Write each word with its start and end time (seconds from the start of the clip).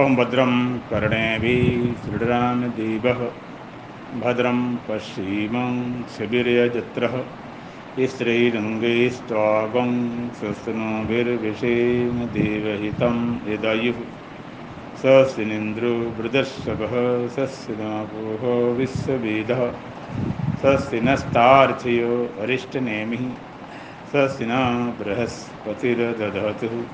ओं 0.00 0.16
भद्रं 0.16 0.52
कर्णेभिः 0.78 1.94
शृणुरामदेवः 2.02 3.18
भद्रं 4.20 4.76
पश्चिमं 4.76 5.74
शिबिर्यजत्रः 6.04 7.14
स्त्रीरङ्गैस्त्वागं 8.10 9.90
स्वस्नभिर्विषेम 10.38 12.24
देवहितं 12.36 13.16
यदायुः। 13.52 13.98
स्वस्तिनिन्द्रो 15.00 15.92
वृदर्शभः 16.18 16.94
स्वस्ति 17.34 17.72
नापोः 17.72 18.44
विश्ववेदः 18.78 19.62
स्वस्ति 20.60 21.00
नस्तार्चयो 21.00 22.14
अरिष्टनेमिः। 22.40 23.24
स्वस्ति 24.10 24.44
न 24.48 24.54
बृहस्पतिर्दधतु 25.00 26.86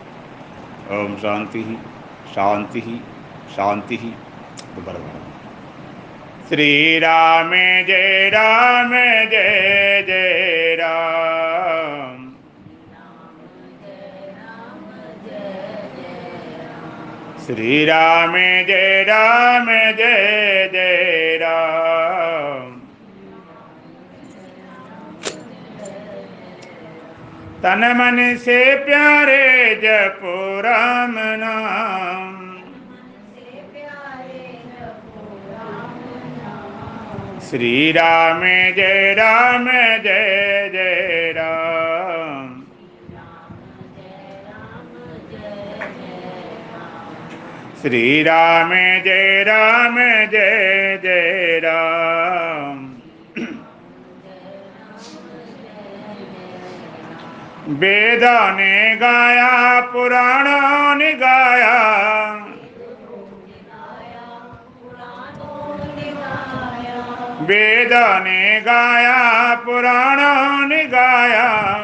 ॐ 0.95 1.17
शान्तिः। 1.17 1.96
शान्तिः 2.35 2.89
शांति। 3.57 3.97
दोबारा 4.77 5.01
श्री 6.49 6.99
राम 6.99 7.51
जय 7.87 8.31
राम 8.35 8.93
जय 9.31 10.03
जय 10.09 10.77
राम 10.81 12.25
श्री 17.47 17.85
राम 17.85 18.33
जय 18.69 19.05
राम 19.09 19.67
जय 19.67 20.69
जय 20.73 21.39
राम 21.43 22.06
तन 27.67 27.81
मन 27.97 28.37
से 28.37 28.59
प्यारे 28.75 29.75
जपो 29.75 30.61
राम 30.61 31.15
नाम 31.19 32.35
श्री 37.51 37.93
राम, 37.93 38.41
जय 38.77 39.15
राम, 39.19 39.69
जय 40.03 40.71
जय 40.73 41.33
राम। 41.37 42.63
श्री 47.83 48.23
राम, 48.23 48.71
जय 49.05 49.45
राम, 49.49 49.99
जय 50.31 51.01
जय 51.03 51.61
राम। 51.65 52.86
वेदों 57.69 58.53
ने 58.53 58.97
गाया। 58.97 59.81
पुराणों 59.81 60.95
ने 60.95 61.13
गाया। 61.13 61.79
वेदों 67.41 68.21
ने 68.21 68.61
गाया 68.61 69.55
पुराणों 69.55 70.69
ने 70.69 70.85
गाया 70.85 71.77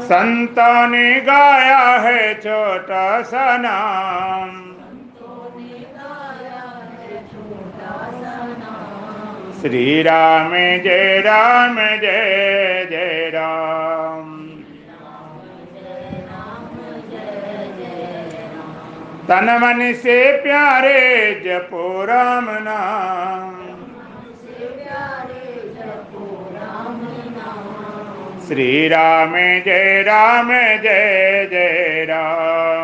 संतों 0.00 0.88
ने 0.88 1.20
गाया 1.20 1.78
है 1.78 2.34
छोटा 2.34 3.22
सा 3.22 3.56
नाम। 3.56 4.68
श्री 9.60 10.02
राम 10.02 10.52
जय 10.54 11.20
राम 11.20 11.76
जय 11.76 12.86
जय 12.90 13.30
राम। 13.34 14.34
तन 19.28 19.48
मन 19.62 19.92
से 19.92 20.18
प्यारे 20.42 21.00
जपो 21.44 22.04
राम 22.04 22.46
नाम। 22.50 23.54
श्री 28.48 28.88
राम 28.88 29.32
जय 29.36 30.02
राम 30.02 30.48
जय 30.82 31.48
जय 31.50 32.06
राम। 32.08 32.77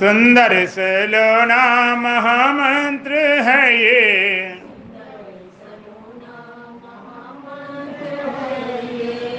सुंदर 0.00 0.66
सलोना 0.66 1.96
महामंत्र 1.96 3.12
है 3.42 3.76
ये। 3.76 4.54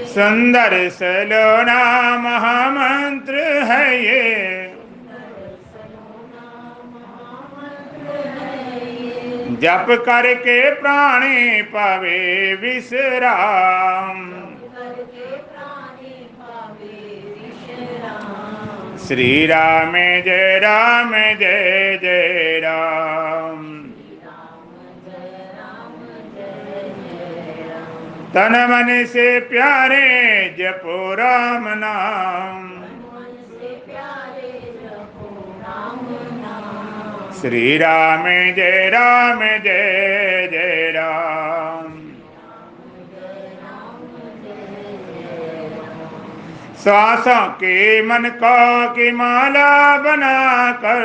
सुंदर 0.06 0.90
सलोना 0.90 2.18
महामंत्र 2.18 3.34
है 3.64 4.04
ये। 4.04 4.76
जप 9.62 9.86
करके 10.06 10.72
प्राणी 10.76 11.62
पावे 11.62 12.54
विश्राम। 12.56 14.32
श्री 19.12 19.46
राम 19.46 19.94
जय 19.94 20.60
राम 20.64 21.12
जय 21.12 22.00
जय 22.02 22.62
राम। 22.64 23.82
तन 28.34 28.56
मन 28.70 29.06
से 29.06 29.40
प्यारे 29.40 30.56
जपो 30.60 31.14
राम 31.14 31.64
नाम। 31.68 32.70
श्री 37.42 37.78
राम 37.78 38.24
जय 38.56 38.90
राम 38.94 39.40
जय 39.40 40.50
जय 40.52 40.92
राम। 40.96 41.91
श्वासों 46.84 47.48
के 47.48 48.02
मन 48.02 48.24
को 48.44 48.90
की 48.90 49.12
माला 49.12 49.98
बनाकर। 49.98 51.02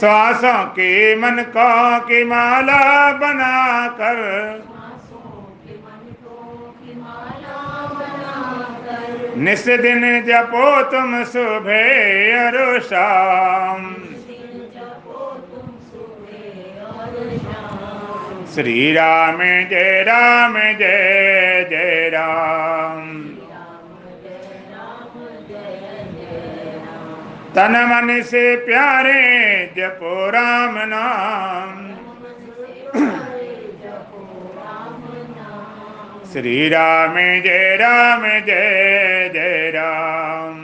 श्वासों 0.00 0.64
के 0.64 1.16
मन 1.16 1.42
को 1.42 1.98
की 1.98 2.24
माला 2.24 3.12
बनाकर। 3.12 4.64
निस 9.36 9.66
दिन 9.66 10.22
जपो 10.22 10.82
तुम 10.82 11.24
सुबह 11.24 12.48
और 12.48 12.80
शाम। 12.80 13.96
श्री 18.54 18.92
राम 18.92 19.38
जय 19.70 20.02
राम 20.02 20.54
जय 20.54 21.66
जय 21.70 22.10
राम। 22.14 23.18
तन 27.54 27.76
मन 27.90 28.22
से 28.22 28.56
प्यारे 28.56 29.22
जपो 29.76 30.30
राम 30.30 30.74
नाम। 30.88 31.86
श्री 36.32 36.68
राम 36.68 37.14
जय 37.14 37.76
राम 37.80 38.22
जय 38.46 39.30
जय 39.34 39.70
राम। 39.74 40.59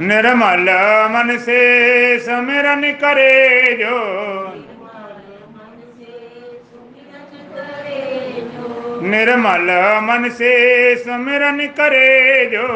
निर्मल 0.00 0.66
मन 1.10 1.38
से 1.38 2.18
सुमिरन 2.18 2.92
करे 2.92 3.72
जो। 3.80 3.96
निर्मल 9.02 9.66
मन 10.02 10.28
से 10.28 10.96
सुमिरन 10.96 11.66
करे 11.66 12.46
जो। 12.46 12.66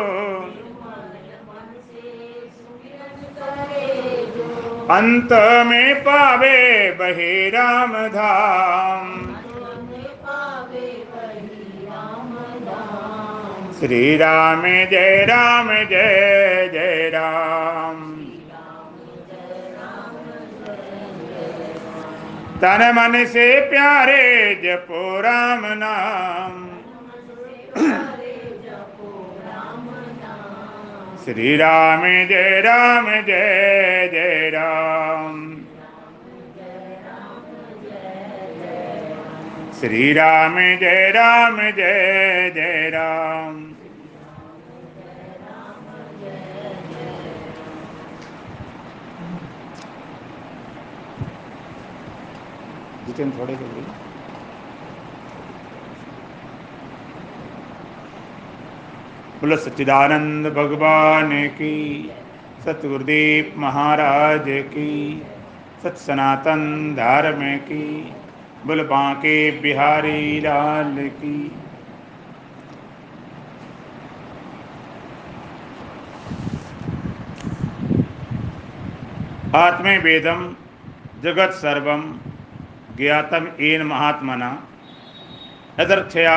अंत 4.91 5.33
में 5.67 6.01
पावे 6.01 6.91
बहे 6.91 7.51
राम 7.51 7.93
धाम। 8.09 9.34
श्री 13.85 14.17
राम 14.17 14.63
जय 14.63 15.27
राम 15.29 15.69
जय 15.69 16.71
जय 16.73 17.11
राम। 17.15 18.13
तन 22.61 22.93
मन 22.97 23.25
से 23.25 23.61
प्यारे 23.71 24.55
जपो 24.55 25.21
राम 25.21 25.63
नाम। 25.67 26.69
श्री 31.25 31.57
राम 31.57 32.03
जय 32.03 32.61
राम 32.61 33.11
जय 33.11 34.09
जय 34.13 34.51
राम। 34.55 35.57
श्री 39.81 40.13
राम 40.13 40.59
जय 40.59 41.11
राम 41.11 41.61
जय 41.61 42.53
जय 42.55 42.91
राम। 42.95 43.74
जितेंद्र 53.07 53.39
थोड़े 53.39 53.55
जल्दी 53.55 53.81
बोलो, 59.41 59.57
सच्चिदानंद 59.57 60.47
भगवान 60.47 61.31
की, 61.49 62.11
सतगुरुदेव 62.65 63.61
महाराज 63.61 64.45
की 64.49 65.23
सत 65.83 65.97
सनातन 65.97 66.63
धर्म 66.95 67.43
की 67.57 67.87
बोल 68.67 68.83
बांके 68.83 69.37
बिहारी 69.61 70.41
लाल 70.41 70.97
की। 71.19 71.37
आत्मे 79.57 79.99
वेदम 79.99 80.41
जगत 81.23 81.51
सर्वम 81.55 82.03
ज्ञातम 82.97 83.47
एन 83.61 83.83
महात्मना। 83.83 84.49
यदर्थया 85.81 86.35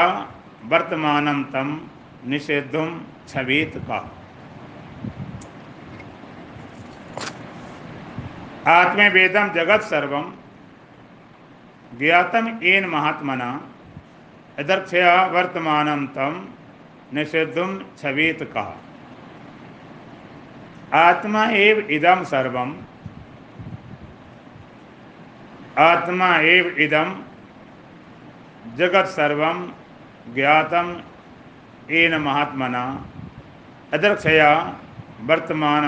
वर्तमानम 0.66 1.44
तम 1.44 1.88
निषेधुम 2.26 3.02
छवेत 3.28 3.74
का। 3.78 4.00
आत्मे 8.68 9.10
वेदम 9.10 9.48
जगत 9.48 9.82
सर्वम। 9.82 10.34
ज्ञातम 12.00 12.60
एन 12.64 12.86
महात्मना। 12.86 13.50
यदर्थया 14.60 15.26
वर्तमानम 15.26 16.06
तम 16.08 16.48
निषेधुम 17.14 17.80
छवेत 17.98 18.44
का। 18.44 18.66
आत्मा 20.94 21.46
एव 21.46 21.80
इदम 21.80 22.24
सर्वम। 22.24 22.76
आत्मा 25.78 26.28
एव 26.48 26.68
इदम 26.80 27.10
जगत 28.78 29.08
सर्व 29.08 29.42
ज्ञातम 30.36 30.88
एन 31.92 32.16
महात्मना। 32.22 32.84
अदर्क्षया 33.94 34.50
वर्तमान 35.22 35.86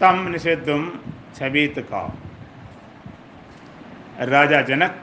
तम 0.00 0.26
निषेधुम 0.28 0.88
छबीत 1.36 1.78
का। 1.90 2.02
राजा 4.26 4.60
जनक 4.62 4.96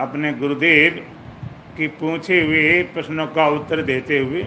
अपने 0.00 0.32
गुरुदेव 0.34 0.96
की 1.76 1.86
पूछे 2.00 2.40
हुए 2.42 2.82
प्रश्नों 2.94 3.26
का 3.28 3.46
उत्तर 3.48 3.82
देते 3.82 4.18
हुए 4.18 4.46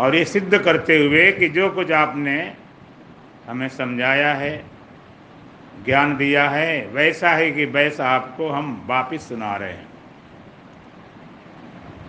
और 0.00 0.14
ये 0.16 0.24
सिद्ध 0.26 0.58
करते 0.58 0.96
हुए 0.98 1.30
कि 1.32 1.48
जो 1.48 1.68
कुछ 1.70 1.90
आपने 1.94 2.36
हमें 3.48 3.68
समझाया 3.68 4.32
है, 4.34 4.64
ज्ञान 5.84 6.16
दिया 6.16 6.48
है, 6.50 6.86
वैसा 6.86 7.30
है 7.30 7.50
कि 7.50 7.64
वैसा 7.64 8.08
आपको 8.08 8.48
हम 8.48 8.84
वापिस 8.86 9.28
सुना 9.28 9.56
रहे 9.56 9.72
हैं। 9.72 9.86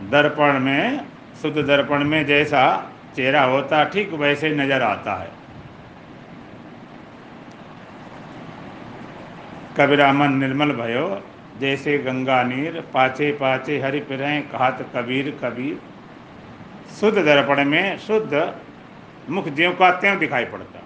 दर्पण 0.10 0.60
में, 0.60 1.06
शुद्ध 1.42 1.57
दर्पण 1.57 2.04
में 2.04 2.25
जैसा 2.25 2.94
चेहरा 3.16 3.44
होता, 3.44 3.84
ठीक 3.84 4.13
वैसे 4.13 4.50
नज़र 4.50 4.81
आता 4.81 5.16
है। 5.16 5.31
कबीरा 9.78 10.12
मन 10.13 10.34
निर्मल 10.34 10.72
भयो, 10.72 11.22
जैसे 11.60 11.98
गंगा 11.98 12.42
नीर 12.44 12.80
पाचे 12.94 13.31
पाचे 13.31 13.80
हरि 13.80 14.00
पिरें 14.00 14.42
कहत 14.50 14.86
कबीर 14.95 15.30
कबीर। 15.44 15.80
शुद्ध 17.00 17.18
दर्पण 17.18 17.63
में 17.66 17.98
शुद्ध 17.98 18.54
मुख 19.30 19.48
ज्यों 19.48 19.72
का 19.74 19.92
त्यों 19.92 20.18
दिखाई 20.19 20.45
पड़ता 20.45 20.76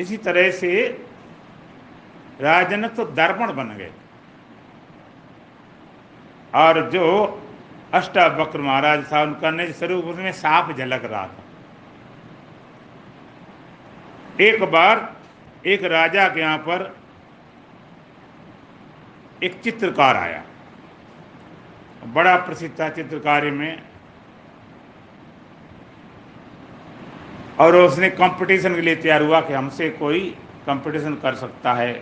इसी 0.00 0.16
तरह 0.16 0.50
से 0.50 0.70
राजन 2.40 2.88
तो 2.88 3.04
दर्पण 3.04 3.52
बन 3.52 3.68
गए। 3.76 3.90
और 6.54 6.90
जो 6.90 7.06
अष्टावक्र 7.94 8.60
महाराज 8.60 9.12
था, 9.12 9.22
उनका 9.22 9.50
निज 9.50 9.74
स्वरूप 9.76 10.04
उसमें 10.04 10.32
साफ़ 10.32 10.72
झलक 10.72 11.04
रहा 11.04 11.26
था। 11.26 11.42
एक 14.40 14.62
बार 14.62 15.16
एक 15.66 15.84
राजा 15.84 16.28
के 16.28 16.40
यहाँ 16.40 16.58
पर 16.58 16.96
एक 19.42 19.60
चित्रकार 19.60 20.16
आया। 20.16 20.42
बड़ा 22.06 22.36
प्रसिद्ध 22.36 22.78
था 22.80 22.88
चित्रकारी 22.88 23.50
में। 23.50 23.82
और 27.60 27.76
उसने 27.76 28.10
कंपटीशन 28.10 28.74
के 28.74 28.80
लिए 28.80 28.96
तैयार 28.96 29.22
हुआ 29.22 29.40
कि 29.40 29.52
हमसे 29.52 29.88
कोई 29.90 30.20
कंपटीशन 30.66 31.14
कर 31.14 31.34
सकता 31.34 31.72
है, 31.72 31.92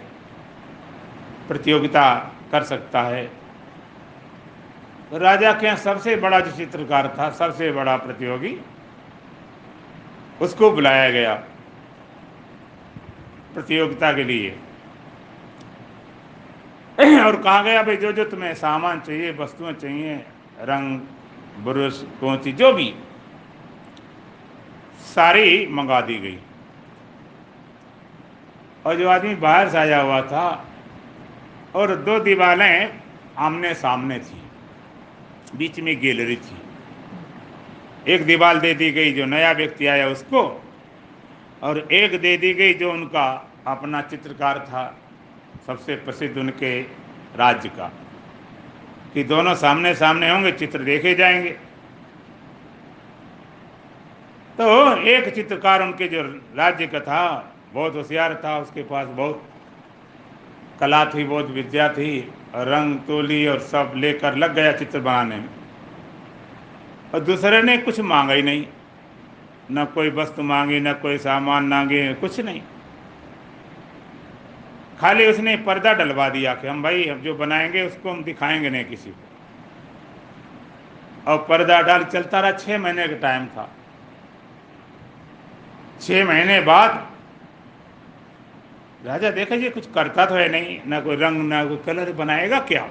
प्रतियोगिता 1.49 2.05
कर 2.53 2.63
सकता 2.63 3.03
है। 3.03 3.25
राजा 5.13 5.53
के 5.53 5.67
यहाँ 5.67 5.77
सबसे 5.77 6.17
बड़ा 6.17 6.41
जो 6.41 6.51
चित्रकार 6.51 7.09
था, 7.19 7.31
सबसे 7.31 7.71
बड़ा 7.73 7.97
प्रतियोगी, 7.97 8.57
उसको 10.43 10.71
बुलाया 10.71 11.11
गया 11.11 11.35
प्रतियोगिता 13.55 14.13
के 14.13 14.25
लिए। 14.25 14.51
और 17.21 17.37
कहा 17.43 17.63
गया, 17.63 17.83
भाई 17.83 17.97
जो 17.97 18.13
जो 18.13 18.25
तुम्हें 18.25 18.55
सामान 18.55 19.01
चाहिए, 19.01 19.31
वस्तुएँ 19.33 19.73
चाहिए, 19.73 20.15
रंग, 20.61 21.01
ब्रश, 21.65 22.05
कौची, 22.21 22.53
जो 22.53 22.73
भी 22.73 22.95
सारी 25.15 25.67
मंगा 25.67 26.01
दी 26.01 26.19
गई। 26.19 26.39
और 28.87 28.97
जो 28.97 29.09
आदमी 29.09 29.35
बाहर 29.35 29.69
से 29.69 29.79
आया 29.79 30.01
हुआ 30.01 30.23
था, 30.23 30.69
और 31.75 31.97
दो 31.97 32.21
दीवारें 32.21 32.95
आमने 33.39 33.75
सामने 33.75 34.19
थी, 34.19 34.43
बीच 35.59 35.81
में 35.81 36.01
गैलरी 36.01 36.37
थी। 36.37 36.57
एक 38.13 38.27
दीवार 38.27 38.57
दे 38.57 38.75
दी 38.75 38.91
गई 38.91 39.13
जो 39.13 39.25
नया 39.25 39.53
व्यक्ति 39.53 39.87
आया 39.87 40.09
उसको, 40.09 40.65
और 41.63 41.89
एक 41.93 42.21
दे 42.21 42.37
दी 42.37 42.55
गई 42.55 42.75
जो 42.75 42.93
उनका 42.93 43.53
अपना 43.67 44.03
चित्रकार 44.03 44.59
था, 44.59 44.99
सबसे 45.67 45.97
प्रसिद्ध 45.97 46.39
उनके 46.39 46.81
राज्य 47.37 47.69
का। 47.69 47.93
कि 49.15 49.25
दोनों 49.25 49.55
सामने 49.55 49.95
सामने 49.95 50.31
होंगे, 50.31 50.53
चित्र 50.53 50.79
देखे 50.79 51.15
जाएँगे। 51.15 51.57
तो 54.59 54.97
एक 54.97 55.35
चित्रकार 55.35 55.83
उनके 55.83 56.09
जो 56.09 56.23
राज्य 56.57 56.87
का 56.87 57.01
था, 57.01 57.55
बहुत 57.73 57.95
होशियार 57.95 58.43
था, 58.45 58.59
उसके 58.59 58.83
पास 58.83 59.07
बहुत 59.07 59.45
कला 60.81 61.05
थी, 61.05 61.25
बहुत 61.25 61.51
विद्या 61.51 61.89
थी, 61.89 62.33
और 62.55 62.69
रंग, 62.69 62.97
तोली 62.97 63.47
और 63.47 63.59
सब 63.59 63.93
लेकर 63.97 64.35
लग 64.35 64.55
गया 64.55 64.73
चित्र 64.73 65.01
बनाने 65.01 65.37
में। 65.37 65.49
और 67.15 67.21
दूसरे 67.21 67.63
ने 67.63 67.79
कुछ 67.79 68.01
मांगा 68.01 68.33
ही 68.35 68.43
नहीं। 68.43 68.67
न 69.73 69.85
कोई 69.85 70.11
वस्तु 70.11 70.43
मांगी, 70.43 70.81
न 70.81 70.93
कोई 70.93 71.19
सामान 71.19 71.65
मांगे, 71.65 72.15
कुछ 72.15 72.41
नहीं। 72.41 72.63
खाली 75.01 75.27
उसने 75.27 75.57
पर्दा 75.57 75.93
डलवा 75.93 76.29
दिया 76.29 76.55
कि 76.55 76.67
हम 76.67 76.83
भाई 76.83 77.05
हम 77.05 77.19
जो 77.19 77.35
बनाएँगे 77.35 77.83
उसको 77.83 78.11
हम 78.11 78.25
दिखाएँगे 78.25 78.71
नहीं 78.71 78.85
किसी 78.85 79.11
को। 79.11 79.25
और 81.31 81.39
पर्दा 81.39 81.81
डाल 81.81 82.05
चलता 82.05 82.41
रहा 82.41 82.53
छः 82.53 82.79
महीने 82.79 83.09
का 83.09 83.17
टाइम 83.17 83.47
था। 83.47 83.71
छः 86.01 86.25
महीने 86.25 86.61
बाद, 86.61 87.13
राजा 89.07 89.31
देखा 89.31 89.57
जी 89.57 89.71
कुछ 89.71 89.87
करता 89.93 90.27
तो 90.27 90.35
है 90.35 90.49
नहीं, 90.49 90.81
ना 90.87 91.01
कोई 91.01 91.17
रंग, 91.17 91.43
ना 91.43 91.65
कोई 91.65 91.77
कलर 91.77 92.13
बनाएगा 92.13 92.61
क्या? 92.61 92.89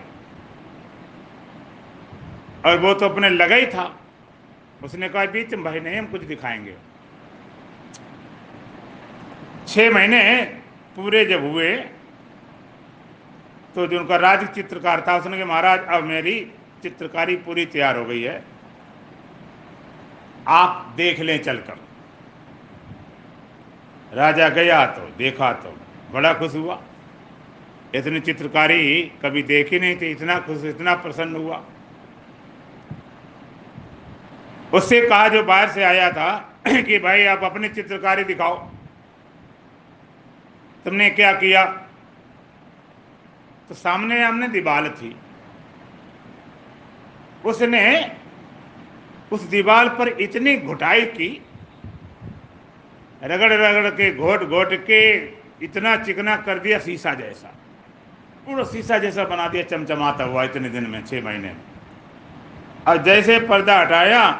और 2.65 2.79
वो 2.79 2.93
तो 2.93 3.09
अपने 3.09 3.29
लगा 3.29 3.55
ही 3.55 3.65
था। 3.65 3.99
उसने 4.83 5.09
कहा, 5.09 5.25
बीच 5.25 5.53
भाई 5.55 5.79
नहीं, 5.79 5.97
हम 5.97 6.05
कुछ 6.05 6.21
दिखाएँगे। 6.21 6.75
छः 9.67 9.91
महीने 9.91 10.43
पूरे 10.95 11.25
जब 11.25 11.43
हुए 11.43 11.75
तो 13.75 13.87
जो 13.87 13.99
उनका 13.99 14.15
राज 14.15 14.47
चित्रकार 14.55 15.03
था, 15.07 15.17
उसने 15.17 15.37
कहा, 15.37 15.45
महाराज, 15.45 15.85
अब 15.87 16.03
मेरी 16.03 16.51
चित्रकारी 16.83 17.35
पूरी 17.35 17.65
तैयार 17.65 17.97
हो 17.97 18.05
गई 18.05 18.21
है। 18.21 18.43
आप 20.47 20.93
देख 20.97 21.19
लें 21.19 21.43
चलकर। 21.43 21.77
राजा 24.13 24.49
गया 24.49 24.85
तो 24.85 25.01
देखा 25.17 25.51
तो 25.53 25.77
बड़ा 26.11 26.33
खुश 26.33 26.55
हुआ। 26.55 26.81
इतनी 27.95 28.19
चित्रकारी 28.19 29.03
कभी 29.21 29.43
देखी 29.43 29.79
नहीं 29.79 29.95
थी, 29.95 30.11
इतना 30.11 30.39
खुश, 30.39 30.63
इतना 30.63 30.93
प्रसन्न 30.95 31.35
हुआ। 31.35 31.63
उससे 34.73 35.01
कहा 35.01 35.27
जो 35.27 35.43
बाहर 35.43 35.69
से 35.69 35.83
आया 35.83 36.11
था 36.11 36.49
कि 36.67 36.99
भाई 36.99 37.25
आप 37.25 37.43
अपनी 37.43 37.69
चित्रकारी 37.69 38.23
दिखाओ। 38.23 38.55
तुमने 40.85 41.09
क्या 41.09 41.31
किया? 41.33 41.65
तो 43.69 43.75
सामने 43.75 44.23
हमने 44.23 44.47
दीवार 44.47 44.89
थी। 44.89 45.15
उसने 47.45 48.11
उस 49.31 49.41
दीवार 49.41 49.89
पर 49.89 50.07
इतनी 50.07 50.57
घुटाई 50.57 51.05
की 51.05 51.29
रगड़ 53.23 53.51
रगड़ 53.53 53.89
के 53.89 54.13
घोट 54.15 54.43
घोट 54.43 54.73
के, 54.85 55.01
इतना 55.63 55.95
चिकना 55.97 56.35
कर 56.37 56.59
दिया 56.59 56.79
शीशा 56.79 57.13
जैसा। 57.13 57.53
पूरा 58.45 58.63
शीशा 58.65 58.97
जैसा 58.99 59.23
बना 59.25 59.47
दिया, 59.47 59.63
चमचमाता 59.63 60.23
हुआ 60.23 60.43
इतने 60.43 60.69
दिन 60.69 60.87
में, 60.89 61.05
छह 61.05 61.21
महीने 61.21 61.47
में। 61.47 61.61
और 62.87 62.97
जैसे 63.03 63.39
पर्दा 63.47 63.79
हटाया 63.79 64.31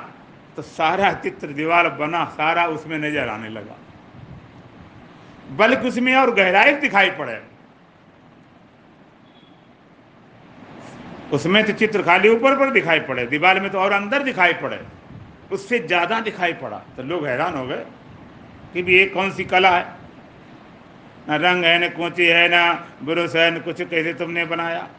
तो 0.55 0.61
सारा 0.61 1.13
चित्र, 1.13 1.47
दीवार 1.49 1.89
बना, 1.91 2.25
सारा 2.33 2.65
उसमें 2.67 2.97
नज़र 2.99 3.27
आने 3.29 3.49
लगा। 3.49 3.77
बल्कि 5.55 5.87
उसमें 5.87 6.15
और 6.15 6.33
गहराई 6.33 6.73
दिखाई 6.75 7.09
पड़े। 7.11 7.39
उसमें 11.33 11.63
तो 11.65 11.73
चित्र 11.73 12.01
खाली 12.03 12.29
ऊपर 12.29 12.57
पर 12.57 12.71
दिखाई 12.71 12.99
पड़े, 13.01 13.25
दीवार 13.27 13.59
में 13.59 13.69
तो 13.71 13.79
और 13.79 13.91
अंदर 13.91 14.23
दिखाई 14.23 14.53
पड़े। 14.53 14.79
उससे 15.51 15.79
ज़्यादा 15.79 16.19
दिखाई 16.21 16.53
पड़ा 16.53 16.77
तो 16.97 17.03
लोग 17.03 17.25
हैरान 17.27 17.53
हो 17.53 17.65
गए। 17.67 17.85
कि 18.73 18.83
भी 18.83 18.97
ये 18.97 19.05
कौन 19.05 19.31
सी 19.31 19.43
कला 19.43 19.77
है? 19.77 19.85
ना 21.29 21.35
रंग 21.35 21.63
है, 21.63 21.85
न 21.85 21.89
कोची 21.89 22.25
है, 22.25 22.47
ना 22.49 22.87
ब्रुश 23.03 23.35
है, 23.35 23.51
न 23.51 23.59
कुछ 23.59 23.81
कैसे 23.81 24.13
तुमने 24.13 24.45
बनाया? 24.45 24.89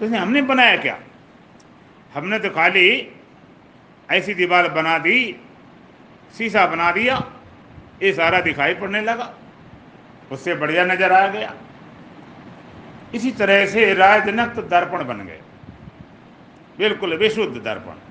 तो 0.00 0.16
हमने 0.16 0.42
बनाया 0.42 0.76
क्या? 0.76 0.98
हमने 2.14 2.38
तो 2.38 2.50
खाली 2.50 3.12
ऐसी 4.10 4.34
दीवार 4.34 4.68
बना 4.68 4.98
दी, 4.98 5.36
शीशा 6.38 6.66
बना 6.66 6.92
दिया, 6.92 7.24
ये 8.02 8.12
सारा 8.12 8.40
दिखाई 8.40 8.74
पड़ने 8.74 9.00
लगा। 9.00 9.34
उससे 10.32 10.54
बढ़िया 10.54 10.84
नज़र 10.84 11.12
आ 11.12 11.26
गया। 11.28 11.54
इसी 13.14 13.30
तरह 13.32 13.66
से 13.66 13.94
राय 13.94 14.20
जनक 14.20 14.54
तो 14.54 14.62
दर्पण 14.62 15.04
बन 15.04 15.26
गए। 15.26 15.40
बिल्कुल 16.78 17.16
विशुद्ध 17.16 17.56
दर्पण। 17.62 18.05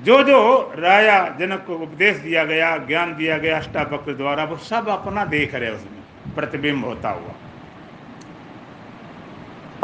जो 0.00 0.22
जो 0.22 0.72
राया 0.76 1.36
जनक 1.40 1.64
को 1.66 1.74
उपदेश 1.74 2.16
दिया 2.16 2.44
गया, 2.44 2.76
ज्ञान 2.76 3.16
दिया 3.16 3.38
गया, 3.38 3.58
अष्टावक्र 3.58 4.14
द्वारा, 4.14 4.44
वो 4.44 4.56
सब 4.56 4.88
अपना 4.88 5.24
देख 5.24 5.54
रहे 5.54 5.70
उसमें, 5.70 6.34
प्रतिबिंब 6.34 6.84
होता 6.84 7.10
हुआ। 7.10 7.32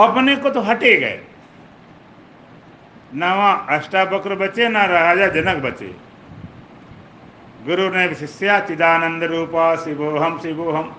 अपने 0.08 0.36
को 0.36 0.50
तो 0.50 0.60
हटे 0.60 0.96
गए। 0.96 1.20
ना 3.14 3.34
वहाँ 3.34 3.66
अष्टावक्र 3.68 4.34
बचे, 4.34 4.68
ना 4.68 4.84
राजा 4.84 5.26
जनक 5.26 5.56
बचे। 5.56 5.96
गुरु 7.66 7.88
ने 7.88 8.14
शिष्या 8.14 8.60
चिदानंद 8.60 9.24
रूपा 9.24 9.76
शिवोहम 9.76 10.40
शिवोहम 10.40 10.96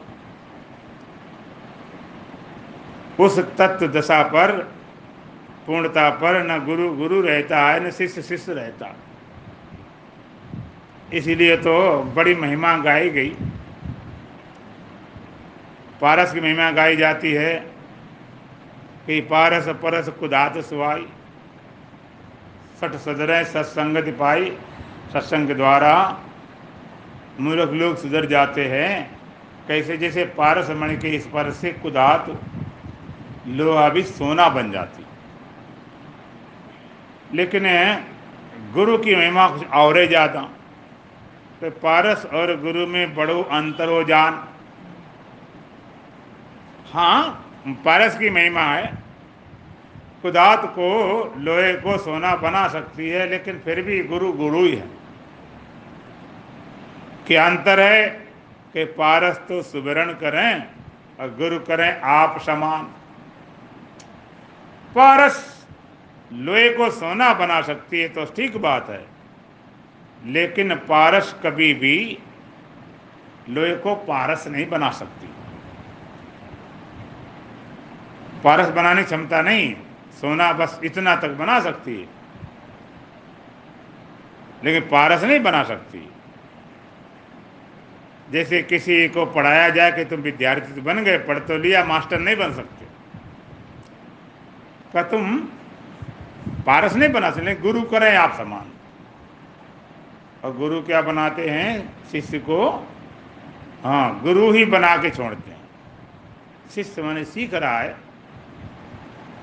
उस 3.20 3.40
तत्व 3.40 3.88
दशा 3.88 4.24
पर 4.24 4.77
पूर्णता 5.68 6.10
पर 6.10 6.44
न 6.44 6.66
गुरु 6.66 6.96
गुरु 6.96 7.22
रहता 7.22 7.60
है, 7.60 7.88
न 7.88 7.92
शिष्य 7.92 8.22
शिष्य 8.22 8.54
रहता। 8.54 8.96
इसीलिए 11.14 11.58
तो 11.58 12.04
बड़ी 12.04 12.36
महिमा 12.36 12.78
गाई 12.78 13.10
गई। 13.10 13.30
पारस 16.02 16.34
की 16.34 16.42
महिमा 16.42 16.72
गाई 16.72 16.96
जाती 16.96 17.32
है 17.32 17.56
कि 19.06 19.22
पारस, 19.22 19.70
परस 19.70 20.10
कुदात 20.10 20.58
सुवाई। 20.58 21.08
सठ 22.82 22.92
सदर 22.92 23.44
सत्संगति 23.44 24.12
पाई। 24.12 24.58
सत्संग 25.14 25.50
द्वारा 25.50 26.20
मूर्ख 27.40 27.70
लोग 27.70 27.98
सुधर 27.98 28.26
जाते 28.26 28.66
हैं। 28.66 29.20
कैसे? 29.68 29.98
जैसे 29.98 30.26
पारस 30.26 30.70
मणि 30.70 30.96
के 30.96 31.20
स्पर्श 31.20 31.54
से 31.54 31.72
कुदात, 31.72 32.42
लोहा 33.48 33.90
भी 33.90 34.04
सोना 34.04 34.50
बन 34.50 34.72
जाती। 34.72 35.07
लेकिन 37.34 37.66
गुरु 38.74 38.98
की 38.98 39.16
महिमा 39.16 39.48
कुछ 39.50 39.68
और 39.70 40.06
ज़्यादा। 40.08 40.42
तो 41.62 41.70
पारस 41.80 42.26
और 42.26 42.56
गुरु 42.62 42.86
में 42.88 43.16
बड़ो 43.16 43.42
अंतर 43.42 43.90
हो 43.90 44.04
जान। 44.04 44.44
हाँ 46.94 47.44
पारस 47.86 48.18
की 48.18 48.30
महिमा 48.30 48.62
है। 48.62 48.96
खुदात 50.24 50.66
को 50.76 50.90
लोहे 51.38 51.74
को 51.74 51.98
सोना 51.98 52.36
बना 52.36 52.68
सकती 52.68 53.10
है, 53.10 53.30
लेकिन 53.30 53.60
फिर 53.60 53.82
भी 53.82 54.02
गुरु 54.04 54.32
गुरु 54.34 54.64
ही 54.66 54.76
है। 54.76 54.88
क्या 57.28 57.46
अंतर 57.46 57.80
है 57.80 58.08
कि 58.74 58.86
पारस 58.96 59.38
तो 59.50 59.62
सुवरण 59.64 60.12
करें 60.14 60.64
और 61.20 61.36
गुरु 61.36 61.60
करें 61.60 62.02
आप 62.02 62.40
समान। 62.42 62.84
पारस 64.96 65.57
लोहे 66.32 66.70
को 66.70 66.90
सोना 66.92 67.34
बना 67.34 67.62
सकती 67.62 68.00
है 68.00 68.08
तो 68.10 68.26
ठीक 68.36 68.58
बात 68.58 68.90
है, 68.90 69.06
लेकिन 70.26 70.76
पारस 70.88 71.36
कभी 71.44 71.74
भी 71.74 71.98
लोहे 73.50 73.76
को 73.76 73.96
पारस 74.06 74.48
नहीं 74.48 74.68
बना 74.70 74.90
सकती। 74.92 75.28
पारस 78.44 78.70
बनाने 78.70 79.04
क्षमता 79.04 79.42
नहीं, 79.42 79.74
सोना 80.22 80.52
बस 80.54 80.80
इतना 80.84 81.16
तक 81.16 81.30
बना 81.38 81.60
सकती 81.60 81.96
है, 81.96 82.08
लेकिन 84.64 84.90
पारस 84.90 85.24
नहीं 85.24 85.40
बना 85.40 85.64
सकती। 85.64 86.08
जैसे 88.32 88.62
किसी 88.64 89.08
को 89.10 89.26
पढ़ाया 89.28 89.70
जाए 89.70 89.92
कि 89.92 90.06
तुम 90.06 90.20
विद्यार्थी 90.22 90.74
तो 90.74 90.82
बन 90.82 91.04
गए, 91.04 91.18
पढ़ 91.20 91.40
तो 91.40 91.58
लिया, 91.58 91.84
मास्टर 91.86 92.20
नहीं 92.20 92.36
बन 92.36 92.54
सकते। 92.54 92.86
का 94.94 95.04
तुम 95.04 95.38
पारस 96.66 96.96
नहीं 96.96 97.12
बना 97.12 97.30
सकते 97.32 97.56
गुरु 97.56 97.82
करें 97.82 98.16
आप 98.16 98.34
समान। 98.38 98.72
और 100.44 100.56
गुरु 100.58 100.82
क्या 100.82 101.02
बनाते 101.02 101.50
हैं? 101.50 101.94
शिष्य 102.12 102.40
को 102.40 102.70
हाँ 103.84 104.20
गुरु 104.24 104.52
ही 104.52 104.66
बना 104.66 104.96
के 104.98 105.10
छोड़ते 105.10 105.52
हैं। 105.52 105.58
शिष्य 106.76 107.02
मैंने 107.02 107.24
सीख 107.26 107.54
रहा 107.54 107.80
है, 107.80 107.96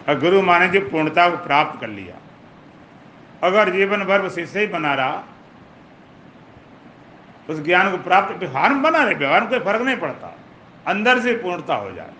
और 0.09 0.19
गुरु 0.21 0.43
माने 0.43 0.69
जो 0.69 0.81
पूर्णता 0.81 1.29
को 1.31 1.37
प्राप्त 1.37 1.81
कर 1.81 1.89
लिया। 1.89 2.17
अगर 3.43 3.73
जीवन 3.73 4.05
भर 4.05 4.21
वो 4.21 4.29
शिष्य 4.31 4.61
ही 4.61 4.67
बना 4.67 4.95
रहा, 4.95 5.23
उस 7.51 7.63
ज्ञान 7.65 7.91
को 7.91 7.97
प्राप्त, 7.99 8.37
व्यवहार 8.39 8.73
में 8.73 8.83
बना 8.83 9.03
रहे, 9.05 9.15
व्यवहार 9.15 9.41
में 9.41 9.51
कोई 9.51 9.59
फ़र्क 9.61 9.83
नहीं 9.83 9.97
पड़ता। 9.97 10.37
अंदर 10.87 11.21
से 11.21 11.33
पूर्णता 11.33 11.75
हो 11.75 11.91
जाए 11.93 12.13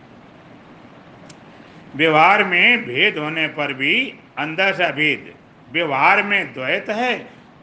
व्यवहार 1.97 2.45
में 2.45 2.85
भेद 2.85 3.19
होने 3.19 3.47
पर 3.49 3.73
भी 3.73 3.95
अंदर 4.37 4.73
से 4.75 4.91
भेद 4.93 5.33
व्यवहार 5.69 6.23
में 6.23 6.53
द्वैत 6.55 6.89
है 6.91 7.15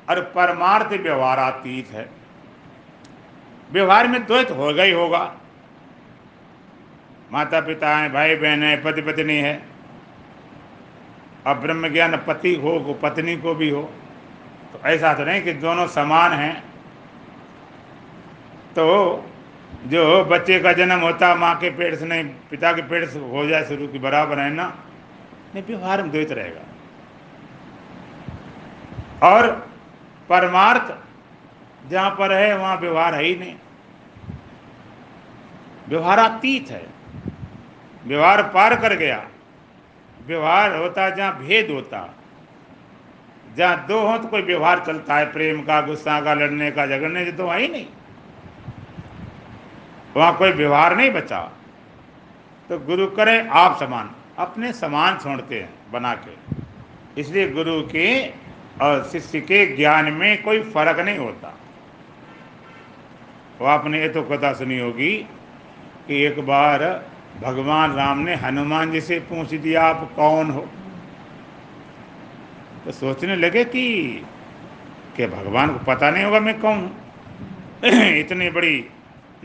और 0.10 0.22
परमार्थ 0.36 0.92
व्यवहारातीत 0.94 1.92
है। 1.92 2.10
व्यवहार 3.72 4.08
में 4.08 4.24
द्वैत 4.26 4.52
ही 4.80 4.92
होगा। 4.92 5.24
माता 7.32 7.60
पिता 7.62 7.96
है 7.98 8.12
भाई 8.14 8.36
बहन 8.36 8.64
है। 8.64 8.76
पति 8.84 9.02
पत्नी 9.02 9.38
है 9.38 9.62
अब 11.48 11.58
ब्रह्म 11.58 11.90
ज्ञान 11.90 12.18
पति 12.18 12.54
हो 12.56 12.80
को 12.80 12.94
पत्नी 12.94 13.36
को 13.38 13.54
भी 13.56 13.70
हो 13.70 13.82
तो 14.74 14.80
ऐसा 14.88 15.14
तो 15.14 15.24
नहीं 15.26 15.42
कि 15.42 15.54
दोनों 15.54 15.88
समान 15.88 16.34
हैं। 16.34 16.56
तो 18.76 18.86
जो 19.86 20.24
बच्चे 20.26 20.60
का 20.60 20.72
जन्म 20.74 21.00
होता, 21.00 21.34
माँ 21.36 21.56
के 21.56 21.70
पेट 21.70 21.96
से 21.96 22.06
नहीं, 22.06 22.24
पिता 22.50 22.72
के 22.74 22.82
पेट 22.82 23.10
से 23.10 23.20
हो 23.22 23.46
जाए 23.46 23.64
शुरू 23.66 23.88
की 23.88 24.00
बराबर 24.00 24.40
है 24.40 24.50
ना। 24.54 24.74
व्यवहार 25.60 26.02
में 26.02 26.12
द्वैत 26.12 26.32
रहेगा। 26.32 26.62
और 29.28 29.70
परमार्थ 30.30 30.94
जहाँ 31.90 32.12
पर 32.12 32.32
है, 32.32 32.58
वहाँ 32.58 32.78
व्यवहार 32.78 33.16
है 33.16 33.24
ही 33.24 33.36
नहीं। 33.36 33.56
व्यवहारातीत 35.90 36.72
है। 36.72 36.88
व्यवहार 38.06 38.44
पार 38.44 38.76
कर 38.76 38.94
गया। 38.94 39.28
व्यवहार 40.28 40.76
होता 40.76 41.10
जहाँ 41.10 41.38
भेद 41.38 41.72
होता। 41.72 42.16
जहाँ 43.58 43.86
दो 43.88 44.00
हो 44.00 44.18
तो 44.18 44.28
कोई 44.28 44.42
व्यवहार 44.42 44.84
चलता 44.86 45.16
है, 45.16 45.34
प्रेम 45.34 45.62
का, 45.62 45.82
गुस्सा 45.82 46.22
का, 46.22 46.34
लड़ने 46.34 46.72
का, 46.72 46.86
झगड़ने 46.86 47.26
से 47.26 47.32
तो 47.32 47.46
वहाँ 47.46 47.60
ही 47.60 47.68
नहीं। 47.68 47.86
वहाँ 50.18 50.38
कोई 50.38 50.52
व्यवहार 50.52 50.96
नहीं 50.96 51.12
बचा। 51.12 51.52
तो 52.70 52.80
गुरु 52.80 53.08
करें 53.08 53.48
आप 53.48 53.80
समान। 53.80 54.12
अपने 54.42 54.74
समान 54.74 55.18
छोड़ते 55.18 55.60
हैं, 55.62 55.92
बना 55.92 56.14
के। 56.14 56.36
इसलिए 57.22 57.50
गुरु 57.52 57.82
के 57.82 58.28
और 58.82 59.10
शिष्य 59.12 59.40
के 59.42 59.66
ज्ञान 59.76 60.12
में 60.14 60.44
कोई 60.44 60.62
फ़र्क 60.62 61.00
नहीं 61.00 61.18
होता। 61.18 61.58
वो 63.60 63.68
आपने 63.68 64.02
ये 64.02 64.10
तो 64.10 64.24
कथा 64.24 64.54
सुनी 64.54 64.80
होगी 64.80 65.26
कि 66.08 66.24
एक 66.24 66.40
बार 66.40 67.06
भगवान 67.42 67.94
राम 67.94 68.20
ने 68.20 68.36
हनुमान 68.36 68.92
जी 68.92 69.02
से 69.02 69.20
पूछ 69.20 69.54
दिया, 69.54 69.84
आप 69.84 70.14
कौन 70.16 70.50
हो? 70.50 70.70
तो 72.86 72.92
सोचने 72.92 73.36
लगे 73.36 73.64
कि 73.64 73.86
कि 75.18 75.28
भगवान 75.28 75.74
को 75.74 75.80
पता 75.86 76.10
नहीं 76.10 76.24
होगा 76.24 76.40
मैं 76.40 76.60
कौन 76.60 76.78
हूँ। 76.78 76.92
इतनी 78.20 78.50
बड़ी 78.50 78.86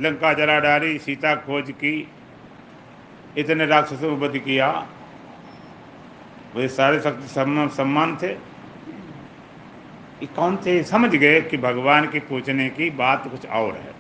लंका 0.00 0.33
जला 0.33 0.59
डाली 0.61 0.99
सीता 0.99 1.35
खोज 1.35 1.71
की 1.71 2.09
इतने 3.37 3.66
राक्षसों 3.66 4.09
को 4.11 4.16
वध 4.16 4.38
किया। 4.38 4.87
वे 6.57 6.69
सारे 6.69 7.00
शक्ति 7.00 7.28
सम्मान 7.28 8.16
थे। 8.16 8.31
ये 10.16 10.26
कौन 10.26 10.57
थे? 10.57 10.83
समझ 10.83 11.11
गए 11.11 11.40
कि 11.40 11.57
भगवान 11.57 12.09
के 12.11 12.21
पूछने 12.21 12.69
की 12.71 12.90
बात 12.90 13.28
कुछ 13.31 13.47
और 13.47 13.75
है। 13.75 13.95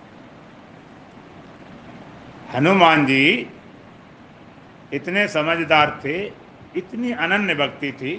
हनुमान 2.54 3.06
जी 3.06 3.50
इतने 4.92 5.26
समझदार 5.28 6.00
थे, 6.04 6.16
इतनी 6.76 7.12
अनन्य 7.12 7.54
भक्ति 7.54 7.92
थी 7.92 8.16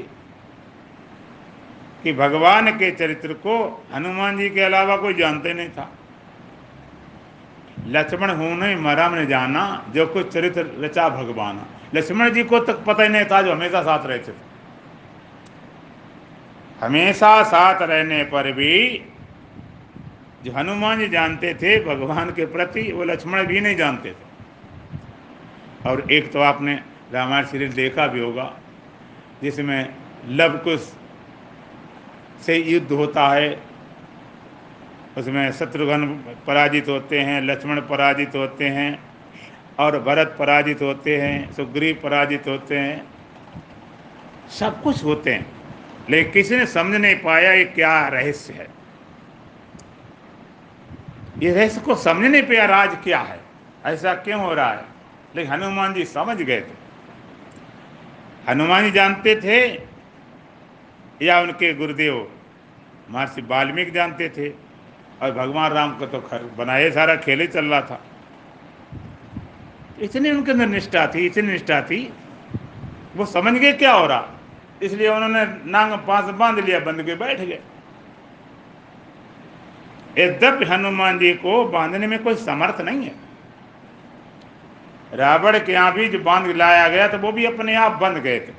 कि 2.04 2.14
भगवान 2.14 2.72
के 2.72 2.92
चरित्र 2.92 3.34
को 3.34 3.86
हनुमान 3.94 4.38
जी 4.38 4.50
के 4.50 4.62
अलावा 4.62 4.98
कोई 4.98 5.14
जानते 5.14 5.54
नहीं 5.54 5.70
था। 5.70 5.97
लक्ष्मण 7.88 8.30
होने 8.30 8.76
मरा 8.76 9.08
ने 9.10 9.26
जाना, 9.26 9.86
जो 9.94 10.06
कुछ 10.08 10.34
चरित्र 10.34 10.66
रचा 10.80 11.10
भगवान। 11.10 11.62
लक्ष्मण 11.96 12.30
जी 12.30 12.44
को 12.44 12.60
तक 12.60 12.84
पता 12.86 13.04
ही 13.04 13.10
नहीं 13.10 13.26
था, 13.26 13.42
जो 13.42 13.52
हमेशा 13.52 13.82
साथ 13.82 14.06
रहते 14.06 14.32
थे। 14.32 14.46
हमेशा 16.82 17.44
साथ 17.44 17.82
रहने 17.82 18.24
पर 18.24 18.52
भी 18.52 19.04
जो 20.46 20.52
हनुमान 20.52 21.00
जी 21.00 21.08
जानते 21.08 21.54
थे, 21.54 21.80
भगवान 21.86 22.30
के 22.30 22.46
प्रति, 22.46 22.92
वो 22.92 23.04
लक्ष्मण 23.04 23.44
भी 23.44 23.60
नहीं 23.60 23.76
जानते 23.76 24.12
थे। 24.12 25.90
और 25.90 26.12
एक 26.12 26.32
तो 26.32 26.40
आपने 26.40 26.74
रामायण 27.14 27.46
सीरीज़ 27.46 27.76
देखा 27.76 28.08
भी 28.08 28.20
होगा, 28.20 28.54
जिसमें 29.42 29.96
लव 30.28 30.58
कुश 30.58 30.94
से 32.46 32.56
युद्ध 32.58 32.92
होता 32.92 33.28
है 33.28 33.67
उसमें 35.18 35.52
शत्रुघ्न 35.52 36.08
पराजित 36.48 36.88
होते 36.88 37.20
हैं, 37.20 37.42
लक्ष्मण 37.42 37.82
पराजित 37.82 38.36
होते 38.36 38.68
हैं, 38.68 39.00
और 39.80 40.00
भरत 40.00 40.36
पराजित 40.40 40.82
होते 40.82 41.22
हैं, 41.22 41.54
सुग्रीव 41.54 42.00
पराजित 42.04 42.44
होते 42.48 42.78
हैं, 42.78 43.08
सब 44.50 44.84
कुछ 44.84 45.04
होते 45.04 45.34
हैं। 45.34 45.46
लेकिन 46.10 46.32
किसी 46.32 46.56
ने 46.56 46.66
समझ 46.66 46.96
नहीं 46.96 47.16
पाया 47.16 47.54
ये 47.54 47.66
क्या 47.66 48.08
रहस्य 48.08 48.54
है। 48.54 48.68
ये 51.40 51.54
रहस्य 51.54 51.82
को 51.82 51.96
समझ 51.96 52.26
नहीं 52.26 52.44
पाया 52.44 52.66
राज 52.66 52.98
क्या 53.04 53.20
है। 53.20 53.40
ऐसा 53.86 54.14
क्यों 54.14 54.42
हो 54.42 54.54
रहा 54.54 54.72
है? 54.72 54.86
लेकिन 55.36 55.52
हनुमान 55.54 55.94
जी 55.94 56.06
समझ 56.06 56.38
गए 56.38 56.62
थे। 56.62 56.88
हनुमान 58.52 58.84
जी 58.84 58.92
जानते 58.92 59.36
थे, 59.36 59.82
या 61.26 61.40
उनके 61.40 61.74
गुरुदेव 61.74 62.32
महर्षि 63.10 63.42
वाल्मीकि 63.42 63.92
जानते 63.92 64.30
थे। 64.30 64.67
और 65.22 65.32
भगवान 65.32 65.72
राम 65.72 65.98
को 65.98 66.06
तो 66.06 66.20
खर 66.20 66.44
बनाए 66.58 66.90
सारा 66.92 67.16
खेल 67.16 67.42
ही 67.42 67.48
चल 67.48 67.66
रहा 67.66 67.82
था। 67.82 68.00
इतनी 70.02 70.32
उनके 70.32 70.52
अंदर 70.52 70.68
निष्ठा 70.68 71.06
थी, 71.08 71.26
इतनी 71.26 71.52
निष्ठा 71.52 71.82
थी, 71.82 72.14
वो 73.16 73.26
समझ 73.26 73.54
गए 73.54 73.72
क्या 73.74 73.94
हो 73.94 74.06
रहा। 74.08 74.28
इसलिए 74.82 75.10
उन्होंने 75.10 75.46
नांग 75.72 75.94
पास 76.08 76.26
बाँध 76.34 76.60
लिया, 76.60 76.80
बंद 76.80 77.04
के 77.04 77.16
बैठ 77.16 77.40
गए। 77.40 77.60
यद्यप 80.18 80.60
हनुमान 80.70 81.20
जी 81.20 81.34
को 81.34 81.64
बांधने 81.66 82.08
में 82.08 82.22
कोई 82.24 82.36
समर्थ 82.36 82.82
नहीं 82.82 83.04
है। 83.04 83.16
रावण 85.14 85.58
के 85.60 85.72
यहाँ 85.72 85.92
भी 85.94 86.08
जो 86.10 86.20
बाँध 86.20 86.56
लाया 86.56 86.88
गया 86.88 87.08
तो 87.08 87.18
वो 87.18 87.32
भी 87.32 87.46
अपने 87.46 87.76
आप 87.76 87.92
बंद 87.92 88.18
गए 88.18 88.40
थे। 88.40 88.54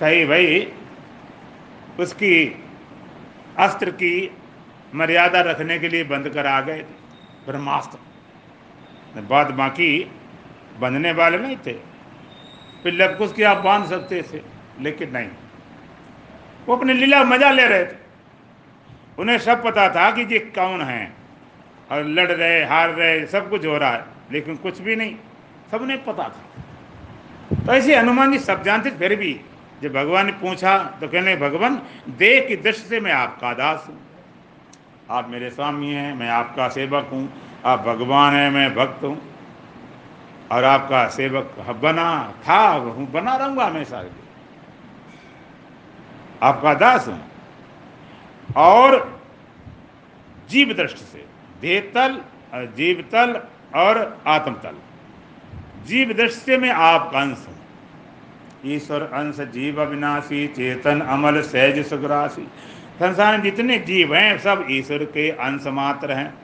कही 0.00 0.24
भाई, 0.24 0.72
उसकी 2.00 2.32
अस्त्र 3.58 3.90
की 3.90 4.36
मर्यादा 4.94 5.40
रखने 5.40 5.78
के 5.78 5.88
लिए 5.88 6.04
बंद 6.04 6.28
कर 6.28 6.46
आ 6.46 6.60
गए 6.60 6.78
थे। 6.78 7.08
ब्रह्मास्त्र। 7.46 9.20
बाद 9.20 9.50
बाकी 9.50 10.10
बंधने 10.80 11.12
वाले 11.12 11.38
नहीं 11.38 11.56
थे। 11.56 11.72
फिर 12.82 12.92
लबकुश 12.92 13.32
की 13.32 13.42
आप 13.42 13.56
बाँध 13.56 13.86
सकते 13.86 14.22
थे, 14.22 14.40
लेकिन 14.80 15.10
नहीं। 15.10 15.28
वो 16.66 16.76
अपने 16.76 16.92
लीला 16.92 17.24
मज़ा 17.24 17.50
ले 17.50 17.66
रहे 17.66 17.84
थे। 17.84 17.96
उन्हें 19.18 19.38
सब 19.38 19.64
पता 19.64 19.88
था 19.88 20.10
कि 20.10 20.22
ये 20.22 20.38
कौन 20.38 20.82
है। 20.82 21.12
और 21.90 22.04
लड़ 22.04 22.32
रहे, 22.32 22.64
हार 22.64 22.90
रहे, 22.90 23.26
सब 23.26 23.50
कुछ 23.50 23.66
हो 23.66 23.78
रहा 23.78 23.90
है, 23.90 24.04
लेकिन 24.32 24.56
कुछ 24.56 24.80
भी 24.80 24.96
नहीं। 24.96 25.16
सब 25.70 26.04
पता 26.06 26.24
था। 26.24 26.40
तो 27.66 27.72
ऐसे 27.72 27.96
हनुमान 27.96 28.32
जी 28.32 28.38
सब 28.38 28.62
जानते 28.62 28.90
फिर 28.90 29.16
भी 29.16 29.40
जब 29.82 29.92
भगवान 29.92 30.26
ने 30.26 30.32
पूछा 30.32 30.76
तो 31.00 31.08
कहने 31.08 31.36
भगवान, 31.36 31.80
देह 32.08 32.46
की 32.48 32.56
दृष्टि 32.56 32.88
से 32.88 33.00
मैं 33.00 33.12
आपका 33.12 33.52
दास 33.54 33.86
हूँ। 33.88 33.98
आप 35.10 35.28
मेरे 35.30 35.50
स्वामी 35.50 35.90
हैं, 35.90 36.14
मैं 36.14 36.28
आपका 36.30 36.68
सेवक 36.68 37.08
हूँ। 37.12 37.28
आप 37.64 37.80
भगवान 37.80 38.34
हैं, 38.34 38.50
मैं 38.50 38.74
भक्त 38.74 39.04
हूँ। 39.04 39.16
और 40.52 40.64
आपका 40.64 41.06
सेवक 41.08 41.54
बना 41.82 42.34
था, 42.48 42.60
हूँ, 42.68 43.10
बना 43.12 43.36
रहूँगा 43.36 43.64
हमेशा 43.66 44.04
आपका 46.42 46.74
दास 46.74 47.08
हूँ। 47.08 47.20
और 48.56 49.20
जीव 50.50 50.72
दृष्टि 50.72 51.04
से 51.04 51.24
देहतल 51.60 52.20
जीवतल 52.76 53.40
और 53.76 53.98
आत्मतल 54.26 54.76
जीव 55.86 56.12
दृष्टि 56.12 56.40
से 56.40 56.56
मैं 56.56 56.70
आपका 56.70 57.20
अंश 57.20 57.46
हूँ। 57.48 57.57
ईश्वर 58.66 59.02
अंश 59.02 59.40
जीव 59.40 59.82
अविनाशी, 59.82 60.46
चेतन, 60.46 61.00
अमल, 61.00 61.40
सहज 61.42 61.86
सुग्रासी 61.86 62.42
संसार 62.98 63.36
में 63.36 63.42
जितने 63.42 63.78
जीव 63.78 64.14
हैं, 64.14 64.38
सब 64.38 64.66
ईश्वर 64.70 64.98
के 64.98 65.30
अंश 65.30 65.66
मात्र 65.66 66.12
हैं। 66.12 66.34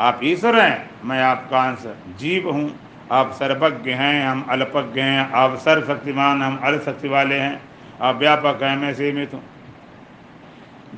आप 0.00 0.20
ईश्वर 0.24 0.60
हैं, 0.60 0.90
मैं 1.04 1.22
आपका 1.22 1.62
अंश 1.62 1.82
जीव 2.18 2.50
हूँ। 2.50 2.80
आप 3.12 3.32
सर्वज्ञ 3.32 3.90
हैं, 3.90 4.26
हम 4.26 4.46
अल्पज्ञ 4.48 5.00
हैं। 5.00 5.30
आप 5.32 5.58
सर्वशक्तिमान, 5.58 6.42
हम 6.42 6.60
अल्पशक्ति 6.62 7.08
वाले 7.08 7.34
हैं। 7.34 7.62
आप 8.00 8.16
व्यापक 8.16 8.62
हैं, 8.62 8.76
मैं 8.76 8.94
सीमित 8.94 9.34
हूँ। 9.34 9.42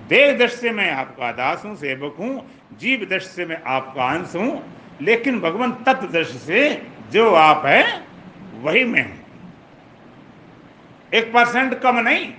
देह 0.09 0.39
दृष्टि 0.39 0.71
मैं 0.71 0.93
आपका 0.93 1.33
दास 1.33 1.63
हूँ, 1.65 1.77
सेवक 1.77 2.17
हूँ। 2.19 2.51
जीव 2.79 3.07
दृष्टि 3.11 3.35
से 3.35 3.47
मैं 3.47 3.63
आपका 3.67 4.05
अंश 4.05 4.33
हूँ। 4.37 4.63
लेकिन 5.03 5.41
भगवान 5.41 5.73
तत्व 5.73 6.07
दृष्टि 6.07 6.39
से 6.39 6.87
जो 7.13 7.35
आप 7.35 7.67
है, 7.67 8.05
वही 8.61 8.85
मैं 8.85 9.11
हूँ। 9.11 9.22
एक 11.15 11.33
परसेंट 11.33 11.81
कम 11.81 11.99
नहीं, 11.99 12.35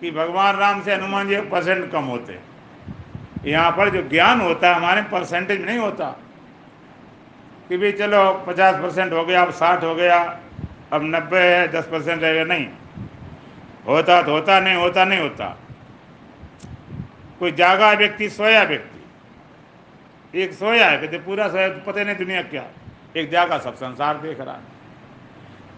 कि 0.00 0.10
भगवान 0.10 0.56
राम 0.56 0.82
से 0.82 0.94
हनुमान 0.94 1.28
जी 1.28 1.34
एक 1.34 1.50
परसेंट 1.50 1.92
कम 1.92 2.04
होते। 2.04 2.38
यहाँ 3.50 3.70
पर 3.70 3.90
जो 3.90 4.08
ज्ञान 4.08 4.40
होता 4.40 4.68
है, 4.68 4.74
हमारे 4.74 5.02
परसेंटेज 5.02 5.64
नहीं 5.64 5.78
होता। 5.78 6.20
कि 7.68 7.76
भाई 7.76 7.92
चलो, 7.92 8.44
पचास 8.48 8.74
परसेंट 8.74 9.12
हो 9.12 9.24
गया, 9.24 9.42
अब 9.42 9.50
साठ 9.50 9.84
हो 9.84 9.94
गया, 9.94 10.40
अब 10.92 11.02
नब्बे 11.04 11.38
है, 11.38 11.68
दस 11.68 11.84
परसेंट 11.84 12.22
रहेगा 12.22 12.44
नहीं। 12.44 12.66
होता 13.86 14.22
तो 14.22 14.32
होता, 14.32 14.60
नहीं 14.60 14.74
होता 14.74 15.04
नहीं 15.04 15.20
होता। 15.20 15.58
कोई 17.38 17.52
जागा 17.52 17.92
व्यक्ति, 17.92 18.28
सोया 18.28 18.62
व्यक्ति। 18.62 18.96
एक 20.42 20.52
सोया 20.52 20.86
है, 20.88 20.98
कहते 20.98 21.18
पूरा 21.18 21.48
सोया 21.48 21.68
तो 21.68 21.92
पता 21.92 22.04
नहीं 22.04 22.16
दुनिया 22.16 22.42
क्या। 22.42 22.64
एक 23.16 23.30
जागा 23.30 23.58
सब 23.58 23.74
संसार 23.74 24.18
देख 24.18 24.40
रहा 24.40 24.54
है। 24.54 24.60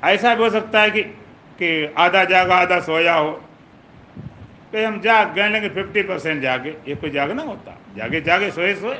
ऐसा 0.05 0.35
भी 0.35 0.42
हो 0.44 0.51
सकता 0.51 0.81
है 0.81 0.90
कि 0.90 1.21
कि 1.62 1.94
आधा 1.98 2.25
जागा, 2.25 2.57
आधा 2.57 2.81
सोया 2.81 3.14
हो। 3.14 3.33
तो 4.72 4.87
हम 4.87 5.01
जाग 5.01 5.33
गए 5.33 5.48
लेंगे 5.48 5.68
फिफ्टी 5.68 6.03
परसेंट 6.03 6.42
जागे। 6.42 6.70
ये 6.70 6.94
कोई 6.94 7.11
जागना 7.11 7.42
होता। 7.42 7.79
जागे 7.96 8.20
जागे, 8.20 8.51
सोए 8.51 8.75
सोए। 8.75 8.94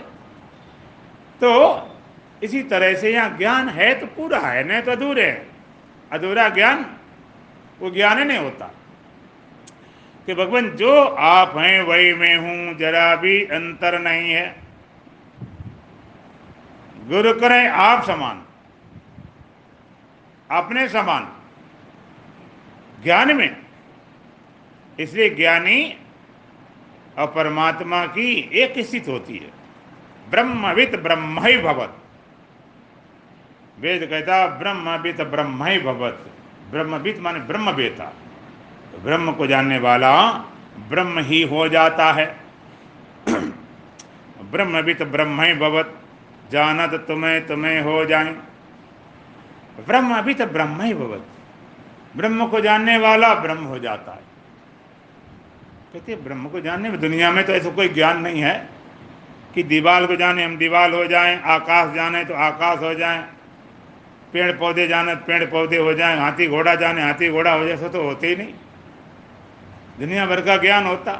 तो 1.40 1.79
इसी 2.42 2.62
तरह 2.62 2.94
से 2.94 3.12
यहाँ 3.12 3.38
ज्ञान 3.38 3.68
है 3.68 4.01
तो 4.01 4.07
पूरा 4.07 4.38
है, 4.38 4.64
नहीं 4.64 4.83
तो 4.83 4.92
अधूरे 4.92 5.27
है। 5.27 5.46
अधूरा 6.12 6.48
ज्ञान, 6.48 6.96
वो 7.81 7.90
ज्ञान 7.90 8.18
ही 8.18 8.25
नहीं 8.25 8.38
होता। 8.38 8.70
कि 10.27 10.35
भगवान, 10.35 10.70
जो 10.70 11.05
आप 11.05 11.57
हैं, 11.57 11.83
वही 11.83 12.14
मैं 12.14 12.37
हूँ, 12.37 12.79
जरा 12.79 13.16
भी 13.16 13.44
अंतर 13.44 13.98
नहीं 13.98 14.33
है। 14.33 14.57
गुरु 17.09 17.35
करें 17.35 17.68
आप 17.68 18.05
समान। 18.05 18.42
अपने 20.51 20.88
समान। 20.88 21.41
ज्ञान 23.04 23.36
में। 23.36 23.56
इसलिए 25.00 25.30
ज्ञानी 25.30 25.96
और 27.18 27.26
परमात्मा 27.26 28.06
की 28.06 28.50
एक 28.52 28.78
स्थित 28.78 29.08
होती 29.08 29.36
है। 29.36 29.50
ब्रह्मवित 30.30 30.96
ब्रह्म 30.96 31.46
ही 31.46 31.58
भवत। 31.58 31.98
वेद 33.80 34.06
कहता 34.10 34.46
ब्रह्मवित 34.46 35.20
ब्रह्म 35.20 35.64
ही 35.64 35.78
भवत। 35.78 36.30
ब्रह्मवित 36.70 37.18
माने 37.20 37.40
ब्रह्म 37.40 37.72
बेता 37.72 38.04
तो 38.92 38.98
ब्रह्म 38.98 39.32
को 39.32 39.46
जानने 39.46 39.78
वाला 39.78 40.32
ब्रह्म 40.88 41.18
ही 41.18 41.42
हो 41.42 41.68
जाता 41.68 42.12
है। 42.12 42.36
ब्रह्मवित 44.42 45.02
ब्रह्म 45.02 45.40
ही 45.40 45.54
भवत। 45.54 45.98
जानत 46.52 46.94
तुम्हें 47.08 47.46
तुम्हें 47.46 47.80
हो 47.80 48.04
जाए। 48.04 48.32
ब्रह्मवित 49.86 50.42
ब्रह्म 50.42 50.80
ही 50.80 50.94
भवत। 50.94 51.26
ब्रह्म 52.16 52.46
को 52.46 52.61
जानने 52.61 52.98
वाला 52.98 53.35
ब्रह्म 53.35 53.64
हो 53.64 53.79
जाता 53.79 54.12
है। 54.12 54.33
कहते 55.92 56.16
ब्रह्म 56.16 56.48
को 56.48 56.61
जानने 56.61 56.88
में 56.88 57.01
दुनिया 57.01 57.33
में 57.33 57.46
तो 57.46 57.53
ऐसा 57.53 57.70
कोई 57.70 57.88
ज्ञान 57.88 58.20
नहीं 58.20 58.40
है 58.42 58.68
कि 59.55 59.62
दीवाल 59.62 60.07
को 60.07 60.16
जाने, 60.16 60.44
हम 60.44 60.57
दीवाल 60.57 60.92
हो 60.92 61.05
जाएँ, 61.05 61.42
आकाश 61.42 61.94
जाने 61.94 62.25
तो 62.25 62.35
आकाश 62.35 62.79
हो 62.79 62.94
जाएँ, 62.94 63.22
पेड़ 64.33 64.53
पौधे 64.53 64.88
जाने 64.88 65.14
तो 65.14 65.25
पेड़ 65.27 65.44
पौधे 65.44 65.77
हो 65.77 65.94
जाएँ, 65.94 66.18
हाथी 66.18 66.46
घोड़ा 66.46 66.75
जाने, 66.75 67.03
हाथी 67.03 67.31
घोड़ा 67.31 67.53
हो 67.53 67.64
जाए, 67.64 67.75
ऐसा 67.75 67.88
तो 67.88 68.03
होते 68.03 68.27
ही 68.27 68.37
नहीं। 68.37 68.55
दुनिया 69.98 70.27
भर 70.27 70.40
का 70.40 70.57
ज्ञान 70.57 70.87
होता। 70.87 71.12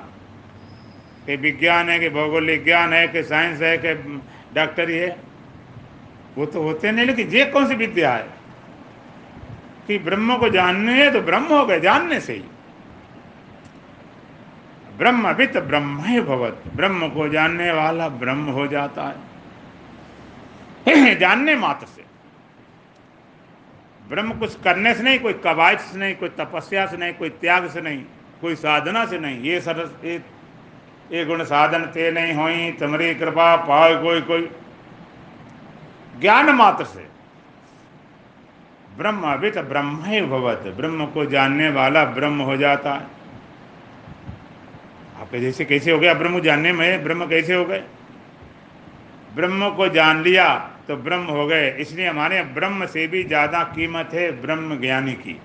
कि 1.27 1.37
विज्ञान 1.37 1.89
है, 1.89 1.99
कि 1.99 2.09
भौगोलिक 2.09 2.65
ज्ञान 2.65 2.93
है, 2.93 3.09
कि 3.09 3.23
साइंस 3.23 3.61
है, 3.61 3.79
कि 3.79 4.21
डॉक्टरी 4.55 4.97
है, 4.97 5.17
वो 6.39 6.47
तो 6.47 6.63
होते 6.63 6.93
नहीं, 6.93 7.07
लेकिन 7.07 7.29
ये 7.29 7.45
कौन 7.45 7.69
सी 7.69 7.75
विद्या 7.75 8.13
है? 8.13 8.42
कि 9.87 9.99
ब्रह्म 9.99 10.37
को 10.37 10.49
जानने 10.49 11.05
है 11.05 11.13
तो 11.13 11.21
ब्रह्म 11.21 11.45
हो 11.45 11.67
गए, 11.67 11.81
जानने 11.81 12.21
से 12.21 12.33
ही। 12.33 12.45
ब्रह्म 14.99 15.29
वित्त 15.29 15.59
ब्रह्म 15.59 16.05
ही 16.05 16.21
भवत। 16.21 16.63
ब्रह्म 16.77 17.09
को 17.09 17.29
जानने 17.29 17.73
वाला 17.73 18.09
ब्रह्म 18.09 18.45
हो 18.45 18.67
जाता 18.67 19.05
है। 19.05 19.17
जानने 21.19 21.55
मात्र 21.55 21.87
से। 21.87 22.05
ब्रह्म 24.09 24.33
कुछ 24.33 24.61
करने 24.61 24.95
से 24.95 25.03
नहीं, 25.03 25.19
कोई 25.19 25.33
कवायद 25.33 25.79
से 25.79 25.99
नहीं, 25.99 26.15
कोई 26.15 26.29
तपस्या 26.29 26.87
से 26.87 26.97
नहीं, 26.97 27.15
कोई 27.15 27.29
त्याग 27.29 27.69
से 27.71 27.81
नहीं, 27.81 28.05
कोई 28.41 28.55
साधना 28.55 29.07
से 29.07 29.19
नहीं। 29.19 29.41
ये 29.41 29.61
सरस, 29.61 30.05
ये 30.05 31.25
गुण 31.25 31.45
साधन 31.45 31.83
ते 31.85 32.11
नहीं 32.11 32.35
हुई 32.35 32.73
तुम्हारी 32.73 33.15
कृपा 33.15 33.57
पाओ 33.57 34.03
कोई 34.03 34.21
कोई। 34.21 34.51
ज्ञान 36.21 36.51
मात्र 36.51 36.85
से। 36.85 37.12
ब्रह्म, 38.97 39.23
अभी 39.23 39.51
तो 39.51 39.63
ब्रह्म 39.63 40.05
ही 40.05 40.21
भवत। 40.21 40.75
ब्रह्म 40.77 41.07
को 41.07 41.25
जानने 41.25 41.69
वाला 41.69 42.05
ब्रह्म 42.05 42.41
हो 42.41 42.57
जाता 42.57 42.95
है। 42.95 43.07
आपके 45.21 45.41
जैसे 45.41 45.65
कैसे 45.65 45.91
हो 45.91 45.99
गया 45.99 46.15
ब्रह्म 46.15 46.41
जानने 46.41 46.73
में? 46.73 47.05
ब्रह्म 47.05 47.27
कैसे 47.27 47.55
हो 47.55 47.65
गए? 47.65 47.83
ब्रह्म 49.35 49.71
को 49.71 49.89
जान 49.89 50.23
लिया 50.23 50.55
तो 50.89 50.97
ब्रह्म 50.97 51.25
हो 51.25 51.47
गए। 51.47 51.71
इसलिए 51.71 52.07
हमारे 52.07 52.43
ब्रह्म 52.43 52.87
से 52.87 53.07
भी 53.07 53.23
ज़्यादा 53.25 53.63
कीमत 53.63 54.11
है 54.13 54.31
ब्रह्म 54.43 54.81
ज्ञानी 54.81 55.13
की। 55.13 55.41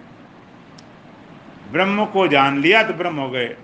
ब्रह्म 1.71 2.05
को 2.05 2.27
जान 2.27 2.57
लिया 2.57 2.83
तो 2.83 2.93
ब्रह्म 2.93 3.15
हो 3.15 3.29
गए। 3.29 3.55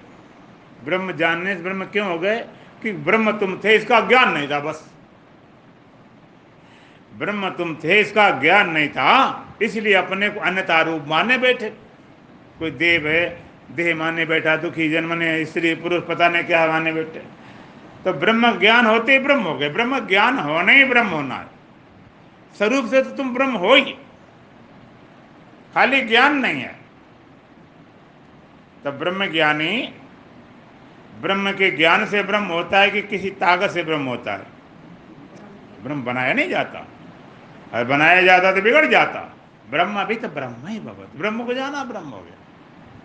ब्रह्म 0.83 1.11
जानने 1.11 1.55
से 1.55 1.61
ब्रह्म 1.61 1.85
क्यों 1.85 2.07
हो 2.07 2.19
गए? 2.19 2.39
कि 2.83 2.91
ब्रह्म 2.91 3.31
तुम 3.31 3.55
थे, 3.63 3.75
इसका 3.75 3.99
ज्ञान 3.99 4.31
नहीं 4.33 4.47
था 4.47 4.59
बस। 4.59 4.93
ब्रह्म 7.17 7.49
तुम 7.49 7.75
थे, 7.75 7.99
इसका 7.99 8.29
ज्ञान 8.29 8.69
नहीं 8.69 8.89
था। 8.89 9.42
इसलिए 9.61 9.93
अपने 9.93 10.29
को 10.29 10.39
अन्यता 10.39 10.81
रूप 10.81 11.05
माने 11.07 11.37
बैठे। 11.37 11.69
कोई 12.59 12.71
देव 12.71 13.07
है, 13.07 13.43
देह 13.71 13.95
माने 13.95 14.25
बैठा, 14.25 14.55
दुखी 14.55 14.89
जन्म 14.89 15.13
ने 15.13 15.45
स्त्री, 15.45 15.75
पुरुष, 15.75 16.03
पता 16.03 16.29
नहीं 16.29 16.43
क्या 16.43 16.67
माने 16.67 16.93
बैठे। 16.93 17.43
तो 18.05 18.13
ब्रह्म 18.13 18.59
ज्ञान 18.59 18.85
होते 18.85 19.11
ही 19.11 19.19
ब्रह्म 19.19 19.41
हो 19.41 19.57
गए। 19.57 19.69
ब्रह्म 19.69 20.07
ज्ञान 20.07 20.39
होने 20.39 20.75
ही 20.75 20.83
ब्रह्म 20.83 21.07
होना 21.07 21.35
है। 21.35 21.47
स्वरूप 22.57 22.85
से 22.85 23.01
तो 23.01 23.09
तुम 23.09 23.33
ब्रह्म 23.33 23.51
हो 23.51 23.75
ही। 23.75 23.81
खाली 25.73 26.01
ज्ञान 26.01 26.37
नहीं 26.37 26.61
है। 26.61 26.75
तो 28.83 28.91
ब्रह्म 28.91 29.25
ज्ञानी, 29.25 29.93
ब्रह्म 31.21 31.51
के 31.51 31.71
ज्ञान 31.71 32.05
से 32.05 32.23
ब्रह्म 32.23 32.43
होता 32.43 32.79
है 32.79 32.91
कि 32.91 33.01
किसी 33.01 33.29
ताकत 33.29 33.71
से 33.71 33.83
ब्रह्म 33.83 34.05
होता 34.05 34.33
है। 34.33 34.43
ब्रह्म 35.83 36.03
बनाया 36.03 36.33
नहीं 36.33 36.49
जाता। 36.49 36.87
और 37.73 37.83
बनाया 37.83 38.21
जाता 38.21 38.51
तो 38.51 38.61
बिगड़ 38.61 38.85
जाता। 38.85 39.32
ब्रह्म 39.73 39.99
अभी 39.99 40.15
तो 40.15 40.27
ब्रह्म 40.27 40.67
ही 40.67 40.79
भगवत। 40.79 41.11
ब्रह्म 41.15 41.45
को 41.45 41.53
जाना, 41.53 41.83
ब्रह्म 41.83 42.09
हो 42.09 42.21
गया। 42.21 42.37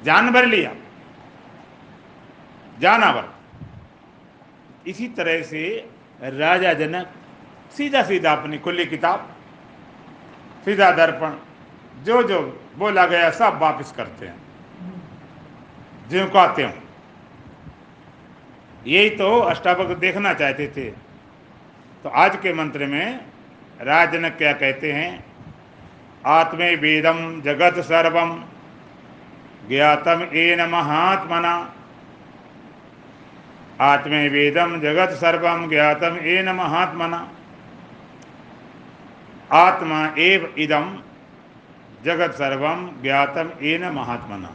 जान 0.05 0.31
भर 0.31 0.47
लिया। 0.47 0.75
जाना 2.81 3.13
भर। 3.13 3.29
इसी 4.87 5.09
तरह 5.09 5.43
से 5.43 5.91
राजा 6.23 6.73
जनक 6.73 7.11
सीधा 7.77 8.03
सीधा 8.03 8.33
अपनी 8.33 8.59
खुली 8.59 8.87
किताब, 8.87 9.29
सीधा 10.65 10.91
दर्पण 10.91 11.33
जो 12.05 12.23
जो 12.23 12.41
बोला 12.77 13.07
गया, 13.07 13.31
सब 13.31 13.59
वापस 13.59 13.93
करते 13.93 14.27
हैं। 14.27 14.37
जो 16.09 16.27
कहते 16.27 16.63
हो 16.63 16.73
यही 18.87 19.11
तो 19.11 19.39
अष्टावक 19.39 19.97
देखना 19.97 20.33
चाहते 20.35 20.67
थे। 20.69 20.91
तो 22.05 22.09
आज 22.09 22.37
के 22.37 22.53
मंत्र 22.53 22.87
में 22.87 23.25
राजनक 23.81 24.33
क्या 24.33 24.53
कहते 24.53 24.93
हैं? 24.93 25.28
आत्मे 26.29 26.75
वेदम 26.75 27.41
जगत 27.41 27.79
सर्वम 27.81 28.45
ज्ञातम 29.69 30.23
एन 30.35 30.69
महात्मना। 30.69 31.53
आत्मे 33.81 34.29
वेदम 34.29 34.81
जगत 34.81 35.11
सर्व 35.11 35.69
ज्ञातम 35.69 36.17
एन 36.23 36.49
महात्मना। 36.49 37.29
आत्मा 39.53 40.01
एव 40.19 40.55
इदम 40.59 40.99
जगत 42.05 42.33
सर्व 42.33 42.67
ज्ञातम 43.03 43.51
एन 43.63 43.85
महात्मना। 43.93 44.51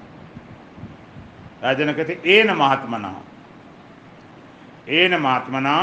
राजन 1.63 1.93
कहते 1.93 2.21
एन 2.25 2.51
महात्मना। 2.51 3.13
एन 4.89 5.15
महात्मना 5.15 5.75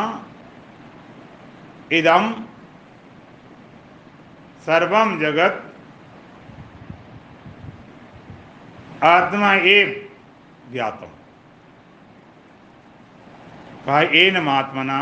इदम 1.92 2.33
सर्वम 4.66 5.18
जगत 5.20 5.69
आत्मा 9.04 9.54
एव 9.54 9.88
ज्ञातम। 10.72 11.12
कहा 13.86 14.00
एन 14.00 14.38
महात्मना 14.40 14.98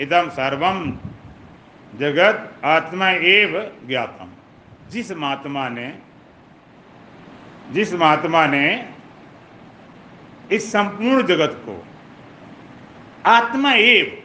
इदम 0.00 0.28
सर्वम 0.28 0.98
जगत 1.98 2.64
आत्मा 2.64 3.10
एव 3.10 3.58
ज्ञातम। 3.86 4.30
जिस 4.90 5.10
महात्मा 5.12 5.68
ने, 5.68 5.88
जिस 7.70 7.94
महात्मा 7.94 8.46
ने 8.46 8.66
इस 10.52 10.72
संपूर्ण 10.72 11.26
जगत 11.26 11.62
को 11.66 11.76
आत्मा 13.26 13.72
एव, 13.72 14.22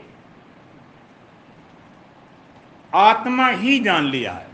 आत्मा 2.93 3.47
ही 3.47 3.79
जान 3.79 4.03
लिया 4.03 4.33
है। 4.33 4.48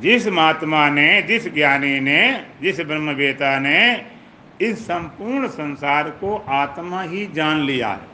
जिस 0.00 0.28
महात्मा 0.28 0.88
ने, 0.88 1.22
जिस 1.22 1.54
ज्ञानी 1.54 2.00
ने, 2.00 2.46
जिस 2.62 2.80
ब्रह्मवेता 2.80 3.58
ने 3.58 4.06
इस 4.60 4.84
संपूर्ण 4.84 5.48
संसार 5.48 6.10
को 6.10 6.44
आत्मा 6.48 7.02
ही 7.02 7.26
जान 7.26 7.60
लिया 7.60 7.88
है। 7.88 8.12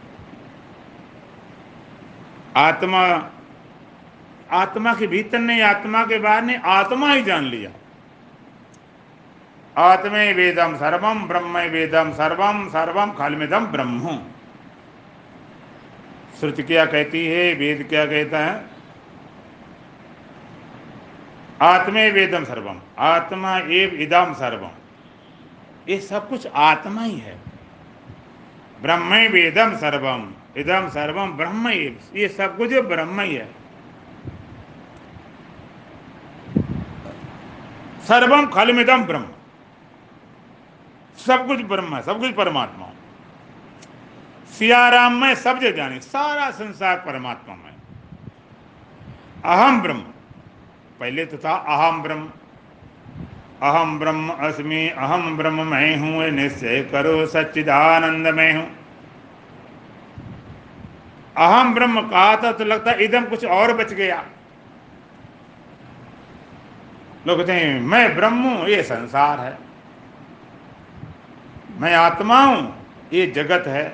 आत्मा 2.57 3.31
आत्मा 4.51 4.95
के 4.95 5.07
भीतर 5.07 5.39
नहीं, 5.39 5.63
आत्मा 5.63 6.05
के 6.05 6.19
बाहर 6.19 6.43
नहीं, 6.43 6.57
आत्मा 6.57 7.13
ही 7.13 7.23
जान 7.23 7.45
लिया। 7.45 7.71
आत्मे 9.77 10.33
वेदम 10.33 10.77
सर्वम, 10.77 11.29
ब्रह्म 11.29 11.59
वेदम 11.59 12.13
सर्वम 12.13 12.69
सर्वम 12.69 13.11
खालमेदम 13.13 13.67
ब्रह्म। 13.67 14.19
श्रुति 16.41 16.63
क्या 16.63 16.87
कहती 16.87 17.27
है, 17.27 17.55
वेद 17.55 17.87
क्या 17.89 18.07
कहता 18.07 18.39
है? 18.39 18.78
आत्मे 21.61 22.11
वेदम 22.11 22.45
सर्वम, 22.45 22.79
आत्मा 22.99 23.57
एव 23.59 23.95
इदम 23.95 24.33
सर्वम। 24.35 24.71
ये 25.89 26.01
सब 26.01 26.29
कुछ 26.29 26.47
आत्मा 26.47 27.03
ही 27.03 27.19
है। 27.19 27.37
ब्रह्म 28.83 29.15
वेदम 29.29 29.77
सर्वम, 29.77 30.29
इदम 30.57 30.89
सर्वम, 30.89 31.33
ब्रह्म 31.33 31.69
ये 31.69 32.29
सब 32.29 32.57
कुछ 32.57 32.75
ब्रह्म 32.85 33.21
ही 33.21 33.35
है। 33.35 33.49
सर्वम 38.09 38.47
खलमिदम 38.47 39.05
ब्रह्म। 39.05 39.27
सब 41.19 41.47
कुछ 41.47 41.63
ब्रह्म 41.63 41.97
है, 41.97 42.03
सब 42.03 42.21
कुछ 42.21 42.35
परमात्मा 42.35 42.87
सियाराम 44.51 45.13
में 45.15 45.35
सब 45.35 45.59
जो 45.59 45.71
जाने, 45.73 46.01
सारा 46.01 46.51
संसार 46.51 46.97
परमात्मा 46.97 47.55
में 47.55 47.75
अहम 49.47 49.81
ब्रह्म। 49.83 50.05
पहले 51.01 51.25
तो 51.25 51.37
था 51.39 51.53
अहम 51.69 52.03
ब्रह्म। 52.03 52.31
अहम 53.63 53.99
ब्रह्म 53.99 54.31
अस्मि 54.41 54.89
अहम 54.89 55.37
ब्रह्म 55.37 55.67
मैं 55.67 55.97
हूँ 55.97 56.31
निश्चय 56.31 56.83
करो 56.93 57.27
सच्चिदानंद 57.27 58.27
में 58.29 58.53
हूँ। 58.55 58.67
अहम 61.37 61.75
ब्रह्म 61.75 62.01
कहा 62.09 62.37
था 62.37 62.53
तो 62.53 62.65
लगता 62.65 62.93
इदम 63.01 63.25
कुछ 63.25 63.45
और 63.45 63.73
बच 63.77 63.93
गया। 63.93 64.25
लोग 67.27 67.39
कहते 67.39 67.53
हैं, 67.53 67.81
मैं 67.81 68.15
ब्रह्म 68.17 68.43
हूँ, 68.43 68.69
ये 68.69 68.83
संसार 68.83 69.41
है। 69.41 69.57
मैं 71.81 71.95
आत्मा 71.95 72.43
हूँ, 72.45 72.75
ये 73.13 73.27
जगत 73.27 73.67
है। 73.67 73.87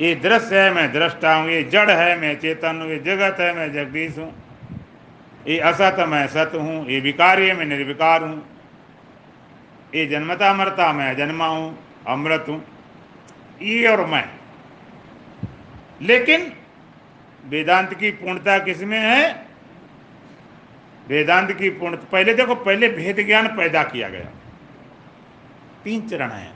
ये 0.00 0.14
दृश्य 0.14 0.60
है, 0.60 0.72
मैं 0.74 0.92
दृष्टा 0.92 1.34
हूँ, 1.34 1.48
ये 1.50 1.62
जड़ 1.62 1.90
है, 1.90 2.18
मैं 2.20 2.38
चेतन 2.40 2.80
हूँ, 2.82 2.90
ये 2.90 2.98
जगत 2.98 3.40
है, 3.40 3.52
मैं 3.56 3.72
जगदीश 3.72 4.18
हूँ। 4.18 4.32
ये 5.48 5.58
असत 5.58 5.96
मैं 6.08 6.26
सत 6.28 6.52
हूँ, 6.54 6.86
ये 6.90 7.00
विकार्य 7.00 7.54
मैं 7.54 7.64
निर्विकार 7.64 8.22
हूँ। 8.22 8.46
ये 9.94 10.06
जन्मता, 10.06 10.54
मरता 10.54 10.92
मैं 10.92 11.16
जन्मा 11.16 11.46
हूँ, 11.46 11.78
अमृत 12.06 12.44
हूँ। 12.48 12.64
ये 13.62 13.86
और 13.88 14.06
मैं। 14.06 14.28
लेकिन 16.02 16.52
वेदांत 17.44 17.94
की 17.94 18.10
पूर्णता 18.10 18.58
किसमें 18.58 18.98
है? 18.98 19.46
वेदांत 21.08 21.52
की 21.52 21.70
पूर्ण 21.70 21.96
पहले 21.96 22.34
देखो, 22.34 22.54
पहले 22.54 22.88
भेद 22.88 23.26
ज्ञान 23.26 23.48
पैदा 23.48 23.82
किया 23.82 24.08
गया। 24.08 24.26
तीन 25.84 26.08
चरण 26.08 26.30
है। 26.30 26.52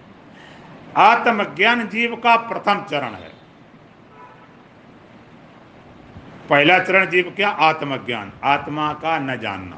आत्मज्ञान 0.97 1.89
जीव 1.89 2.17
का 2.17 2.37
प्रथम 2.37 2.87
चरण 2.91 3.15
है। 3.15 3.32
पहला 6.51 6.79
चरण 6.79 7.07
जीव 7.07 7.33
क्या? 7.37 7.49
आत्मज्ञान। 7.49 8.33
आत्मा 8.45 8.93
का 8.93 9.19
न 9.19 9.37
जानना। 9.41 9.77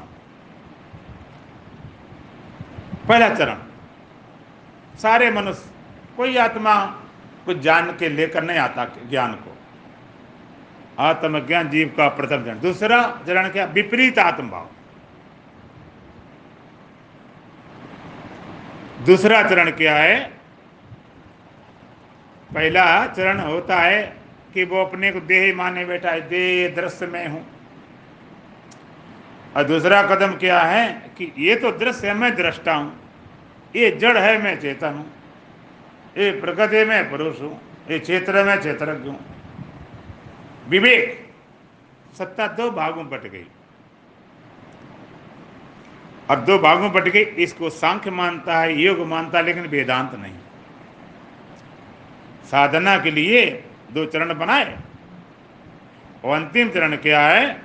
पहला 3.07 3.29
चरण। 3.29 3.57
सारे 4.97 5.31
मनुष्य, 5.31 5.69
कोई 6.17 6.37
आत्मा 6.37 6.85
कुछ 7.45 7.57
जान 7.57 7.91
के 7.91 8.09
लेकर 8.09 8.43
नहीं 8.43 8.57
आता 8.57 8.85
ज्ञान 8.85 9.33
को। 9.33 9.57
आत्मज्ञान 10.99 11.69
जीव 11.69 11.93
का 11.97 12.07
प्रथम 12.07 12.43
चरण। 12.45 12.59
दूसरा 12.59 13.19
चरण 13.27 13.49
क्या? 13.49 13.65
विपरीत 13.65 14.19
आत्मभाव। 14.19 14.69
दूसरा 19.05 19.43
चरण 19.43 19.69
क्या 19.69 19.95
है? 19.95 20.23
पहला 22.53 23.07
चरण 23.07 23.39
होता 23.39 23.75
है 23.75 24.24
कि 24.55 24.63
वो 24.63 24.83
अपने 24.85 25.11
को 25.11 25.19
देह 25.19 25.55
माने 25.55 25.85
बैठा 25.85 26.09
है 26.09 26.21
देह 26.29 26.75
दृश्य 26.75 27.07
में 27.07 27.27
हूँ। 27.27 27.45
और 29.55 29.63
दूसरा 29.63 30.01
कदम 30.03 30.35
क्या 30.35 30.59
है 30.59 31.11
कि 31.17 31.31
ये 31.37 31.55
तो 31.55 31.71
दृश्य 31.71 32.07
है, 32.07 32.13
मैं 32.13 32.35
दृष्टा 32.35 32.73
हूँ। 32.73 32.99
ये 33.75 33.91
जड़ 33.91 34.17
है, 34.17 34.43
मैं 34.43 34.59
चेतन 34.61 34.93
हूँ। 34.93 35.11
ये 36.17 36.31
प्रकृति 36.31 36.83
में 36.85 37.09
पुरुष 37.09 37.41
हूँ। 37.41 37.59
ये 37.91 37.99
क्षेत्र 37.99 38.43
में 38.43 38.57
क्षेत्रज्ञ 38.59 39.09
हूँ। 39.09 39.19
विवेक, 40.69 41.33
सत्ता 42.17 42.47
दो 42.47 42.71
भागों 42.71 43.09
बट 43.09 43.23
गई। 43.23 43.45
और 46.29 46.39
दो 46.39 46.57
भागों 46.59 46.91
बट 46.91 47.03
गई, 47.03 47.21
इसको 47.21 47.69
सांख्य 47.69 48.11
मानता 48.11 48.59
है, 48.59 48.81
योग 48.81 48.99
मानता 49.07 49.37
है, 49.37 49.45
लेकिन 49.45 49.65
वेदांत 49.65 50.15
नहीं। 50.15 50.33
साधना 52.51 52.97
के 52.97 53.11
लिए 53.11 53.45
दो 53.95 54.05
चरण 54.05 54.33
बनाए। 54.33 54.77
और 56.23 56.35
अंतिम 56.37 56.69
चरण 56.69 56.95
क्या 56.95 57.19
है? 57.27 57.61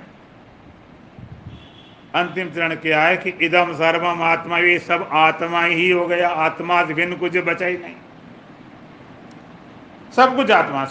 अंतिम 2.15 2.49
चरण 2.49 2.75
क्या 2.75 3.03
है 3.03 3.17
कि 3.17 3.29
इदम 3.41 3.73
सर्वम 3.73 4.21
आत्मा, 4.21 4.57
ये 4.57 4.79
सब 4.79 5.09
आत्मा 5.11 5.63
ही 5.63 5.89
हो 5.89 6.07
गया। 6.07 6.29
आत्मा 6.29 6.83
भिन्न 6.83 7.15
कुछ 7.15 7.37
बचा 7.37 7.65
ही 7.65 7.77
नहीं। 7.77 7.95
सब 10.15 10.35
कुछ 10.35 10.51
आत्मा 10.51 10.85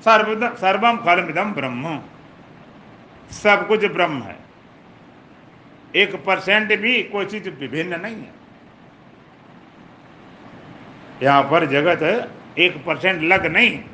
सर्व 0.00 0.56
सर्वम 0.56 0.96
फलमिदम 0.96 1.52
ब्रह्म। 1.52 2.00
सब 3.32 3.66
कुछ 3.68 3.84
ब्रह्म 3.84 4.22
है। 4.22 4.36
एक 5.96 6.14
परसेंट 6.24 6.80
भी 6.80 7.02
कोई 7.02 7.26
चीज़ 7.26 7.48
विभिन्न 7.50 8.00
नहीं 8.00 8.16
है। 8.16 8.32
यहाँ 11.22 11.42
पर 11.42 11.66
जगत 11.66 12.02
एक 12.58 12.84
परसेंट 12.84 13.22
लग 13.22 13.46
नहीं 13.46 13.84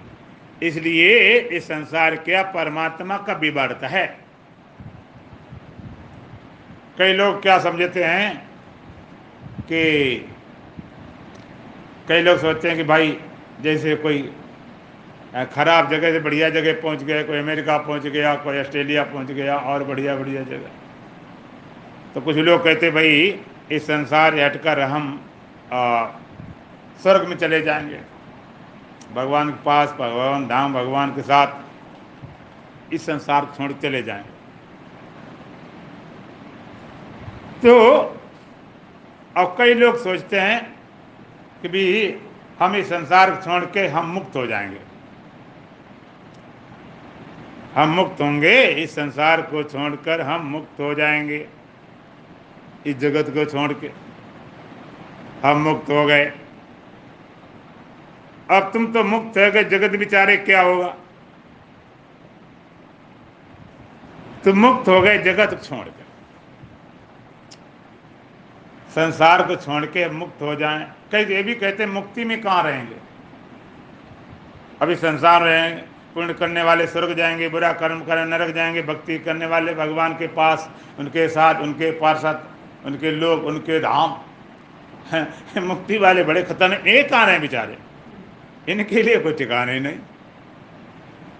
इसलिए 0.63 1.39
इस 1.39 1.65
संसार 1.65 2.17
क्या 2.17 2.43
परमात्मा 2.53 3.17
का 3.19 3.33
विवर्त 3.33 3.83
है। 3.85 4.07
कई 6.99 7.13
लोग 7.13 7.43
क्या 7.43 7.59
समझते 7.59 8.05
हैं 8.05 8.37
कि 9.63 9.83
कई 12.09 12.23
लोग 12.23 12.39
सोचते 12.39 12.69
हैं 12.69 12.77
कि 12.77 12.85
भाई, 12.85 13.19
जैसे 13.61 13.95
कोई 13.97 14.23
खराब 15.53 15.91
जगह 15.91 16.13
से 16.13 16.21
बढ़िया 16.21 16.49
जगह 16.51 16.81
पहुँच 16.83 17.03
गया, 17.03 17.23
कोई 17.23 17.39
अमेरिका 17.39 17.77
पहुँच 17.79 18.07
गया, 18.07 18.35
कोई 18.35 18.61
ऑस्ट्रेलिया 18.61 19.03
पहुँच 19.05 19.31
गया, 19.31 19.57
और 19.57 19.85
बढ़िया 19.85 20.17
बढ़िया 20.17 20.43
जगह। 20.43 20.71
तो 22.15 22.21
कुछ 22.21 22.37
लोग 22.37 22.65
कहते 22.65 22.91
भाई, 22.91 23.41
इस 23.73 23.83
संसार 23.83 24.39
हटकर 24.41 24.81
हम 24.81 25.21
स्वर्ग 27.03 27.29
में 27.29 27.37
चले 27.37 27.61
जाएँगे। 27.61 28.01
भगवान 29.15 29.51
के 29.51 29.63
पास, 29.65 29.91
भगवान, 29.91 30.47
धाम 30.49 30.75
भगवान 30.75 31.15
के 31.15 31.23
साथ 31.23 32.95
इस 32.95 33.07
संसार 33.07 33.45
को 33.45 33.55
छोड़ 33.57 33.73
चले 33.73 34.03
जाएँगे 34.03 34.35
तो 37.63 37.75
अब 39.37 39.55
कई 39.59 39.75
लोग 39.75 39.97
सोचते 39.97 40.41
हैं 40.41 40.61
कि 41.63 41.69
भी 41.69 41.85
हम 42.59 42.75
इस 42.77 42.87
संसार 42.87 43.31
को 43.31 43.43
छोड़ 43.43 43.65
के 43.65 43.87
हम 43.89 44.07
मुक्त 44.07 44.37
हो 44.37 44.47
जाएँगे। 44.47 44.81
हम 47.75 47.89
मुक्त 47.89 48.21
होंगे, 48.21 48.63
इस 48.83 48.95
संसार 48.95 49.43
को 49.43 49.63
छोड़कर 49.63 50.21
हम 50.21 50.47
मुक्त 50.47 50.81
हो 50.81 50.95
जाएँगे, 50.95 51.47
इस 52.87 52.97
जगत 52.97 53.31
को 53.31 53.45
छोड़ 53.45 53.73
के 53.73 53.91
हम 55.43 55.61
मुक्त 55.61 55.91
हो 55.91 56.05
गए। 56.07 56.33
अब 58.51 58.71
तुम 58.73 58.93
तो 58.93 59.05
मुक्त 59.05 59.39
हो 59.39 59.51
गए, 59.53 59.65
जगत 59.65 59.99
बिचारे 59.99 60.37
क्या 60.37 60.61
होगा? 60.63 60.95
तुम 64.45 64.59
मुक्त 64.59 64.89
हो 64.89 65.01
गए, 65.01 65.19
जगत 65.19 65.63
छोड़ 65.65 65.87
के 65.87 66.05
संसार 68.91 69.43
को 69.43 69.57
छोड़ 69.57 69.85
के 69.85 70.09
मुक्त 70.11 70.43
हो 70.43 70.55
जाएँ। 70.55 70.87
कई 71.13 71.25
ये 71.25 71.43
भी 71.43 71.55
कहते 71.55 71.87
मुक्ति 71.87 72.25
में 72.25 72.41
कहाँ 72.41 72.63
रहेंगे? 72.63 72.97
अभी 74.83 74.97
संसार 74.97 75.43
रहेंगे 75.43 75.83
पुण्य 76.15 76.35
करने 76.35 76.63
वाले 76.63 76.87
स्वर्ग 76.87 77.17
जाएँगे, 77.17 77.49
बुरा 77.49 77.73
कर्म 77.73 78.01
करने, 78.01 78.25
नरक 78.25 78.55
जाएँगे, 78.55 78.83
भक्ति 78.83 79.19
करने 79.19 79.47
वाले 79.47 79.75
भगवान 79.75 80.13
के 80.13 80.27
पास, 80.27 80.71
उनके 80.99 81.29
साथ, 81.29 81.55
उनके 81.55 81.91
पार्षद, 81.91 82.47
उनके 82.85 83.11
लोग, 83.11 83.45
उनके 83.45 83.81
धाम। 83.81 84.19
मुक्ति 85.59 85.99
वाले 85.99 86.25
बड़े 86.25 86.43
खतरनाक 86.43 86.87
एक 86.87 87.13
आ 87.13 87.25
रहे 87.25 87.33
हैं 87.33 87.41
बेचारे? 87.41 87.86
इनके 88.69 89.03
लिए 89.03 89.19
कोई 89.19 89.33
ठिकाने 89.33 89.81
नहीं। 89.81 89.99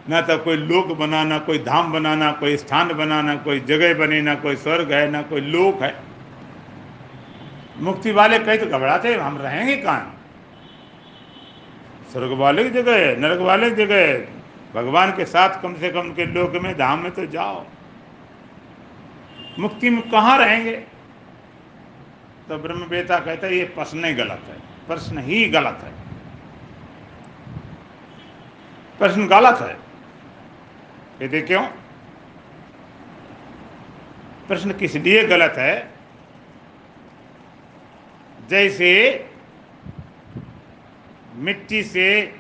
ना 0.09 0.21
तो 0.21 0.39
कोई 0.39 0.57
लोक 0.57 0.87
बनाना, 0.87 1.39
कोई 1.39 1.59
धाम 1.59 1.93
बनाना, 1.93 2.33
कोई 2.33 2.57
स्थान 2.57 2.93
बनाना, 2.93 3.37
कोई 3.37 3.61
जगह 3.61 3.95
बने, 3.95 4.23
ना 4.23 4.35
कोई 4.35 4.57
स्वर्ग 4.57 4.93
है, 4.93 5.11
ना 5.11 5.23
कोई 5.23 5.41
लोक 5.41 5.83
है। 5.83 5.95
मुक्ति 7.79 8.13
वाले 8.13 8.39
कहीं 8.39 8.59
तो 8.59 8.67
घबराते 8.67 9.15
हम 9.15 9.39
रहेंगे 9.39 9.77
कहाँ? 9.77 10.21
स्वर्ग 12.13 12.31
वाले 12.31 12.65
की 12.65 12.71
जगह 12.71 12.97
है, 12.97 13.21
नरक 13.21 13.39
वाले 13.39 13.71
की 13.71 13.77
जगह 13.77 13.97
है। 13.97 14.29
भगवान 14.75 15.11
के 15.11 15.25
साथ 15.25 15.63
कम 15.63 15.75
से 15.75 15.91
कम 15.91 16.13
के 16.13 16.27
लोक 16.27 16.53
में, 16.53 16.79
धाम 16.79 16.99
में 16.99 17.13
तो 17.13 17.27
जाओ। 17.27 17.67
मुक्ति 19.59 19.91
में 19.91 20.11
कहाँ 20.11 20.39
रहेंगे? 20.39 20.77
तो 22.49 22.59
ब्रह्म 22.59 22.89
बेता 22.89 23.19
कहता 23.19 23.47
है, 23.47 23.57
ये 23.57 23.65
प्रश्न 23.65 24.05
ही 24.05 24.15
गलत 24.15 24.43
है, 24.49 24.87
प्रश्न 24.87 25.19
ही 25.19 25.49
गलत 25.49 25.79
है। 25.85 26.06
प्रश्न 28.99 29.27
गलत 29.27 29.59
है। 29.61 29.77
ये 31.23 31.43
क्यों 31.43 31.63
प्रश्न 34.49 34.73
किस 34.73 34.95
लिए 34.95 35.25
गलत 35.25 35.55
है? 35.57 35.91
जैसे 38.49 38.91
मिट्टी 41.35 41.83
से 41.83 42.35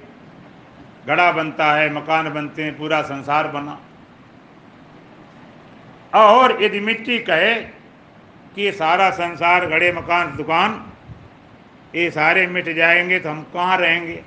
घड़ा 1.06 1.32
बनता 1.32 1.72
है, 1.72 1.92
मकान 1.92 2.34
बनते 2.34 2.64
हैं, 2.64 2.76
पूरा 2.78 3.02
संसार 3.02 3.48
बना। 3.48 3.80
और 6.14 6.62
यदि 6.62 6.80
मिट्टी 6.80 7.18
कहे 7.18 7.54
कि 8.54 8.72
सारा 8.72 9.10
संसार 9.10 9.66
घड़े 9.66 9.92
मकान, 9.92 10.36
दुकान, 10.36 10.86
ये 11.94 12.10
सारे 12.10 12.46
मिट 12.46 12.68
जाएँगे 12.74 13.18
तो 13.18 13.30
हम 13.30 13.42
कहाँ 13.42 13.76
रहेंगे? 13.78 14.24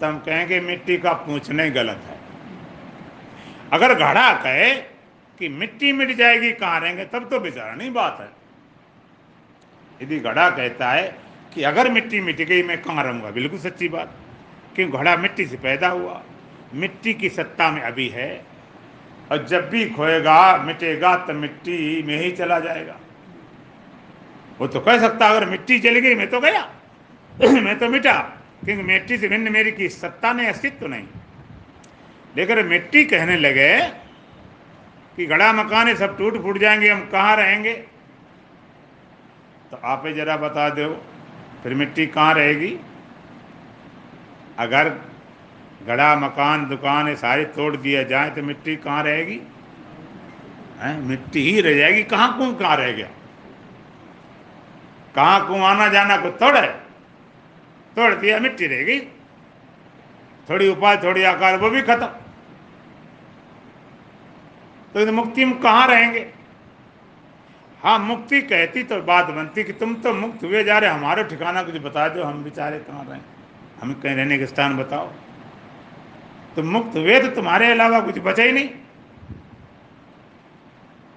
तो 0.00 0.06
हम 0.06 0.18
कहेंगे 0.18 0.60
मिट्टी 0.60 0.98
का 0.98 1.12
पूछना 1.12 1.62
ही 1.62 1.70
गलत 1.70 2.00
है। 2.06 2.18
अगर 3.72 3.94
घड़ा 3.94 4.32
कहे 4.32 4.74
कि 5.38 5.48
मिट्टी 5.48 5.92
मिट 5.92 6.16
जाएगी, 6.16 6.52
कहाँ 6.52 6.80
रहेंगे, 6.80 7.04
तब 7.04 7.30
तो 7.30 7.40
बेचारा 7.40 7.74
नहीं 7.74 7.92
बात 7.92 8.18
है। 8.20 8.28
यदि 10.02 10.18
घड़ा 10.18 10.50
कहता 10.50 10.90
है 10.90 11.18
कि 11.54 11.62
अगर 11.62 11.90
मिट्टी 11.90 12.20
मिट 12.20 12.36
गई, 12.36 12.62
मैं 12.62 12.82
कहाँ 12.82 13.04
रहूँगा? 13.04 13.30
बिल्कुल 13.30 13.58
सच्ची 13.58 13.88
बात। 13.88 14.12
क्यों? 14.74 14.90
घड़ा 14.90 15.16
मिट्टी 15.16 15.46
से 15.46 15.56
पैदा 15.56 15.88
हुआ। 15.88 16.22
मिट्टी 16.74 17.14
की 17.14 17.28
सत्ता 17.28 17.70
में 17.70 17.82
अभी 17.82 18.08
है। 18.08 18.44
और 19.32 19.44
जब 19.44 19.70
भी 19.70 19.90
खोएगा, 19.90 20.56
मिटेगा 20.56 21.16
तो 21.16 21.32
मिट्टी 21.32 22.02
में 22.02 22.18
ही 22.18 22.32
चला 22.32 22.60
जाएगा। 22.60 22.96
वो 24.58 24.66
तो 24.66 24.80
कह 24.80 24.98
सकता 24.98 25.28
अगर 25.28 25.46
मिट्टी 25.46 25.80
चली 25.80 26.00
गई, 26.00 26.14
मैं 26.14 26.30
तो 26.30 26.40
गया। 26.40 26.70
मैं 27.60 27.78
तो 27.78 27.88
मिटा। 27.88 28.37
क्योंकि 28.64 28.82
मिट्टी 28.82 29.18
से 29.18 29.28
भिन्न 29.28 29.52
मेरी 29.52 29.72
की 29.72 29.88
सत्ता 29.88 30.32
नहीं 30.32 30.46
अस्तित्व 30.46 30.86
नहीं। 30.86 31.06
लेकर 32.36 32.62
मिट्टी 32.62 33.04
कहने 33.04 33.36
लगे 33.36 33.78
कि 35.16 35.26
घड़ा 35.26 35.52
मकान 35.52 35.88
है 35.88 35.94
सब 35.94 36.18
टूट 36.18 36.42
फूट 36.42 36.58
जाएँगे, 36.58 36.88
हम 36.88 37.00
कहाँ 37.12 37.36
रहेंगे? 37.36 37.74
तो 39.70 39.80
आप 39.84 40.02
ही 40.06 40.12
जरा 40.12 40.36
बता 40.36 40.68
दो, 40.70 41.04
फिर 41.62 41.74
मिट्टी 41.74 42.06
कहाँ 42.06 42.34
रहेगी? 42.34 42.78
अगर 44.58 44.88
घड़ा 45.86 46.16
मकान 46.16 46.68
दुकान 46.68 47.14
सारे 47.16 47.44
तोड़ 47.44 47.76
दिया 47.76 48.02
जाए 48.02 48.30
तो 48.30 48.42
मिट्टी 48.42 48.76
कहाँ 48.76 49.02
रहेगी? 49.02 49.40
है? 50.80 51.00
मिट्टी 51.00 51.42
ही 51.42 51.60
रह 51.60 51.76
जाएगी। 51.76 52.02
कहाँ 52.02 52.38
कुआँ 52.38 52.54
कहाँ 52.54 52.76
रह 52.76 52.92
गया? 52.92 53.08
कहाँ 55.14 55.46
कुआँ 55.48 55.70
आना 55.70 55.88
जाना 55.88 56.16
को 56.16 56.30
तोड़े 56.30 56.87
तोड़ 57.98 58.14
दिया, 58.14 58.38
मिट्टी 58.38 58.66
रह 58.66 58.82
गई। 58.82 59.00
थोड़ी 60.50 60.68
उपाय 60.68 60.96
थोड़ी 60.96 61.22
आकार, 61.22 61.56
वो 61.56 61.70
भी 61.70 61.82
खत्म। 61.82 62.06
तो 64.94 65.12
मुक्ति 65.12 65.44
में 65.44 65.58
कहाँ 65.58 65.88
रहेंगे? 65.88 66.30
हाँ 67.82 67.98
मुक्ति 67.98 68.40
कहती 68.42 68.82
तो 68.82 69.02
बात 69.02 69.26
बनती 69.26 69.64
कि 69.64 69.72
तुम 69.72 69.94
तो 69.94 70.14
मुक्त 70.14 70.44
हुए 70.44 70.64
जा 70.64 70.78
रहे, 70.78 70.90
हमारे 70.90 71.24
ठिकाना 71.24 71.62
कुछ 71.62 71.74
बता 71.74 72.08
दो, 72.08 72.22
हम 72.22 72.44
बेचारे 72.44 72.78
कहाँ 72.78 73.06
रहे? 73.10 73.18
हमें 73.82 74.00
कहीं 74.00 74.16
रहने 74.16 74.38
के 74.38 74.46
स्थान 74.46 74.76
बताओ। 74.76 75.12
तुम 76.56 76.66
मुक्त 76.66 76.96
हुए 76.96 77.20
तो 77.20 77.28
तुम्हारे 77.28 77.70
अलावा 77.70 78.00
कुछ 78.00 78.18
बचा 78.18 78.42
ही 78.42 78.52
नहीं। 78.52 78.68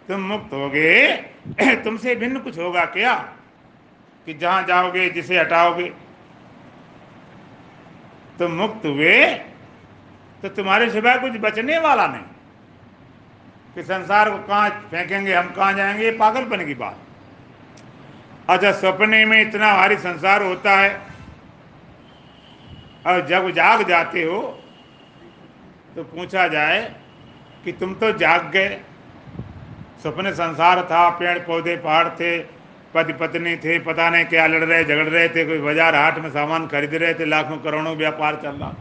तुम 0.07 0.21
मुक्त 0.21 0.53
हो 0.53 0.69
गए, 0.69 1.17
तुमसे 1.61 2.15
भिन्न 2.15 2.39
कुछ 2.39 2.59
होगा 2.59 2.85
क्या? 2.85 3.15
कि 4.25 4.33
जहाँ 4.33 4.63
जाओगे, 4.63 5.09
जिसे 5.09 5.39
हटाओगे 5.39 5.93
तुम 8.41 8.51
मुक्त 8.53 8.85
हुए 8.85 9.17
तो 10.43 10.49
तुम्हारे 10.49 10.89
सिवाय 10.89 11.17
कुछ 11.19 11.31
बचने 11.39 11.77
वाला 11.79 12.05
नहीं। 12.07 12.23
कि 13.75 13.83
संसार 13.83 14.29
को 14.29 14.37
कहाँ 14.37 14.69
फेंकेंगे, 14.91 15.33
हम 15.33 15.49
कहाँ 15.49 15.73
जाएँगे 15.73 16.11
पागलपन 16.11 16.65
की 16.65 16.73
बात। 16.73 16.97
अच्छा 18.49 18.71
सपने 18.71 19.23
में 19.25 19.41
इतना 19.41 19.73
भारी 19.73 19.97
संसार 19.97 20.43
होता 20.43 20.75
है, 20.75 20.89
और 23.07 23.25
जब 23.27 23.49
जाग 23.51 23.87
जाते 23.87 24.23
हो 24.23 24.41
तो 25.95 26.03
पूछा 26.05 26.47
जाए 26.47 26.81
कि 27.65 27.71
तुम 27.71 27.93
तो 27.95 28.11
जाग 28.17 28.49
गए। 28.51 28.79
सपने 30.03 30.31
संसार 30.33 30.81
था, 30.85 31.09
पेड़, 31.11 31.37
पौधे, 31.39 31.75
पहाड़ 31.77 32.07
थे 32.09 32.37
पति 32.93 33.13
पत्नी 33.15 33.55
थे, 33.57 33.77
पता 33.81 34.09
नहीं 34.09 34.25
क्या 34.25 34.45
लड़ 34.47 34.63
रहे, 34.63 34.83
झगड़ 34.83 35.07
रहे 35.07 35.27
थे, 35.29 35.45
कोई 35.45 35.57
बाज़ार 35.59 35.95
हाट 35.95 36.17
में 36.19 36.29
सामान 36.31 36.67
खरीद 36.67 36.93
रहे 36.95 37.13
थे, 37.13 37.25
लाखों 37.25 37.57
करोड़ों 37.59 37.95
व्यापार 37.97 38.39
चल 38.43 38.55
रहा। 38.55 38.75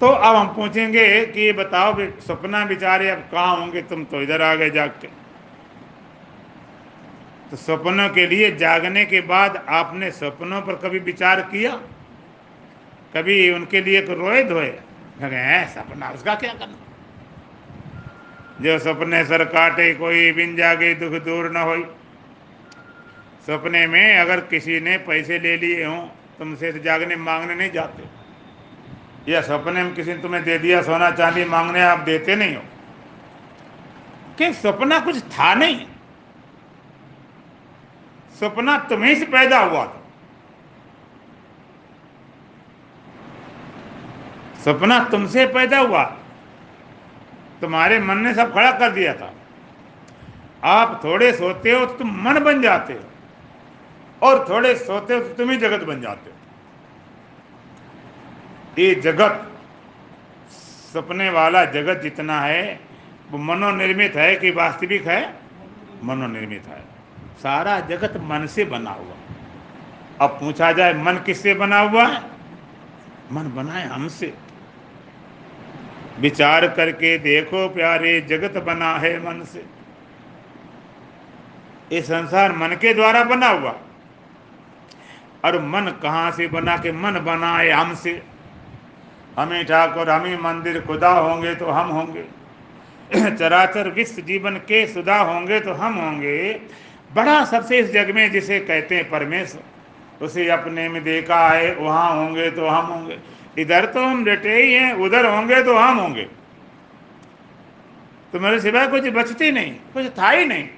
तो 0.00 0.06
अब 0.06 0.36
हम 0.36 0.48
पूछेंगे 0.54 1.24
कि 1.26 1.40
ये 1.40 1.52
बताओ 1.54 1.94
सपना 2.22 2.64
बिचारे 2.66 3.08
अब 3.10 3.28
कहाँ 3.32 3.56
होंगे, 3.56 3.82
तुम 3.84 4.04
तो 4.04 4.22
इधर 4.22 4.42
आ 4.42 4.54
गए 4.54 4.70
जाग 4.70 4.90
के 5.00 5.08
तो 7.50 7.56
सपनों 7.56 8.08
के 8.10 8.26
लिए 8.26 8.50
जागने 8.56 9.04
के 9.06 9.20
बाद 9.26 9.56
आपने 9.70 10.10
सपनों 10.12 10.60
पर 10.62 10.74
कभी 10.78 10.98
विचार 11.00 11.40
किया? 11.42 11.70
कभी 13.14 13.50
उनके 13.50 13.80
लिए 13.80 14.00
रोए 14.02 14.42
धोए? 14.44 14.70
सपना, 15.20 16.10
उसका 16.10 16.34
क्या 16.34 16.52
करना? 16.52 16.76
जो 18.60 18.78
सपने 18.78 19.24
सर 19.24 19.44
काटे, 19.44 19.94
कोई 19.94 20.32
बिन 20.32 20.56
जागे 20.56 20.94
दुख 20.94 21.22
दूर 21.22 21.50
न 21.50 21.56
हो 21.56 21.94
सपने 23.46 23.86
में 23.86 24.18
अगर 24.18 24.40
किसी 24.40 24.80
ने 24.80 24.98
पैसे 24.98 25.38
ले 25.38 25.56
लिए 25.56 25.84
हों 25.84 26.08
तुमसे 26.38 26.72
तो 26.72 26.78
जागने 26.78 27.16
मांगने 27.16 27.54
नहीं 27.54 27.70
जाते। 27.70 28.04
या 29.32 29.40
सपने 29.40 29.82
में 29.82 29.94
किसी 29.94 30.12
ने 30.12 30.22
तुम्हें 30.22 30.44
दे 30.44 30.58
दिया, 30.58 30.82
सोना 30.82 31.10
चांदी 31.10 31.44
मांगने 31.44 31.80
आप 31.80 31.98
देते 31.98 32.36
नहीं 32.36 32.56
हो। 32.56 32.62
कि 34.38 34.52
सपना 34.52 35.00
कुछ 35.00 35.22
था 35.22 35.54
नहीं? 35.54 35.86
सपना 38.40 38.78
तुम्हें 38.78 39.14
से 39.14 39.24
पैदा 39.24 39.58
हुआ 39.58 39.84
था। 39.84 40.02
सपना 44.64 45.04
तुमसे 45.04 45.46
पैदा 45.46 45.78
हुआ 45.78 46.17
तुम्हारे 47.60 47.98
मन 48.00 48.18
ने 48.18 48.34
सब 48.34 48.52
खड़ा 48.54 48.70
कर 48.72 48.90
दिया 48.90 49.14
था। 49.14 49.32
आप 50.64 51.00
थोड़े 51.04 51.32
सोते 51.32 51.72
हो 51.72 51.84
तो 51.86 51.94
तुम 51.94 52.10
मन 52.22 52.38
बन 52.40 52.62
जाते 52.62 52.92
हो, 52.92 53.00
और 54.22 54.44
थोड़े 54.48 54.74
सोते 54.76 55.14
हो 55.14 55.20
तो 55.20 55.34
तुम 55.34 55.50
ही 55.50 55.56
जगत 55.56 55.84
बन 55.86 56.00
जाते 56.00 56.30
हो। 56.30 56.36
ये 58.78 58.94
जगत, 58.96 59.44
सपने 60.94 61.28
वाला 61.30 61.64
जगत 61.66 62.00
जितना 62.02 62.40
है, 62.40 62.80
वो 63.30 63.38
मनोनिर्मित 63.38 64.16
है 64.16 64.34
कि 64.36 64.50
वास्तविक 64.50 65.06
है? 65.06 65.34
मनोनिर्मित 66.04 66.66
है। 66.66 66.82
सारा 67.42 67.78
जगत 67.80 68.14
मन 68.22 68.46
से 68.46 68.64
बना 68.64 68.90
हुआ 68.90 69.14
अब 70.20 70.30
पूछा 70.40 70.70
जाए, 70.72 70.92
मन 70.94 71.22
किससे 71.26 71.54
बना 71.54 71.78
हुआ 71.80 72.06
है? 72.06 72.20
मन 73.32 73.52
बना 73.54 73.72
है 73.72 73.86
हमसे। 73.88 74.34
विचार 76.18 76.68
करके 76.68 77.18
देखो 77.18 77.68
प्यारे, 77.68 78.20
जगत 78.20 78.62
बना 78.62 78.94
है 78.94 79.18
मन 79.18 79.44
से। 79.44 79.64
ये 81.92 82.02
संसार 82.02 82.52
मन 82.52 82.68
के 82.68 82.94
द्वारा 82.94 83.24
बना 83.24 83.48
हुआ। 83.48 83.74
और 85.44 85.62
मन 85.62 85.92
कहाँ 86.02 86.30
से 86.30 86.48
बना 86.48 86.76
के 86.76 86.92
मन 86.92 87.12
बना 87.12 87.58
है 87.58 87.70
हमसे? 87.70 88.22
हमें 89.38 89.64
ठाकुर, 89.64 90.10
हमें 90.10 90.38
मंदिर 90.38 90.80
खुदा 90.80 91.10
होंगे 91.10 91.54
तो 91.54 91.66
हम 91.66 91.88
होंगे। 91.88 92.24
चराचर 93.36 93.88
विश्व 93.88 94.22
जीवन 94.22 94.56
के 94.56 94.86
सुधा 94.86 95.18
होंगे 95.18 95.60
तो 95.60 95.72
हम 95.72 95.94
होंगे। 95.94 96.60
बड़ा 97.14 97.44
सबसे 97.44 97.78
इस 97.78 97.92
जग 97.92 98.10
में 98.10 98.30
जिसे 98.30 98.60
कहते 98.60 98.96
हैं 98.96 99.10
परमेश्वर, 99.10 99.62
उसे 100.24 100.48
अपने 100.48 100.88
में 100.88 101.04
देखा 101.04 101.48
है, 101.48 101.74
वहाँ 101.74 102.14
होंगे 102.14 102.50
तो 102.50 102.66
हम 102.66 102.86
होंगे। 102.86 103.18
इधर 103.58 103.86
तो 103.86 104.04
हम 104.04 104.24
डटे 104.24 104.62
ही 104.62 104.74
हैं, 104.74 104.92
उधर 104.92 105.26
होंगे 105.26 105.62
तो 105.62 105.76
हम 105.76 105.98
होंगे। 105.98 106.22
तो 108.32 108.40
मेरे 108.40 108.60
सिवाय 108.60 108.86
कुछ 108.86 109.02
बचती 109.02 109.50
नहीं, 109.50 109.74
कुछ 109.74 110.18
था 110.18 110.30
ही 110.30 110.44
नहीं। 110.44 110.68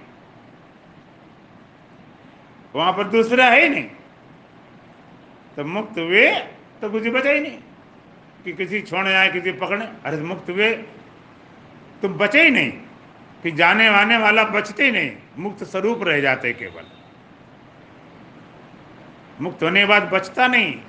वहाँ 2.75 2.93
पर 2.93 3.05
दूसरा 3.05 3.45
है 3.45 3.63
ही 3.63 3.69
नहीं। 3.69 3.85
तो 5.57 5.65
मुक्त 5.65 5.99
हुए 5.99 6.35
तो 6.81 6.91
कुछ 6.91 7.09
बचा 7.09 7.31
ही 7.31 7.41
नहीं। 7.41 7.59
कि 8.45 8.53
किसी 8.53 8.81
छोड़ने 8.81 9.15
आए, 9.15 9.33
किसी 9.33 9.53
पकड़े 9.53 9.87
अरे 10.05 10.17
मुक्त 10.17 10.51
हुए 10.51 10.75
तुम 12.03 12.13
बचे 12.15 12.43
ही 12.43 12.51
नहीं। 12.51 12.73
कि 13.43 13.51
जाने 13.51 13.91
वाने 13.91 14.17
वाला 14.17 14.45
बचते 14.45 14.85
ही 14.85 14.91
नहीं, 14.91 15.13
मुक्त 15.39 15.65
स्वरूप 15.65 16.01
रह 16.03 16.21
जाते 16.21 16.53
केवल। 16.53 16.83
मुक्त 19.41 19.63
होने 19.63 19.81
के 19.81 19.87
बाद 19.87 20.03
बचता 20.03 20.47
नहीं। 20.47 20.81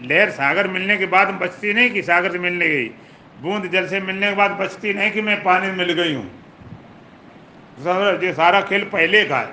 लहर 0.00 0.30
सागर 0.30 0.68
मिलने 0.68 0.96
के 0.96 1.06
बाद 1.06 1.28
बचती 1.34 1.72
नहीं 1.72 1.90
कि 1.90 2.02
सागर 2.02 2.32
से 2.32 2.38
मिलने 2.38 2.68
गई। 2.68 2.88
बूंद 3.40 3.66
जल 3.66 3.86
से 3.88 4.00
मिलने 4.00 4.30
के 4.30 4.36
बाद 4.36 4.50
बचती 4.50 4.92
नहीं 4.94 5.10
कि 5.10 5.22
मैं 5.22 5.42
पानी 5.42 5.66
में 5.66 5.76
मिल 5.76 5.92
गई 5.92 6.14
हूँ। 6.14 6.26
ये 7.78 8.32
सारा 8.32 8.60
खेल 8.60 8.84
पहले 8.84 9.24
का 9.24 9.38
है। 9.38 9.52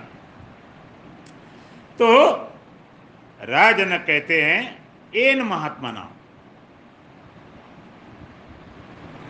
तो 2.00 2.10
राजन 3.40 3.98
कहते 3.98 4.42
हैं, 4.42 4.78
एन 5.16 5.42
महात्मा 5.42 5.92
नाम। 5.92 6.10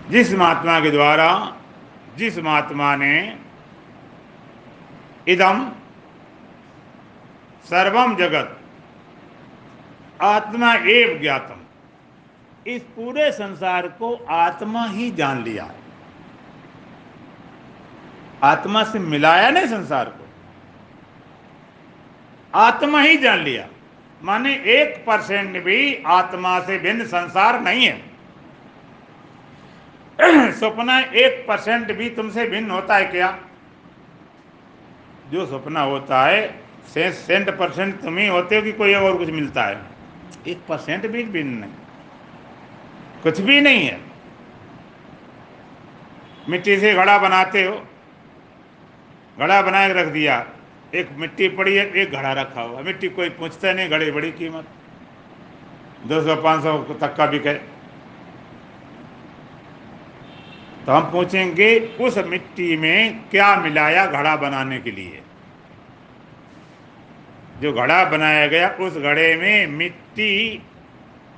जिस 0.09 0.33
महात्मा 0.33 0.79
के 0.79 0.91
द्वारा, 0.91 1.29
जिस 2.17 2.37
महात्मा 2.39 2.95
ने 2.95 3.37
इदम 5.27 5.71
सर्वम 7.65 8.15
जगत 8.15 8.59
आत्मा 10.23 10.73
एव 10.73 11.19
ज्ञातम। 11.21 11.61
इस 12.67 12.81
पूरे 12.81 13.31
संसार 13.31 13.87
को 13.87 14.25
आत्मा 14.29 14.85
ही 14.85 15.11
जान 15.11 15.43
लिया 15.43 15.71
आत्मा 18.43 18.83
से 18.83 18.99
मिलाया 18.99 19.49
नहीं 19.49 19.67
संसार 19.67 20.05
को। 20.05 20.25
आत्मा 22.53 23.01
ही 23.01 23.17
जान 23.17 23.39
लिया। 23.39 23.67
माने 24.23 24.53
एक 24.53 25.05
परसेंट 25.05 25.63
भी 25.63 26.03
आत्मा 26.07 26.59
से 26.59 26.77
भिन्न 26.79 27.05
संसार 27.05 27.59
नहीं 27.61 27.85
है। 27.87 28.01
सपना 30.51 30.99
एक 30.99 31.45
परसेंट 31.47 31.91
भी 31.97 32.09
तुमसे 32.09 32.45
भिन्न 32.47 32.71
होता 32.71 32.95
है 32.95 33.05
क्या? 33.05 33.37
जो 35.31 35.45
सपना 35.45 35.81
होता 35.81 36.23
है 36.25 36.63
सेंट 36.87 37.49
परसेंट 37.49 38.01
तुम 38.01 38.17
ही 38.17 38.27
होते 38.27 38.55
हो 38.55 38.61
कि 38.61 38.71
कोई 38.71 38.93
और 38.93 39.17
कुछ 39.17 39.29
मिलता 39.29 39.63
है? 39.63 39.92
एक 40.47 40.57
परसेंट 40.69 41.07
भी 41.07 41.23
भिन्न 41.23 41.57
नहीं। 41.57 41.71
कुछ 43.23 43.41
भी 43.41 43.61
नहीं 43.61 43.87
है। 43.87 44.01
मिट्टी 46.49 46.77
से 46.77 46.93
घड़ा 46.93 47.17
बनाते 47.17 47.63
हो। 47.63 47.87
घड़ा 49.39 49.61
बना 49.61 49.87
के 49.87 49.93
रख 49.93 50.07
दिया। 50.07 50.47
एक 50.95 51.09
मिट्टी 51.11 51.47
पड़ी 51.49 51.75
है, 51.75 51.91
एक 51.91 52.11
घड़ा 52.11 52.33
रखा 52.33 52.61
हुआ 52.61 52.81
मिट्टी 52.81 53.09
कोई 53.09 53.29
पूछता 53.29 53.73
नहीं 53.73 53.89
घड़े 53.89 54.11
बड़ी 54.11 54.31
कीमत। 54.31 54.67
दो 56.05 56.21
सौ, 56.21 56.35
पाँच 56.35 56.63
सौ 56.63 56.83
तक 56.83 57.15
का 57.15 57.25
बिके। 57.25 57.53
तो 60.85 60.91
हम 60.91 61.11
पूछेंगे, 61.11 61.79
उस 61.79 62.17
मिट्टी 62.17 62.77
में 62.77 63.19
क्या 63.31 63.55
मिलाया 63.55 64.05
घड़ा 64.05 64.35
बनाने 64.35 64.79
के 64.79 64.91
लिए? 64.91 65.22
जो 67.63 67.73
घड़ा 67.73 68.05
बनाया 68.05 68.47
गया, 68.47 68.69
उस 68.69 68.97
घड़े 68.97 69.35
में 69.35 69.67
मिट्टी 69.67 70.63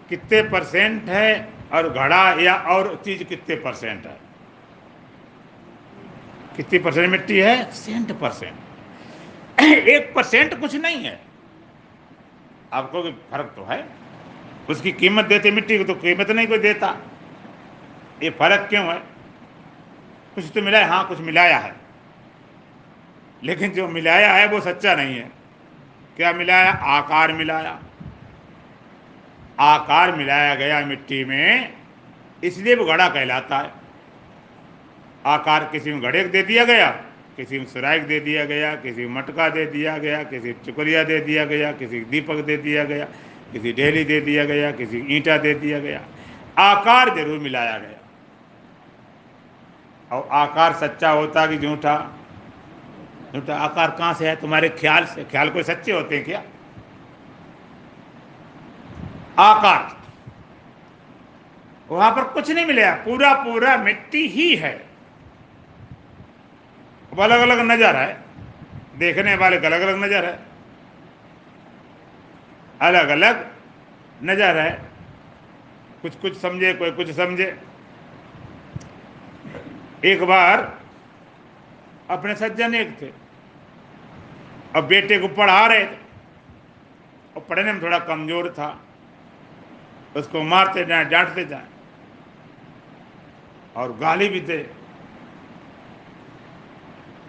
कितने 0.09 0.41
परसेंट 0.41 1.09
है 1.09 1.49
और 1.73 1.89
घड़ा 1.89 2.33
या 2.33 2.55
और 2.55 3.01
चीज़ 3.05 3.23
कितने 3.23 3.55
परसेंट 3.55 4.05
है? 4.05 4.17
कितनी 6.55 6.79
परसेंट 6.79 7.09
मिट्टी 7.09 7.39
है? 7.39 7.71
Cent 7.71 8.11
percent. 8.11 8.55
एक 9.87 10.13
परसेंट 10.13 10.59
कुछ 10.59 10.75
नहीं 10.75 11.05
है। 11.05 11.19
आपको 12.73 13.11
फ़र्क 13.11 13.53
तो 13.55 13.65
है? 13.65 13.85
उसकी 14.69 14.91
कीमत 14.91 15.25
देते, 15.25 15.51
मिट्टी 15.51 15.77
को 15.77 15.83
तो 15.83 15.93
कीमत 15.93 16.31
नहीं 16.31 16.47
कोई 16.47 16.57
देता। 16.57 16.97
ये 18.23 18.29
फ़र्क 18.29 18.69
क्यों 18.69 18.85
है? 18.85 19.03
कुछ 20.35 20.45
तो 20.55 20.61
मिलाया 20.61 20.87
हाँ 20.87 21.07
कुछ 21.07 21.19
मिलाया 21.19 21.57
है। 21.57 21.75
लेकिन 23.43 23.71
जो 23.71 23.87
मिलाया 23.87 24.33
है, 24.33 24.47
वो 24.47 24.61
सच्चा 24.61 24.95
नहीं 24.95 25.15
है। 25.15 25.34
क्या 26.17 26.33
मिलाया? 26.33 26.71
आकार 26.71 27.31
मिलाया। 27.33 27.79
आकार 29.59 30.15
मिलाया 30.15 30.55
गया 30.55 30.79
मिट्टी 30.85 31.23
में, 31.25 31.73
इसलिए 32.43 32.75
वो 32.75 32.85
घड़ा 32.85 33.07
कहलाता 33.09 33.57
है। 33.57 33.71
आकार 35.25 35.69
किसी 35.71 35.93
में 35.93 36.01
घड़े 36.01 36.23
दे 36.23 36.43
दिया 36.43 36.63
गया, 36.65 36.89
किसी 37.37 37.59
में 37.59 37.65
सुराइक 37.65 38.07
दे 38.07 38.19
दिया 38.19 38.45
गया, 38.45 38.75
किसी 38.75 39.05
में 39.05 39.15
मटका 39.15 39.49
दे 39.49 39.65
दिया 39.65 39.97
गया, 39.97 40.23
किसी 40.23 40.53
चुकरिया 40.65 41.03
दे 41.03 41.19
दिया 41.19 41.45
गया, 41.45 41.71
किसी 41.71 41.99
दीपक 41.99 42.35
दे 42.35 42.57
दिया 42.57 42.83
गया, 42.83 43.05
किसी 43.51 43.71
डेली 43.73 44.03
दे 44.03 44.21
दिया 44.21 44.45
गया, 44.45 44.71
किसी 44.71 45.05
ईंटा 45.15 45.37
दे 45.37 45.53
दिया 45.53 45.79
गया। 45.79 46.01
आकार 46.57 47.15
ज़रूर 47.15 47.39
मिलाया 47.39 47.77
गया। 47.77 47.99
और 50.11 50.27
आकार 50.31 50.73
सच्चा 50.73 51.09
होता 51.09 51.45
कि 51.47 51.57
झूठा? 51.57 51.95
झूठा 53.35 53.55
आकार 53.55 53.91
कहाँ 53.91 54.13
से 54.13 54.27
है? 54.29 54.35
तुम्हारे 54.35 54.69
ख्याल 54.69 55.05
से। 55.05 55.23
ख्याल 55.23 55.49
कोई 55.49 55.63
सच्चे 55.63 55.91
होते 55.91 56.15
हैं 56.15 56.25
क्या? 56.25 56.41
आकार। 59.39 59.95
वहाँ 61.89 62.11
पर 62.11 62.23
कुछ 62.33 62.49
नहीं 62.51 62.65
मिला। 62.65 62.91
पूरा 63.05 63.33
पूरा 63.43 63.77
मिट्टी 63.77 64.27
ही 64.27 64.55
है। 64.55 64.73
अलग 67.11 67.41
अलग 67.41 67.59
नज़र 67.61 67.95
है। 67.95 68.23
देखने 68.97 69.35
वाले 69.35 69.57
का 69.59 69.67
अलग 69.67 69.81
अलग 69.81 70.03
नज़र 70.03 70.25
है। 70.25 70.39
अलग 72.81 73.09
अलग 73.09 73.45
नज़र 74.23 74.57
है। 74.57 74.71
कुछ 76.01 76.15
कुछ 76.15 76.37
समझे 76.37 76.73
कोई 76.73 76.91
कुछ 76.91 77.11
समझे। 77.11 77.47
एक 80.05 80.23
बार 80.23 80.61
अपने 82.09 82.35
सज्जन 82.35 82.75
एक 82.75 82.89
थे। 83.01 83.11
अब 84.75 84.83
बेटे 84.83 85.19
को 85.19 85.27
पढ़ा 85.27 85.67
रहे 85.67 85.85
थे। 85.85 86.05
और 87.35 87.45
पढ़ने 87.49 87.73
में 87.73 87.81
थोड़ा 87.81 87.99
कमज़ोर 87.99 88.49
था। 88.49 88.83
उसको 90.17 90.43
मारते 90.43 90.85
जाए, 90.85 91.05
डांटते 91.05 91.45
जाए। 91.45 91.65
और 93.77 93.97
गाली 93.97 94.29
भी 94.29 94.39
दे। 94.39 94.57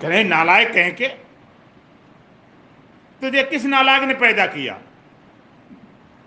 कहे 0.03 0.25
नालायक 0.25 0.73
कह 0.73 0.91
के, 0.91 1.09
तुझे 3.21 3.43
किस 3.43 3.65
नालायक 3.65 4.03
ने 4.03 4.15
पैदा 4.15 4.47
किया? 4.47 4.79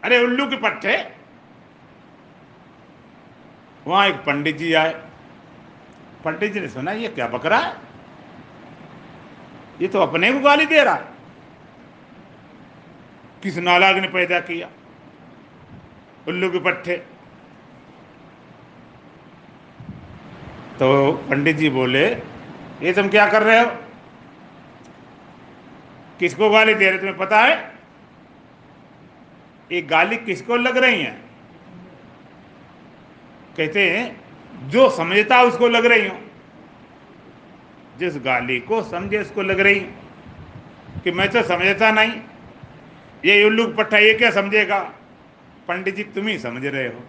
अरे, 0.03 0.23
उल्लू 0.23 0.49
के 0.49 0.57
पट्टे। 0.57 1.13
वहाँ 3.87 4.07
एक 4.07 4.15
पंडित 4.15 4.57
जी 4.57 4.73
आए। 4.73 4.93
पंडित 6.25 6.53
जी 6.53 6.59
ने 6.59 6.67
सुना, 6.67 6.91
ये 6.91 7.07
क्या 7.07 7.27
बकरा 7.27 7.57
है? 7.57 7.88
ये 9.81 9.87
तो 9.87 9.99
अपने 9.99 10.33
को 10.33 10.39
गाली 10.39 10.65
दे 10.65 10.83
रहा 10.83 10.95
है। 10.95 11.05
किस 13.43 13.57
नालाग 13.57 13.97
ने 13.97 14.07
पैदा 14.07 14.39
किया? 14.39 14.69
उल्लू 16.27 16.51
के 16.51 16.59
पट्टे। 16.59 16.97
तो 20.79 21.11
पंडित 21.11 21.55
जी 21.55 21.69
बोले, 21.69 22.05
ये 22.81 22.93
तुम 22.93 23.09
क्या 23.09 23.29
कर 23.29 23.43
रहे 23.43 23.59
हो? 23.59 23.71
किसको 26.19 26.49
गाली 26.49 26.73
दे 26.73 26.89
रहे 26.89 26.97
तुम्हें 26.97 27.17
पता 27.17 27.39
है? 27.39 27.73
ये 29.71 29.81
गाली 29.81 30.17
किसको 30.17 30.55
लग 30.55 30.77
रही 30.77 31.01
है? 31.01 31.21
कहते 33.57 33.89
हैं, 33.89 34.21
जो 34.69 34.89
समझता 34.89 35.41
उसको 35.41 35.67
लग 35.67 35.85
रही 35.85 36.07
हो। 36.07 36.19
जिस 37.99 38.17
गाली 38.17 38.59
को 38.59 38.81
समझे 38.83 39.17
उसको 39.17 39.41
लग 39.41 39.59
रही 39.59 39.79
कि 41.03 41.11
मैं 41.11 41.29
तो 41.29 41.43
समझता 41.43 41.91
नहीं। 41.91 42.13
ये 43.25 43.43
उल्लू 43.43 43.67
पट्टा 43.67 43.97
ये 43.97 44.13
क्या 44.13 44.31
समझेगा? 44.31 44.79
पंडित 45.67 45.95
जी, 45.95 46.03
तुम 46.03 46.27
ही 46.27 46.39
समझ 46.39 46.65
रहे 46.65 46.87
हो। 46.87 47.03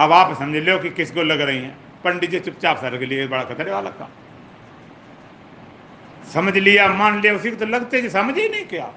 अब 0.00 0.12
आप 0.12 0.38
समझ 0.38 0.56
लो 0.56 0.78
कि 0.78 0.90
किसको 0.90 1.22
लग 1.22 1.40
रही 1.40 1.58
हैं। 1.58 1.76
पंडित 2.04 2.30
जी 2.30 2.40
चुपचाप 2.40 2.76
सर 2.76 2.98
के 2.98 3.06
लिए 3.06 3.26
बड़ा 3.26 3.44
खतरे 3.44 3.70
वाला 3.72 3.90
काम। 3.90 4.08
समझ 6.30 6.56
लिया, 6.56 6.88
मान 6.88 7.20
लिया, 7.20 7.34
उसी 7.34 7.50
को 7.50 7.56
तो 7.56 7.66
लगते 7.66 8.02
जी 8.02 8.08
समझ 8.08 8.36
ही 8.38 8.48
नहीं 8.48 8.64
क्या। 8.64 8.92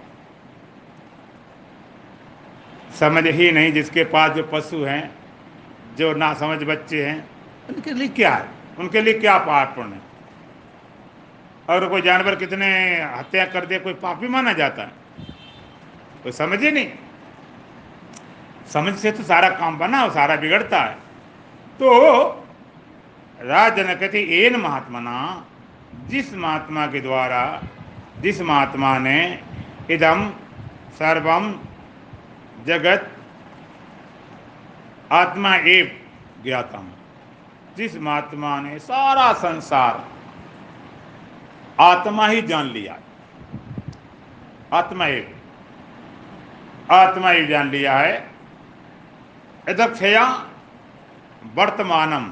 समझ 2.99 3.27
ही 3.27 3.51
नहीं 3.51 3.71
जिसके 3.73 4.03
पास 4.03 4.31
जो 4.31 4.43
पशु 4.43 4.83
हैं, 4.83 5.11
जो 5.97 6.13
ना 6.13 6.33
समझ 6.33 6.63
बच्चे 6.63 7.05
हैं, 7.05 7.29
उनके 7.69 7.93
लिए 7.93 8.07
क्या 8.07 8.33
है? 8.33 8.45
उनके 8.79 9.01
लिए 9.01 9.13
क्या 9.13 9.37
पाप 9.37 9.75
पुण्य 9.75 9.99
और 11.69 11.87
कोई 11.89 12.01
जानवर 12.01 12.35
कितने 12.35 12.67
हत्या 13.17 13.45
कर 13.45 13.65
दे, 13.65 13.79
कोई 13.79 13.93
पापी 13.93 14.27
माना 14.27 14.53
जाता 14.53 14.81
है। 14.81 14.91
कोई 16.23 16.31
समझ 16.31 16.63
नहीं। 16.63 16.91
समझ 18.67 18.93
से 18.95 19.11
तो 19.11 19.23
सारा 19.23 19.49
काम 19.49 19.77
बना 19.77 20.03
और 20.03 20.11
सारा 20.11 20.35
बिगड़ता 20.35 20.79
है। 20.79 20.93
तो 21.79 22.29
राजनकति 23.39 24.45
एन 24.45 24.55
महात्मना 24.55 25.45
जिस 26.07 26.33
महात्मा 26.33 26.85
के 26.87 27.01
द्वारा, 27.01 27.61
जिस 28.19 28.41
महात्मा 28.41 28.97
ने 28.97 29.39
इदम 29.91 30.29
सर्वम 30.93 31.59
जगत 32.65 33.09
आत्मा 35.11 35.55
एव 35.55 35.91
ज्ञातम, 36.43 36.87
जिस 37.77 37.95
महात्मा 37.97 38.59
ने 38.61 38.79
सारा 38.79 39.31
संसार 39.33 40.12
आत्मा 41.83 42.27
ही 42.27 42.41
जान 42.41 42.69
लिया 42.71 42.97
आत्मा 44.73 45.05
एव 45.07 46.91
आत्मा 46.91 47.29
ही 47.29 47.45
जान 47.47 47.69
लिया 47.69 47.97
है। 47.97 48.15
यदक्षया 49.69 50.23
वर्तमानम 51.55 52.29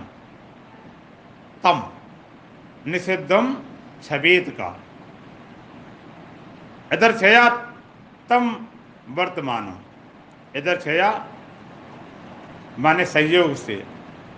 तम, 1.64 1.82
निषिद्धम 2.88 3.54
छबेद 4.04 4.50
का। 4.50 4.70
इधर 6.94 7.18
छया 7.20 7.48
तम 8.30 8.50
वर्तमान 9.10 9.78
इधर 10.56 10.80
छया 10.82 11.12
माने 12.80 13.06
संयोग 13.06 13.54
से, 13.56 13.76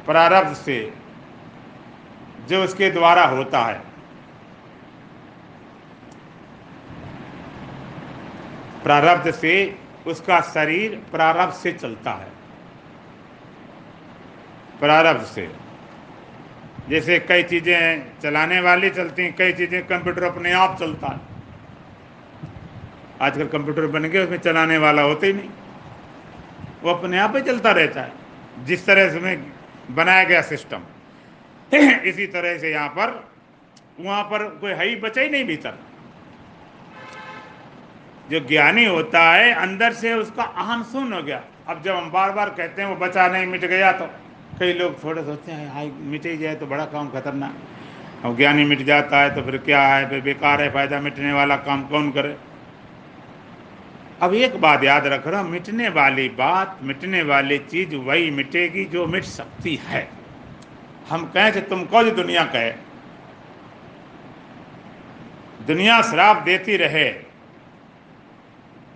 प्रारब्ध 0.06 0.54
से 0.56 0.78
जो 2.50 2.64
उसके 2.64 2.90
द्वारा 2.92 3.26
होता 3.28 3.60
है। 3.60 3.93
प्रारब्ध 8.84 9.32
से 9.32 9.54
उसका 10.08 10.40
शरीर 10.42 10.96
प्रारब्ध 11.12 11.54
से 11.54 11.72
चलता 11.72 12.12
है। 12.12 12.32
प्रारब्ध 14.80 15.26
से। 15.26 15.50
जैसे 16.90 17.20
कई 17.20 17.44
चीज़ें 17.44 18.22
चलाने 18.22 18.60
वाली 18.60 18.90
चलती 18.90 19.22
हैं, 19.22 19.36
कई 19.36 19.54
चीज़ें 19.54 19.88
कंप्यूटर 19.88 20.24
अपने 20.24 20.52
आप 20.52 20.78
चलता 20.80 21.08
है। 21.08 21.20
आजकल 23.22 23.48
कंप्यूटर 23.48 23.88
बन 23.88 24.04
गए 24.04 24.24
उसमें 24.24 24.38
चलाने 24.38 24.78
वाला 24.78 25.02
होते 25.02 25.28
ही 25.28 25.34
नहीं। 25.34 25.50
वो 26.84 26.94
अपने 26.94 27.20
आप 27.20 27.36
ही 27.36 27.42
चलता 27.42 27.72
रहता 27.72 28.02
है, 28.02 28.12
जिस 28.66 28.86
तरह 28.86 29.10
से 29.10 29.18
उसमें 29.18 29.52
बनाया 29.92 30.24
गया 30.24 30.42
सिस्टम। 30.42 30.82
इसी 32.06 32.28
तरह 32.28 32.58
से 32.58 32.72
यहाँ 32.72 32.90
पर, 32.90 33.32
वहाँ 34.00 34.24
पर 34.24 34.44
कोई 34.62 34.72
है 34.72 34.88
ही 34.88 34.96
बचा 34.96 35.22
ही 35.22 35.30
नहीं 35.30 35.46
भीतर। 35.46 35.78
जो 38.34 38.40
ज्ञानी 38.40 38.86
होता 38.86 39.22
है, 39.32 39.54
अंदर 39.54 39.94
से 39.94 40.14
उसका 40.14 40.44
अहम 40.44 40.84
सुन 40.84 41.14
हो 41.14 41.24
गया। 41.24 41.44
अब 41.68 41.82
जब 41.84 41.96
हम 41.96 42.12
बार 42.12 42.32
बार 42.32 42.50
कहते 42.50 42.82
हैं, 42.82 42.90
वो 42.90 42.96
बचा 42.96 43.28
नहीं, 43.28 43.46
मिट 43.46 43.66
गया 43.66 43.92
तो। 43.92 44.06
कई 44.60 44.74
लोग 44.74 45.04
थोड़े 45.04 45.24
सोचते 45.24 45.52
हैं 45.52 45.74
हाई 45.74 45.92
मिट 45.98 46.26
ही 46.26 46.38
जाए 46.38 46.56
तो 46.56 46.66
बड़ा 46.66 46.86
काम 46.86 47.10
खतरनाक। 47.10 48.26
अब 48.26 48.38
ज्ञानी 48.38 48.66
मिट 48.66 48.82
जाता 48.82 49.20
है 49.20 49.36
तो 49.36 49.42
फिर 49.42 49.58
क्या 49.58 49.82
है, 49.82 50.10
फिर 50.10 50.22
बेकार 50.22 50.62
है, 50.62 50.72
फ़ायदा 50.74 51.00
मिटने 51.00 51.34
वाला 51.34 51.56
काम 51.56 51.84
कौन 51.84 52.12
करे? 52.12 52.38
अब 54.22 54.34
एक 54.34 54.62
बात 54.62 54.84
याद 54.84 55.08
रख 55.08 55.28
रहा 55.28 55.44
मिटने 55.44 55.90
वाली 55.90 56.30
बात, 56.30 56.80
मिटने 56.84 57.22
वाली 57.22 57.58
चीज़ 57.58 57.96
वही 57.96 58.32
मिटेगी 58.32 58.86
जो 58.86 59.06
मिट 59.08 59.24
सकती 59.24 59.76
है। 59.76 60.08
हम 61.10 61.26
कहें 61.26 61.68
तुम 61.68 61.84
कौन 61.84 62.10
दुनिया 62.12 62.44
कहे? 62.44 62.72
दुनिया 65.68 66.02
श्राप 66.02 66.38
देती 66.38 66.78
रहे। 66.78 67.33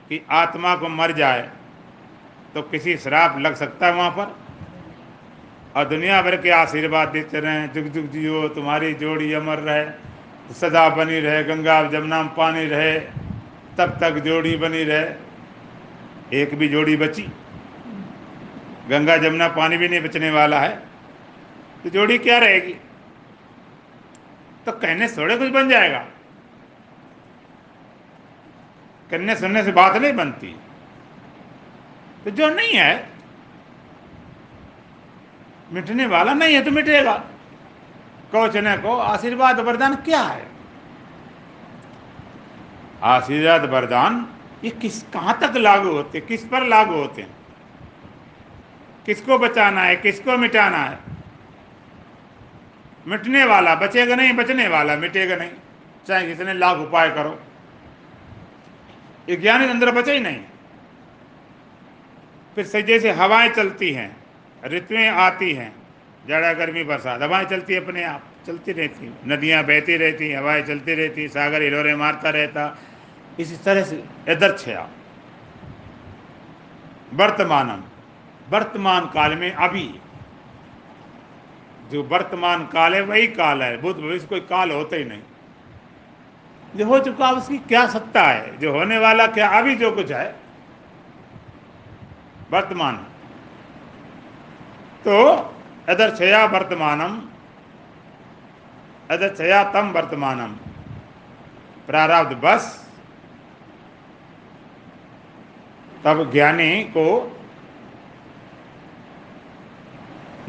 कि 0.10 0.22
आत्मा 0.32 0.76
को 0.76 0.90
मर 0.90 1.12
जाए 1.12 1.50
तो 2.54 2.62
किसी 2.64 2.98
श्राप 2.98 3.38
लग 3.40 3.56
सकता 3.56 3.88
है 3.88 3.94
वहाँ 3.94 4.10
पर? 4.12 4.36
और 5.76 5.86
दुनिया 5.86 6.22
भर 6.22 6.36
के 6.42 6.50
आशीर्वाद 6.50 7.08
देते 7.08 7.40
रहे 7.40 7.68
जुग 7.68 7.88
जुग 7.94 8.10
जियो, 8.12 8.48
तुम्हारी 8.50 8.94
जोड़ी 8.94 9.34
अमर 9.34 9.60
रहे, 9.60 9.86
सदा 10.54 10.88
बनी 10.90 11.20
रहे, 11.20 11.44
गंगा 11.44 11.82
जमुना 11.84 12.22
में 12.24 12.34
पानी 12.36 12.66
रहे, 12.66 13.00
तब 13.78 13.98
तक 14.02 14.20
जोड़ी 14.20 14.56
बनी 14.58 14.84
रहे। 14.84 15.06
एक 16.34 16.56
भी 16.56 16.68
जोड़ी 16.68 16.96
बची। 16.98 17.28
गंगा 18.90 19.18
जमुना 19.18 19.48
पानी 19.50 19.78
भी 19.78 19.88
नहीं 19.90 20.02
बचने 20.02 20.30
वाला 20.32 20.60
है 20.60 20.76
तो 21.84 21.90
जोड़ी 21.90 22.18
क्या 22.18 22.38
रहेगी? 22.38 22.74
तो 24.66 24.72
कहने 24.74 25.08
थोड़े 25.08 25.38
कुछ 25.38 25.50
बन 25.50 25.70
जाएगा। 25.70 26.06
करने 29.12 29.36
सुनने 29.36 29.64
से 29.64 29.72
बात 29.72 29.96
नहीं 29.96 30.14
बनती। 30.14 30.60
तो 32.26 32.32
जो 32.32 32.50
नहीं 32.50 32.74
है, 32.74 33.10
मिटने 35.72 36.06
वाला 36.06 36.34
नहीं 36.34 36.56
है 36.56 36.64
तो 36.64 36.72
मिटेगा। 36.72 37.24
कौचने 38.32 38.78
को, 38.78 38.98
आशीर्वाद 38.98 39.60
वरदान 39.60 39.96
क्या 39.96 40.22
है? 40.22 40.48
आशीर्वाद 43.04 43.66
वरदान, 43.66 44.28
ये 44.64 44.70
किस, 44.70 45.04
कहाँ 45.04 45.40
तक 45.40 45.54
लागू 45.58 45.92
होते, 45.92 46.20
किस 46.20 46.44
पर 46.44 46.64
लागू 46.64 46.94
होते 46.94 47.22
हैं? 47.22 47.38
किसको 49.06 49.38
बचाना 49.38 49.82
है, 49.82 49.96
किसको 49.96 50.38
मिटाना 50.38 50.78
है? 50.78 51.00
मिटने 53.08 53.44
वाला 53.44 53.76
बचेगा 53.76 54.16
नहीं, 54.16 54.34
बचने 54.34 54.68
वाला 54.68 54.96
मिटेगा 54.96 55.36
नहीं। 55.36 55.52
चाहे 56.08 56.28
कितने 56.28 56.54
लाख 56.54 56.78
उपाय 56.78 57.10
करो। 57.12 57.40
ये 59.28 59.36
ज्ञान 59.36 59.68
अंदर 59.70 59.92
बचा 59.92 60.12
ही 60.12 60.20
नहीं। 60.20 60.40
फिर 62.56 62.66
से 62.66 62.82
जैसे 62.82 63.12
हवाएँ 63.12 63.50
चलती 63.50 63.92
हैं, 63.92 64.16
ऋतुएँ 64.64 65.08
आती 65.08 65.52
हैं 65.54 65.72
जड़ा 66.28 66.54
गर्मी, 66.54 66.84
बरसात, 66.84 67.22
हवाएँ 67.22 67.46
चलती 67.46 67.74
है 67.74 67.84
अपने 67.84 68.04
आप, 68.04 68.24
चलती 68.48 68.72
रहती 68.72 69.14
नदियाँ 69.28 69.64
बहती 69.64 69.98
रहती 69.98 70.32
हवाएँ 70.34 70.64
चलती 70.64 70.94
रहती 70.96 71.28
सागर 71.28 71.62
हिलोरे 71.62 71.96
मारता 71.96 72.30
रहता, 72.30 72.78
इसी 73.40 73.56
तरह 73.56 73.84
से 73.84 74.04
यदर्छया 74.30 74.90
वर्तमानम, 77.14 77.84
वर्तमान 78.50 79.06
काल 79.06 79.36
में 79.36 79.52
अभी, 79.52 79.88
जो 81.92 82.04
वर्तमान 82.04 82.66
काल 82.68 82.96
है, 82.96 83.02
वही 83.02 83.28
काल 83.28 83.62
है, 83.64 83.78
बुद्ध 83.82 84.00
भविष्य 84.00 84.28
कोई 84.28 84.40
काल 84.40 84.72
होता 84.72 84.96
ही 84.96 85.06
नहीं। 85.06 85.22
जो 86.76 86.86
हो 86.86 87.00
चुका 87.00 87.32
उसकी 87.32 87.58
क्या 87.58 87.88
सत्ता 87.88 88.22
है? 88.22 88.58
जो 88.58 88.72
होने 88.72 88.98
वाला 88.98 89.28
क्या, 89.28 89.50
अभी 89.50 89.76
जो 89.76 89.92
कुछ 89.92 90.12
है, 90.12 90.36
वर्तमान। 92.52 92.96
तो 95.06 95.34
अदर्शया 95.90 96.46
वर्तमानम 96.46 97.22
अदर्शया 99.12 99.64
तम 99.64 99.92
वर्तमानम। 99.92 100.54
प्रारब्ध 101.88 102.38
बस, 102.38 102.90
तब 106.04 106.32
ज्ञानी 106.32 106.84
को 106.84 107.38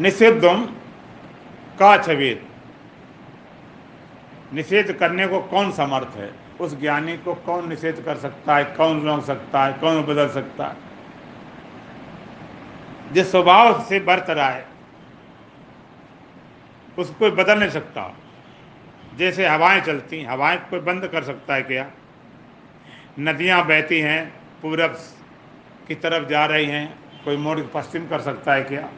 निषिद्धम 0.01 0.67
का 1.79 1.97
छवेद 2.03 2.48
निषेध 4.53 4.93
करने 4.93 5.27
को 5.27 5.41
कौन 5.41 5.73
समर्थ 5.73 6.17
है? 6.17 6.35
उस 6.61 6.81
ज्ञानी 6.81 7.17
को 7.17 7.35
कौन 7.35 7.69
निषेध 7.69 8.03
कर 8.05 8.17
सकता 8.17 8.57
है? 8.57 8.65
कौन 8.65 9.09
रोक 9.09 9.25
सकता 9.25 9.65
है? 9.65 9.73
कौन 9.73 10.03
बदल 10.03 10.29
सकता 10.29 10.67
है? 10.67 10.77
जिस 13.13 13.31
स्वभाव 13.31 13.85
से 13.85 14.01
बरत 14.01 14.31
रहा 14.31 14.49
है 14.49 14.67
उसको 16.99 17.15
कोई 17.15 17.31
बदल 17.31 17.59
नहीं 17.59 17.71
सकता। 17.71 18.15
जैसे 19.17 19.47
हवाएँ 19.47 19.81
चलती 19.81 20.25
हवाएँ 20.25 20.59
कोई 20.71 20.81
बंद 20.81 21.07
कर 21.07 21.23
सकता 21.23 21.55
है 21.55 21.63
क्या? 21.63 21.91
नदियाँ 23.21 23.67
बहती 23.67 24.01
हैं, 24.01 24.33
पूरब 24.63 24.99
की 25.89 25.95
तरफ़ 25.95 26.29
जा 26.29 26.47
रही 26.47 26.67
हैं, 26.67 26.99
कोई 27.25 27.37
मोड़ 27.37 27.61
पश्चिम 27.61 28.09
कर 28.09 28.21
सकता 28.21 28.55
है 28.55 28.63
क्या? 28.63 28.89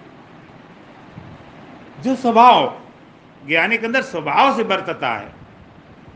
जो 2.00 2.16
स्वभाव 2.16 2.80
ज्ञानी 3.46 3.78
के 3.78 3.86
अंदर 3.86 4.02
स्वभाव 4.02 4.56
से 4.56 4.64
बरतता 4.64 5.08
है 5.08 5.39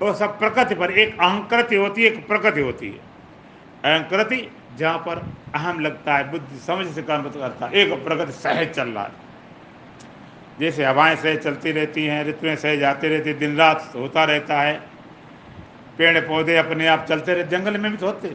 वो 0.01 0.13
सब 0.15 0.39
प्रकृति 0.39 0.75
पर 0.75 0.91
एक 0.91 1.21
अहंकृति 1.21 1.77
होती 1.77 2.03
है, 2.03 2.09
एक 2.09 2.27
प्रकृति 2.29 2.61
होती 2.61 2.89
है। 2.89 2.99
अहंकृति 3.85 4.49
जहाँ 4.79 4.99
पर 4.99 5.19
अहम 5.55 5.81
लगता 5.81 6.17
है, 6.17 6.31
बुद्धि 6.31 6.59
समझ 6.59 6.87
से 6.87 7.03
काम 7.03 7.23
करता 7.23 7.67
है, 7.67 7.73
एक 7.73 7.93
प्रकृति 8.05 8.33
सहज 8.33 8.71
चल 8.71 8.89
रहा 8.89 9.05
है। 9.05 9.23
जैसे 10.61 10.85
हवाएँ 10.85 11.17
सहज 11.17 11.39
चलती 11.39 11.73
रहती 11.73 12.05
हैं, 12.07 12.25
ऋतुएँ 12.25 12.57
सहज 12.57 12.83
आती 12.85 13.09
रहती 13.09 13.33
दिन 13.35 13.57
रात 13.57 13.93
होता 13.95 14.25
रहता 14.25 14.61
है। 14.61 14.81
पेड़ 15.99 16.21
पौधे 16.21 16.57
अपने 16.57 16.87
आप 16.87 17.07
चलते 17.09 17.35
रहते 17.35 17.57
जंगल 17.57 17.77
में 17.79 17.91
भी 17.91 17.97
तो 17.97 18.07
होते 18.07 18.29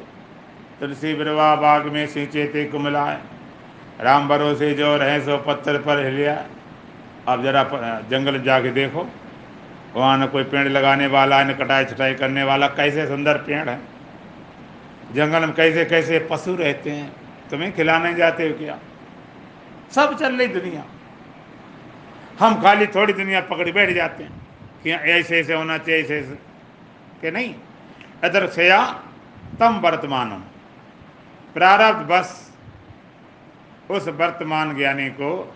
तुलसी 0.79 1.13
बिरवा 1.13 1.55
बाग 1.55 1.85
में 1.85 2.05
सिंचे 2.07 2.45
थे 2.55 2.63
कुमलाए 2.65 3.17
राम 4.01 4.27
भरोसे 4.27 4.73
जो 4.73 4.95
रहे 4.97 5.19
सो 5.21 5.37
पत्थर 5.37 5.77
पर 5.81 6.05
हिलिया। 6.05 6.35
अब 7.27 7.43
जरा 7.43 7.63
जंगल 8.09 8.41
जाके 8.41 8.71
देखो। 8.71 9.07
वहाँ 9.93 10.17
न 10.17 10.27
कोई 10.27 10.43
पेड़ 10.43 10.67
लगाने 10.67 11.07
वाला, 11.07 11.43
न 11.43 11.53
कटाई 11.53 11.85
छटाई 11.85 12.13
करने 12.13 12.43
वाला, 12.43 12.67
कैसे 12.67 13.07
सुंदर 13.07 13.37
पेड़ 13.37 13.69
है? 13.69 13.79
जंगल 15.13 15.41
में 15.41 15.53
कैसे 15.53 15.85
कैसे 15.85 16.27
पशु 16.31 16.55
रहते 16.55 16.89
हैं? 16.89 17.11
तुम्हें 17.51 17.75
खिलाने 17.75 18.13
जाते 18.13 18.49
हो 18.49 18.57
क्या? 18.57 18.79
सब 19.91 20.17
चल 20.17 20.35
रही 20.35 20.47
दुनिया। 20.47 20.85
हम 22.39 22.61
खाली 22.61 22.87
थोड़ी 22.87 23.13
दुनिया 23.13 23.41
पकड़ 23.41 23.71
बैठ 23.71 23.89
जाते 23.89 24.23
हैं 24.23 24.47
कि 24.83 24.91
ऐसे 24.91 25.39
ऐसे 25.39 25.53
होना 25.53 25.77
चाहिए, 25.77 26.01
ऐसे 26.01 26.19
ऐसे। 26.19 26.35
कि 27.21 27.31
नहीं? 27.31 27.55
अदर 28.23 28.47
सया 28.47 29.03
तम 29.59 29.79
वर्तमानम। 29.79 30.43
प्रारब्ध 31.53 32.11
बस 32.11 32.51
उस 33.89 34.07
वर्तमान 34.07 34.77
ज्ञानी 34.77 35.09
को 35.09 35.55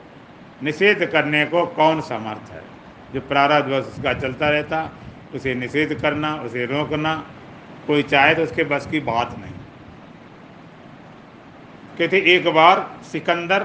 निषेध 0.63 1.05
करने 1.05 1.45
को 1.45 1.65
कौन 1.65 2.01
समर्थ 2.01 2.51
है? 2.51 2.72
जो 3.14 3.22
प्रारब्ध 3.22 3.72
बस 3.72 3.88
उसका 3.88 4.14
चलता 4.14 4.49
रहता, 4.49 4.89
उसे 5.36 5.53
निषेध 5.55 5.93
करना, 6.01 6.36
उसे 6.36 6.66
रोकना, 6.66 7.16
कोई 7.88 8.03
चाहे 8.03 8.36
तो 8.36 8.43
उसके 8.43 8.64
बस 8.64 8.88
की 8.88 8.99
बात 8.99 9.36
नहीं। 9.39 9.51
कहते 11.97 12.18
एक 12.36 12.47
बार 12.47 12.80
सिकंदर 13.03 13.64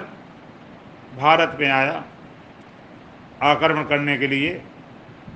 भारत 1.19 1.57
में 1.61 1.69
आया, 1.69 2.05
आक्रमण 3.43 3.85
करने 3.85 4.17
के 4.19 4.27
लिए, 4.27 4.61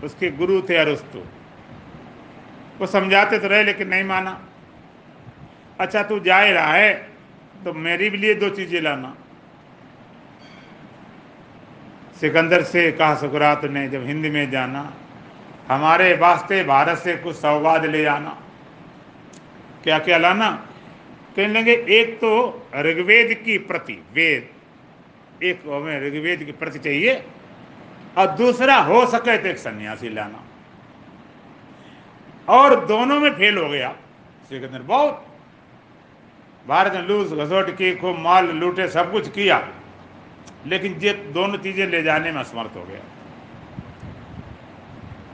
उसके 0.04 0.30
गुरु 0.30 0.60
थे 0.62 0.76
अरुस्तु। 0.76 1.18
वो 2.78 2.86
समझाते 2.86 3.38
तो 3.38 3.48
रहे, 3.48 3.62
लेकिन 3.62 3.88
नहीं 3.88 4.04
माना। 4.04 4.40
अच्छा 5.80 6.02
तू 6.02 6.18
जा 6.20 6.42
रहा 6.44 6.72
है 6.72 6.92
तो 7.64 7.72
मेरी 7.72 8.10
भी 8.10 8.18
लिए 8.18 8.34
दो 8.34 8.48
चीज़ें 8.50 8.80
लाना। 8.80 9.14
सिकंदर 12.22 12.62
से 12.62 12.92
कहा, 12.92 13.14
सुकरात 13.14 13.64
ने 13.64 13.88
जब 13.88 14.06
हिंदी 14.06 14.30
में 14.30 14.50
जाना, 14.50 14.94
हमारे 15.68 16.14
वास्ते 16.14 16.64
भारत 16.64 16.98
से 16.98 17.16
कुछ 17.16 17.36
सौगात 17.36 17.84
ले 17.84 18.04
आना। 18.04 18.38
क्या 19.84 19.98
क्या 19.98 20.18
लाना? 20.18 20.50
कहने 21.36 21.60
लगे, 21.60 21.74
एक 21.88 22.16
तो 22.16 22.66
ऋग्वेद 22.76 23.42
की 23.44 23.58
प्रति, 23.58 23.92
वेद, 23.92 24.48
एक 25.44 25.60
हमें 25.66 26.00
ऋग्वेद 26.00 26.44
की 26.44 26.52
प्रति 26.52 26.78
चाहिए, 26.78 27.22
और 28.18 28.26
दूसरा 28.26 28.76
हो 28.76 29.06
सके 29.06 29.38
तो 29.38 29.48
एक 29.48 29.58
सन्यासी 29.58 30.08
लाना। 30.08 30.42
और 32.48 32.86
दोनों 32.86 33.20
में 33.20 33.30
फेल 33.30 33.58
हो 33.58 33.68
गया, 33.68 33.94
सिकंदर 34.48 34.82
बहुत। 34.82 35.26
भारत 36.68 36.92
ने 36.92 37.02
लूस, 37.02 37.32
घसोट 37.32 37.76
की, 37.76 37.94
खूब 37.96 38.18
माल 38.18 38.46
लूटे, 38.46 38.88
सब 38.88 39.12
कुछ 39.12 39.28
किया। 39.28 39.68
लेकिन 40.66 40.92
ये 40.94 41.12
दोनों 41.34 41.58
चीज़ें 41.58 41.86
ले 41.86 42.02
जाने 42.02 42.32
में 42.32 42.40
असमर्थ 42.40 42.76
हो 42.76 42.82
गया। 42.84 43.00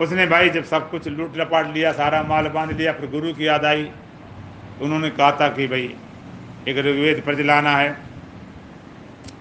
उसने 0.00 0.26
भाई 0.26 0.48
जब 0.50 0.64
सब 0.64 0.90
कुछ 0.90 1.08
लूट 1.08 1.36
लपाट 1.36 1.66
लिया, 1.66 1.92
सारा 1.92 2.22
माल 2.22 2.48
बाँध 2.48 2.72
लिया, 2.72 2.92
फिर 2.92 3.10
गुरु 3.10 3.32
की 3.34 3.46
याद 3.46 3.64
आई 3.64 3.90
उन्होंने 4.82 5.10
कहा 5.10 5.30
था 5.32 5.48
कि 5.48 5.66
भाई, 5.66 5.94
एक 6.68 6.78
ऋग्वेद 6.78 7.22
प्रज 7.24 7.40
लाना 7.40 7.76
है, 7.76 7.96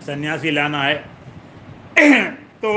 सन्यासी 0.06 0.52
लाना 0.52 0.84
है। 0.84 0.96
तो 2.62 2.74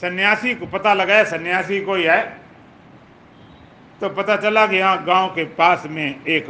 सन्यासी 0.00 0.54
को 0.54 0.66
पता 0.66 0.94
लगाया, 0.94 1.24
सन्यासी 1.24 1.80
कोई 1.80 2.02
है 2.02 2.20
तो 4.00 4.08
पता 4.08 4.36
चला 4.36 4.66
कि 4.66 4.76
यहाँ 4.76 5.04
गाँव 5.04 5.28
के 5.28 5.44
पास 5.56 5.86
में 5.86 6.24
एक 6.26 6.46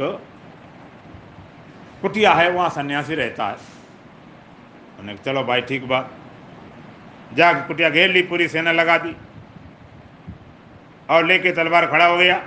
कुटिया 2.01 2.33
है, 2.33 2.49
वहाँ 2.51 2.69
सन्यासी 2.69 3.15
रहता 3.15 3.47
है। 3.47 3.76
उन्होंने 4.99 5.17
चलो 5.25 5.43
भाई, 5.43 5.61
ठीक 5.61 5.87
बात। 5.87 6.11
जाके 7.33 7.67
कुटिया 7.67 7.89
घेर 7.89 8.09
ली 8.11 8.21
पूरी 8.23 8.47
सेना 8.47 8.71
लगा 8.71 8.97
दी 8.97 9.15
और 11.09 11.25
लेके 11.25 11.51
तलवार 11.51 11.85
खड़ा 11.85 12.05
हो 12.05 12.17
गया 12.17 12.37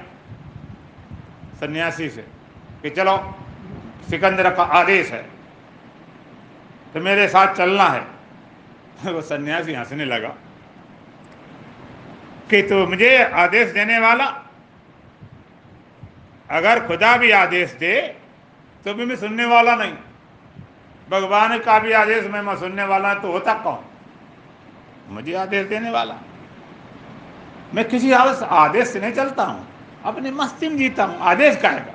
सन्यासी 1.61 2.09
से 2.11 2.25
कि 2.83 2.91
चलो, 2.91 3.17
सिकंदर 4.11 4.55
का 4.55 4.63
आदेश 4.63 5.11
है 5.13 5.23
तो 6.95 7.01
मेरे 7.01 7.29
साथ 7.29 7.55
चलना 7.55 7.85
है। 7.85 8.03
वो 9.07 9.21
सन्यासी 9.23 9.75
हंसने 9.75 10.05
लगा 10.05 10.29
कि 12.51 12.63
तो 12.63 12.87
मुझे 12.87 13.17
आदेश 13.25 13.71
देने 13.73 13.99
वाला? 13.99 14.27
अगर 16.51 16.87
खुदा 16.87 17.17
भी 17.17 17.31
आदेश 17.31 17.73
दे 17.73 17.95
तो 18.87 18.95
भी 18.95 19.05
मैं 19.05 19.17
सुनने 19.17 19.45
वाला 19.45 19.75
नहीं। 19.77 19.95
भगवान 21.11 21.59
का 21.59 21.79
भी 21.79 21.93
आदेश 21.93 22.27
में 22.27 22.41
मैं 22.43 22.57
सुनने 22.57 22.85
वाला 22.85 23.15
तो 23.15 23.33
होता 23.33 23.55
कौन? 23.55 23.79
मुझे 25.15 25.35
आदेश 25.35 25.67
देने 25.67 25.91
वाला। 25.91 26.15
मैं 27.75 27.89
किसी 27.89 28.13
आदेश 28.13 28.89
से 28.89 29.01
नहीं 29.01 29.13
चलता 29.13 29.45
हूँ। 29.45 29.69
अपनी 30.05 30.31
मस्ती 30.31 30.69
में 30.69 30.77
जीता 30.77 31.05
हूँ। 31.05 31.19
आदेश 31.21 31.57
का 31.57 31.69
है। 31.69 31.95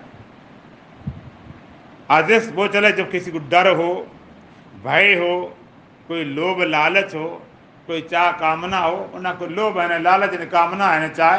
आदेश 2.11 2.51
वो 2.55 2.68
चले 2.68 2.91
जब 2.91 3.11
किसी 3.11 3.32
को 3.32 3.39
डर 3.39 3.76
हो, 3.76 4.07
भय 4.84 5.13
हो, 5.13 5.57
कोई 6.07 6.24
लोभ 6.24 6.61
लालच 6.61 7.16
हो, 7.16 7.41
कोई 7.88 8.01
चाह 8.01 8.32
कामना 8.32 8.78
हो, 8.78 9.11
ना 9.16 9.32
कोई 9.32 9.47
लोभ 9.47 9.80
है, 9.80 9.89
ना 9.89 9.97
लालच, 9.97 10.34
न 10.34 10.45
कामना 10.45 10.88
है, 10.88 10.99
ना 10.99 11.07
चाह। 11.07 11.38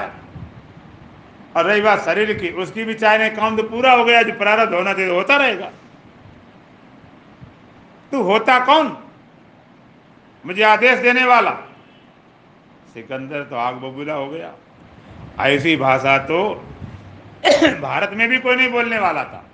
और 1.59 1.65
रही 1.65 1.81
बात 1.81 2.01
शरीर 2.01 2.33
की, 2.33 2.49
उसकी 2.49 2.85
भी 2.85 2.95
चाहे 2.95 3.19
नहीं 3.19 3.31
काम 3.31 3.57
तो 3.57 3.63
पूरा 3.63 3.93
हो 3.93 4.05
गया, 4.05 4.23
जो 4.23 4.33
प्रारब्ध 4.33 4.75
होना 4.75 4.93
चाहिए, 4.93 5.11
होता 5.11 5.37
रहेगा। 5.37 5.71
तू 8.13 8.23
होता 8.23 8.59
कौन? 8.59 9.09
मुझे 10.47 10.63
आदेश 10.63 10.99
देने 10.99 11.25
वाला। 11.25 11.51
सिकंदर 12.95 13.43
तो 13.43 13.57
आग 13.57 13.75
बबूला 13.75 14.15
हो 14.15 14.29
गया। 14.29 14.55
ऐसी 15.41 15.77
भाषा 15.77 16.19
तो 16.19 16.55
भारत 17.81 18.11
में 18.13 18.29
भी 18.29 18.39
कोई 18.39 18.57
नहीं 18.57 18.71
बोलने 18.71 18.99
वाला 18.99 19.25
था। 19.25 19.45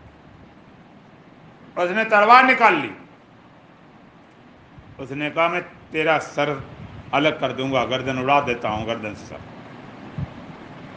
उसने 1.82 2.04
तलवार 2.04 2.44
निकाल 2.44 2.74
ली। 2.74 2.92
उसने 5.00 5.30
कहा, 5.30 5.48
मैं 5.48 5.62
तेरा 5.62 6.18
सर 6.18 6.68
अलग 7.14 7.40
कर 7.40 7.52
दूँगा, 7.52 7.84
गर्दन 7.84 8.18
उड़ा 8.18 8.40
देता 8.40 8.68
हूँ, 8.68 8.86
गर्दन 8.86 9.14
से 9.14 9.26
सर। 9.26 9.40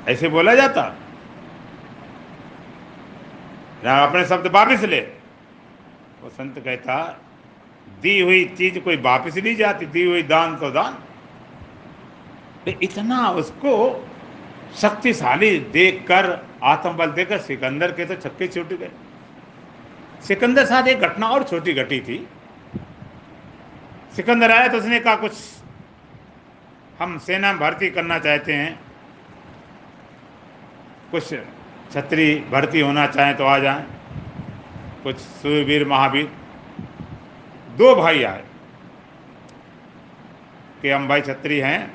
ऐसे 0.07 0.29
बोला 0.29 0.55
जाता। 0.55 0.81
अपने 4.05 4.25
शब्द 4.25 4.47
वापिस 4.47 4.81
ले। 4.83 4.99
वो 6.21 6.29
संत 6.29 6.59
कहता 6.59 7.21
दी 7.87 8.19
हुई 8.19 8.43
चीज़ 8.57 8.79
कोई 8.79 8.97
वापिस 8.97 9.37
नहीं 9.37 9.55
जाती, 9.55 9.85
दी 9.85 10.03
हुई 10.05 10.23
दान 10.23 10.55
तो 10.55 10.69
दान। 10.71 10.97
इतना 12.81 13.29
उसको 13.31 13.73
शक्तिशाली 14.75 15.57
देखकर, 15.71 16.47
आत्मबल 16.63 17.11
देकर 17.11 17.37
सिकंदर 17.37 17.91
के 17.91 18.05
तो 18.05 18.15
छक्के 18.15 18.47
छूट 18.47 18.69
गए। 18.69 18.91
सिकंदर 20.23 20.65
साथ 20.65 20.87
एक 20.87 20.99
घटना 20.99 21.27
और 21.27 21.43
छोटी 21.43 21.73
घटी 21.73 21.99
थी। 21.99 22.27
सिकंदर 24.15 24.51
आया 24.51 24.67
तो 24.67 24.77
उसने 24.77 24.99
कहा, 24.99 25.15
कुछ 25.15 25.33
हम 26.99 27.17
सेना 27.17 27.51
में 27.51 27.59
भर्ती 27.61 27.89
करना 27.89 28.19
चाहते 28.19 28.53
हैं। 28.53 28.79
कुछ 31.11 31.33
छत्री 31.93 32.35
भर्ती 32.51 32.79
होना 32.79 33.05
चाहें 33.07 33.35
तो 33.37 33.43
आ 33.43 33.57
जाएँ। 33.59 33.85
कुछ 35.03 35.17
सूरवीर 35.17 35.87
महावीर 35.87 36.29
दो 37.77 37.95
भाई 37.95 38.23
आए 38.23 38.43
कि 40.81 40.89
हम 40.89 41.07
भाई 41.07 41.21
छत्री 41.21 41.57
हैं, 41.59 41.93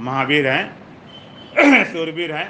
महावीर 0.00 0.46
हैं 0.48 1.84
सूरवीर 1.92 2.32
हैं। 2.32 2.48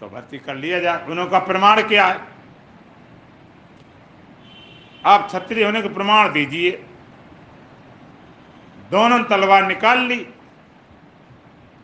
तो 0.00 0.08
भर्ती 0.08 0.38
कर 0.38 0.54
लिया 0.56 0.78
जाए। 0.80 1.06
उनका 1.06 1.38
प्रमाण 1.38 1.82
क्या 1.82 2.06
है? 2.06 2.20
आप 5.06 5.28
छत्री 5.30 5.62
होने 5.62 5.82
का 5.82 5.88
प्रमाण 5.88 6.32
दीजिए। 6.32 6.70
दोनों 8.90 9.22
तलवार 9.24 9.66
निकाल 9.66 9.98
ली 10.00 10.26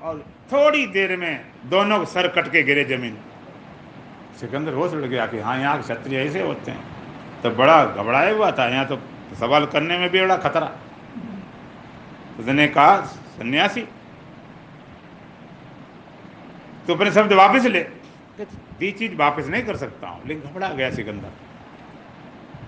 और 0.02 0.24
थोड़ी 0.52 0.86
देर 0.86 1.16
में 1.16 1.44
दोनों 1.70 2.04
सर 2.04 2.28
कट 2.28 2.50
के 2.52 2.62
गिरे 2.62 2.84
ज़मीन। 2.84 3.18
सिकंदर 4.40 4.72
होश 4.72 4.92
उड़ 4.92 5.04
गया 5.04 5.26
कि 5.26 5.38
हाँ 5.38 5.58
यहाँ 5.58 5.82
क्षत्रिय 5.82 6.18
ऐसे 6.18 6.42
होते 6.42 6.70
हैं। 6.70 6.93
तो 7.44 7.50
बड़ा 7.52 7.84
घबराया 7.86 8.32
हुआ 8.32 8.50
था, 8.50 8.66
यहाँ 8.68 8.86
तो 8.88 8.96
सवाल 9.36 9.64
करने 9.66 9.98
में 9.98 10.08
भी 10.10 10.20
बड़ा 10.20 10.36
खतरा। 10.38 10.70
उसने 12.40 12.66
कहा, 12.68 13.00
सन्यासी 13.36 13.80
तो 16.86 16.94
अपने 16.94 17.10
शब्द 17.12 17.32
वापस 17.34 17.66
ले। 17.66 17.82
चीज़ 18.92 19.14
वापस 19.16 19.46
नहीं 19.46 19.62
कर 19.62 19.76
सकता 19.76 20.08
हूँ, 20.08 20.26
लेकिन 20.26 20.50
घबरा 20.50 20.68
गया 20.70 20.90
सिकंदर। 20.90 21.30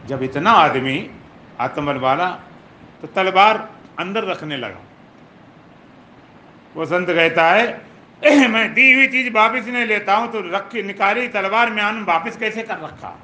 जब 0.09 0.23
इतना 0.23 0.51
आदमी 0.53 1.11
आत्मबल 1.61 1.97
वाला 1.99 2.29
तो 3.01 3.07
तलवार 3.09 3.69
अंदर 3.99 4.25
रखने 4.25 4.57
लगा। 4.57 4.81
वो 6.75 6.87
संत 6.87 7.09
कहता 7.09 7.45
है 7.47 8.49
मैं 8.49 8.73
दी 8.75 8.93
हुई 8.93 9.07
चीज़ 9.09 9.33
वापस 9.33 9.67
नहीं 9.69 9.87
लेता 9.87 10.15
हूँ 10.17 10.31
तो 10.33 10.41
रख 10.47 10.75
निकाली, 10.85 11.29
तलवार 11.29 11.71
में 11.71 11.83
आन 11.83 12.05
वापस 12.05 12.37
कैसे 12.37 12.63
कर 12.63 12.79
रखा? 12.81 13.17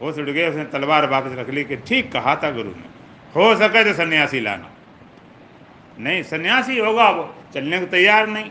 वो 0.00 0.12
सुट 0.12 0.26
गए, 0.26 0.48
उसने 0.48 0.64
तलवार 0.64 1.08
वापस 1.08 1.30
रख 1.32 1.50
ली 1.50 1.64
कि 1.64 1.76
ठीक 1.76 2.12
कहा 2.12 2.36
था 2.36 2.50
गुरु 2.50 2.68
ने। 2.68 2.94
हो 3.36 3.56
सके 3.56 3.84
तो 3.84 3.92
सन्यासी 3.92 4.40
लाना। 4.40 4.70
नहीं, 5.98 6.22
सन्यासी 6.22 6.78
होगा 6.78 7.10
वो, 7.10 7.34
चलने 7.54 7.78
को 7.78 7.86
तैयार 7.86 8.26
नहीं। 8.26 8.50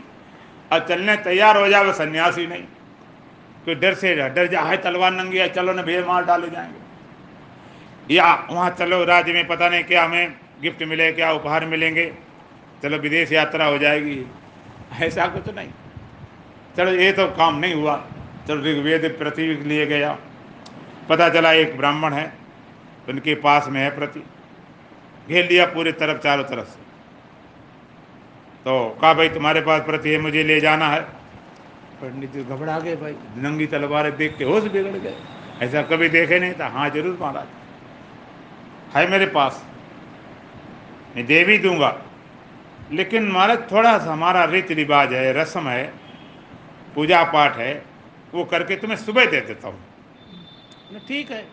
और 0.72 0.86
चलने 0.88 1.16
तैयार 1.16 1.56
हो 1.56 1.68
जाए 1.68 1.84
वो 1.84 1.92
सन्यासी 1.92 2.46
नहीं। 2.46 2.62
कोई 3.64 3.74
डर 3.74 3.94
से 3.94 4.14
डर 4.14 4.46
जा 4.46 4.60
है 4.60 4.76
तलवार 4.76 5.12
नंगी 5.12 5.38
है, 5.38 5.48
चलो 5.48 5.72
ना 5.72 5.82
भीड़ 5.82 6.04
मार 6.04 6.24
डाले 6.24 6.50
जाएँगे। 6.50 6.84
या 8.14 8.48
वहाँ 8.50 8.70
चलो, 8.70 9.04
राज्य 9.04 9.32
में 9.32 9.46
पता 9.46 9.68
नहीं 9.68 9.84
क्या 9.84 10.04
हमें 10.04 10.32
गिफ्ट 10.62 10.82
मिले, 10.82 11.12
क्या 11.12 11.32
उपहार 11.32 11.66
मिलेंगे। 11.66 12.14
चलो, 12.82 12.98
विदेश 12.98 13.32
यात्रा 13.32 13.64
हो 13.64 13.78
जाएगी। 13.78 14.26
ऐसा 15.00 15.26
कुछ 15.26 15.54
नहीं। 15.54 15.68
चलो, 16.76 16.90
ये 16.90 17.12
तो 17.12 17.26
काम 17.26 17.58
नहीं 17.58 17.74
हुआ। 17.74 18.06
चलो, 18.48 18.62
ऋग्वेद 18.62 19.16
प्रति 19.18 19.42
लिए 19.42 19.86
गया। 19.86 20.18
पता 21.08 21.28
चला 21.28 21.52
एक 21.52 21.76
ब्राह्मण 21.76 22.12
है 22.12 22.32
उनके 23.08 23.34
पास 23.34 23.68
में 23.68 23.80
है 23.80 23.90
प्रति। 23.96 24.22
घेर 25.28 25.48
लिया 25.48 25.66
पूरी 25.66 25.92
तरफ़ 25.92 26.22
चारों 26.22 26.44
तरफ़ 26.44 26.68
से। 26.68 26.82
तो 28.64 28.88
कहा 29.02 29.12
भाई 29.14 29.28
तुम्हारे 29.28 29.60
पास 29.60 29.82
प्रति 29.82 30.10
है 30.10 30.18
मुझे 30.18 30.42
ले 30.42 30.60
जाना 30.60 30.88
है। 30.88 31.00
पंडित 32.00 32.32
जी 32.32 32.44
घबरा 32.44 32.78
गए 32.78 32.96
भाई। 32.96 33.14
नंगी 33.36 33.66
तलवारें 33.66 34.16
देख 34.16 34.36
के 34.36 34.44
होश 34.44 34.64
बिगड़ 34.64 34.96
गए। 34.96 35.14
ऐसा 35.62 35.82
कभी 35.82 36.08
देखे 36.08 36.38
नहीं 36.38 36.54
था। 36.54 36.68
हाँ 36.68 36.88
ज़रूर 36.90 37.18
महाराज। 37.20 37.46
है 38.96 39.10
मेरे 39.10 39.26
पास। 39.26 39.64
मैं 41.16 41.26
दे 41.26 41.44
भी 41.44 41.58
दूँगा। 41.58 41.96
लेकिन 42.92 43.28
महाराज 43.28 43.70
थोड़ा 43.72 43.98
सा 43.98 44.12
हमारा 44.12 44.44
रीति 44.44 44.74
रिवाज 44.74 45.12
है 45.12 45.32
रस्म 45.32 45.68
है 45.68 45.92
पूजा 46.94 47.22
पाठ 47.24 47.56
है 47.56 47.72
वो 48.34 48.44
करके 48.44 48.76
तुम्हें 48.76 48.98
सुबह 48.98 49.24
दे 49.24 49.40
देता 49.40 49.68
हूँ। 49.68 49.78
ठीक 50.98 51.30
है। 51.30 51.46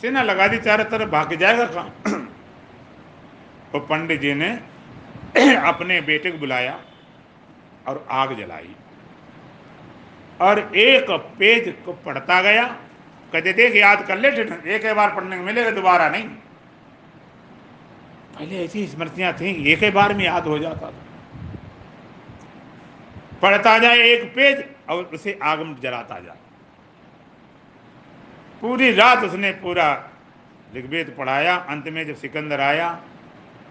सेना 0.00 0.22
लगा 0.22 0.46
दी 0.48 0.58
चारों 0.58 0.84
तरफ़, 0.84 1.10
भाग 1.10 1.34
जाएगा 1.34 1.64
कहाँ? 1.66 1.94
वो 3.72 3.80
पंडित 3.80 4.20
जी 4.20 4.34
ने 4.34 4.50
अपने 5.56 6.00
बेटे 6.00 6.30
को 6.30 6.38
बुलाया 6.38 6.80
और 7.88 8.06
आग 8.10 8.38
जलाई। 8.38 8.74
और 10.40 10.58
एक 10.76 11.10
पेज 11.10 11.74
को 11.84 11.92
पढ़ता 11.92 12.40
गया, 12.42 12.64
कहते, 13.32 13.52
देख, 13.52 13.76
याद 13.76 14.06
कर 14.06 14.18
ले 14.18 14.28
एक 14.74 14.94
बार 14.96 15.14
पढ़ने 15.14 15.36
को 15.36 15.42
मिलेगा, 15.42 15.70
दोबारा 15.70 16.08
नहीं। 16.08 16.28
पहले 18.38 18.64
ऐसी 18.64 18.86
स्मृतियाँ 18.86 19.32
थी, 19.32 19.72
एक 19.72 19.82
ही 19.82 19.90
बार 19.90 20.14
में 20.14 20.24
याद 20.24 20.44
हो 20.44 20.58
जाता 20.58 20.90
था। 20.90 20.94
पढ़ता 23.42 23.78
जाए 23.78 23.98
एक 23.98 24.34
पेज 24.34 24.64
और 24.88 25.04
उसे 25.04 25.38
आग 25.42 25.58
में 25.58 25.80
जलाता 25.80 26.18
जाए। 26.20 26.41
पूरी 28.62 28.90
रात 28.92 29.24
उसने 29.24 29.50
पूरा 29.52 29.86
ऋग्वेद 30.76 31.14
पढ़ाया, 31.18 31.54
अंत 31.54 31.88
में 31.88 32.06
जब 32.06 32.16
सिकंदर 32.16 32.60
आया, 32.60 32.90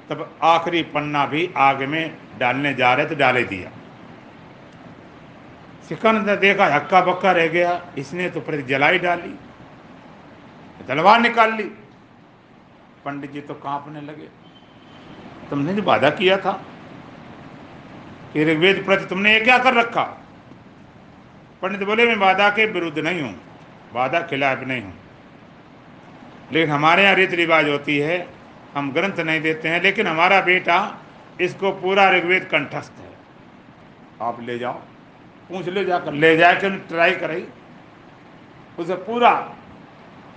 तब 0.09 0.37
आखिरी 0.43 0.81
पन्ना 0.91 1.25
भी 1.25 1.49
आग 1.57 1.81
में 1.83 2.17
डालने 2.39 2.73
जा 2.73 2.93
रहे 2.93 3.05
तो 3.05 3.15
डाले 3.15 3.43
दिया। 3.43 3.71
सिकंदर 5.89 6.35
देखा, 6.35 6.65
हक्का 6.65 7.01
बक्का 7.01 7.31
रह 7.31 7.47
गया, 7.47 7.81
इसने 7.97 8.29
तो 8.29 8.41
प्रति 8.41 8.63
जलाई 8.63 8.99
डाली, 8.99 9.33
तलवार 10.87 11.19
निकाल 11.21 11.53
ली। 11.53 11.63
पंडित 13.05 13.31
जी 13.31 13.41
तो 13.41 13.53
कांपने 13.53 14.01
लगे। 14.01 14.27
तुमने 15.49 15.73
जो 15.73 15.83
वादा 15.83 16.09
किया 16.11 16.37
था 16.37 16.51
कि 18.33 18.43
ऋग्वेद 18.45 18.83
प्रति 18.85 19.05
तुमने 19.05 19.33
ये 19.33 19.39
क्या 19.39 19.57
कर 19.57 19.73
रखा? 19.73 20.03
पंडित 21.61 21.83
बोले, 21.83 22.05
मैं 22.05 22.15
वादा 22.17 22.49
के 22.49 22.65
विरुद्ध 22.65 22.99
नहीं 22.99 23.21
हूँ। 23.21 23.35
वादा 23.93 24.21
खिलाफ 24.27 24.63
नहीं 24.63 24.81
हूँ। 24.81 24.93
लेकिन 26.51 26.69
हमारे 26.69 27.03
यहाँ 27.03 27.15
रीति 27.15 27.35
रिवाज 27.35 27.69
होती 27.69 27.97
है 27.99 28.27
हम 28.75 28.91
ग्रंथ 28.91 29.19
नहीं 29.21 29.41
देते 29.41 29.69
हैं 29.69 29.81
लेकिन 29.83 30.07
हमारा 30.07 30.39
बेटा 30.41 30.77
इसको 31.41 31.71
पूरा 31.73 32.09
ऋग्वेद 32.11 32.43
कंठस्थ 32.51 32.99
है। 32.99 33.09
आप 34.21 34.41
ले 34.41 34.57
जाओ 34.59 34.73
पूछ 35.49 35.67
ले 35.69 35.83
जाकर 35.85 36.13
ले 36.13 36.35
जाकर 36.37 36.77
ट्राई 36.89 37.15
कराई 37.15 37.45
उसे 38.79 38.95
पूरा 39.07 39.31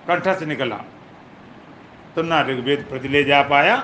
कंठस्थ 0.09 0.43
निकला। 0.45 0.77
तो 2.15 2.23
ना 2.23 2.41
ऋग्वेद 2.43 2.87
प्रति 2.91 3.09
ले 3.09 3.23
जा 3.25 3.43
पाया 3.45 3.77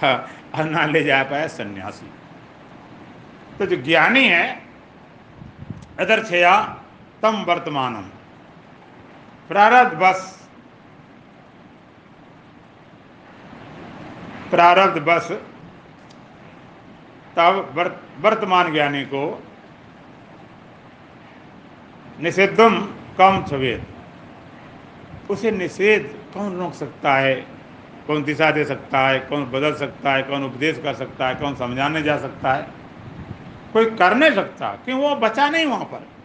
हाँ, 0.00 0.16
और 0.54 0.64
ना 0.64 0.84
ले 0.86 1.02
जा 1.04 1.22
पाया 1.22 1.46
सन्यासी। 1.48 2.10
तो 3.58 3.66
जो 3.66 3.76
ज्ञानी 3.82 4.24
है 4.24 4.44
अदर्शया 6.00 6.54
तम 7.22 7.44
वर्तमानम। 7.48 8.10
प्रारब्ध 9.48 9.98
बस। 9.98 10.48
प्रारब्ध 14.50 15.02
बस। 15.02 15.28
तब 17.36 17.74
वर्तमान 18.20 18.72
ज्ञानी 18.72 19.02
को 19.04 19.42
निषेधम 22.20 22.80
कम 23.18 23.44
छवेद। 23.50 23.86
उसे 25.30 25.50
निषेध 25.50 26.18
कौन 26.34 26.56
रोक 26.58 26.72
सकता 26.74 27.14
है? 27.14 27.34
कौन 28.06 28.24
दिशा 28.24 28.50
दे 28.50 28.64
सकता 28.64 28.98
है? 28.98 29.18
कौन 29.20 29.44
बदल 29.44 29.74
सकता 29.74 30.12
है? 30.12 30.22
कौन 30.22 30.44
उपदेश 30.44 30.78
कर 30.78 30.94
सकता 30.94 31.28
है? 31.28 31.34
कौन 31.34 31.54
समझाने 31.54 32.02
जा 32.02 32.18
सकता 32.18 32.52
है? 32.52 32.66
कोई 33.72 33.84
कर 33.90 34.14
नहीं 34.14 34.30
सकता, 34.30 34.72
क्यों? 34.84 35.00
वो 35.00 35.14
बचा 35.16 35.48
नहीं 35.48 35.66
वहाँ 35.66 35.84
पर। 35.84 36.15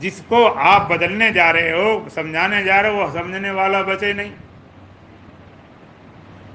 जिसको 0.00 0.44
आप 0.44 0.90
बदलने 0.90 1.30
जा 1.32 1.50
रहे 1.50 1.70
हो, 1.72 2.08
समझाने 2.10 2.62
जा 2.64 2.80
रहे 2.80 2.92
हो, 2.92 2.98
वो 2.98 3.10
समझने 3.12 3.50
वाला 3.52 3.82
बचे 3.84 4.12
नहीं। 4.14 4.32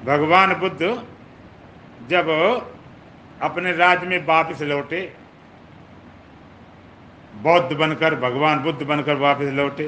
भगवान 0.06 0.54
बुद्ध 0.54 0.80
जब 2.10 2.30
अपने 3.42 3.72
राज्य 3.74 4.08
में 4.08 4.26
वापस 4.26 4.62
लौटे, 4.64 5.02
बौद्ध 7.36 7.76
बनकर, 7.76 8.16
भगवान 8.18 8.60
बुद्ध 8.60 8.82
बनकर 8.84 9.16
वापस 9.18 9.52
लौटे 9.54 9.88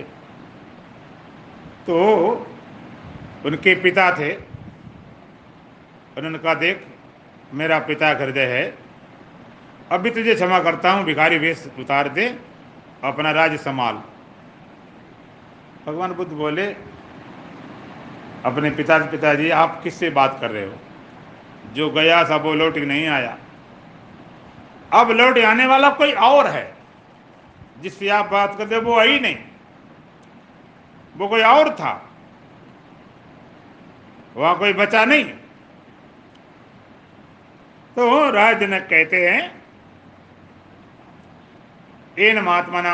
तो 1.85 1.97
उनके 3.45 3.75
पिता 3.81 4.09
थे 4.11 4.33
उन्होंने 6.17 6.37
कहा 6.37 6.53
देख, 6.55 6.85
मेरा 7.53 7.77
पिता 7.79 8.07
हृदय 8.11 8.45
है। 8.47 8.63
अभी 9.91 10.09
तुझे 10.09 10.33
क्षमा 10.35 10.59
करता 10.59 10.91
हूँ, 10.91 11.03
भिखारी 11.05 11.37
वेश 11.37 11.67
उतार 11.79 12.07
दे। 12.09 12.27
अपना 13.03 13.31
राज्य 13.31 13.57
संभाल। 13.57 13.93
भगवान 15.85 16.13
बुद्ध 16.13 16.31
बोले, 16.31 16.67
अपने 18.45 18.69
पिता 18.69 18.97
पिताजी, 18.97 19.49
आप 19.49 19.81
किससे 19.83 20.09
बात 20.09 20.37
कर 20.41 20.51
रहे 20.51 20.65
हो? 20.65 20.73
जो 21.73 21.89
गया 21.89 22.29
था, 22.29 22.35
वो 22.35 22.53
लौट 22.53 22.77
नहीं 22.77 23.07
आया। 23.07 23.37
अब 24.93 25.11
लौट 25.11 25.37
आने 25.37 25.65
वाला 25.65 25.89
कोई 25.89 26.13
और 26.13 26.47
है, 26.47 26.75
जिससे 27.81 28.09
आप 28.09 28.25
बात 28.25 28.55
करते 28.57 28.77
वो 28.77 28.99
आई 28.99 29.19
नहीं। 29.19 29.37
वो 31.17 31.27
कोई 31.27 31.41
और 31.41 31.69
था। 31.69 32.09
वहाँ 34.35 34.57
कोई 34.57 34.73
बचा 34.73 35.05
नहीं 35.05 35.23
तो 37.95 38.31
राजनक 38.31 38.81
कहते 38.81 39.29
हैं 39.29 39.56
इन 42.19 42.39
महात्मना 42.39 42.93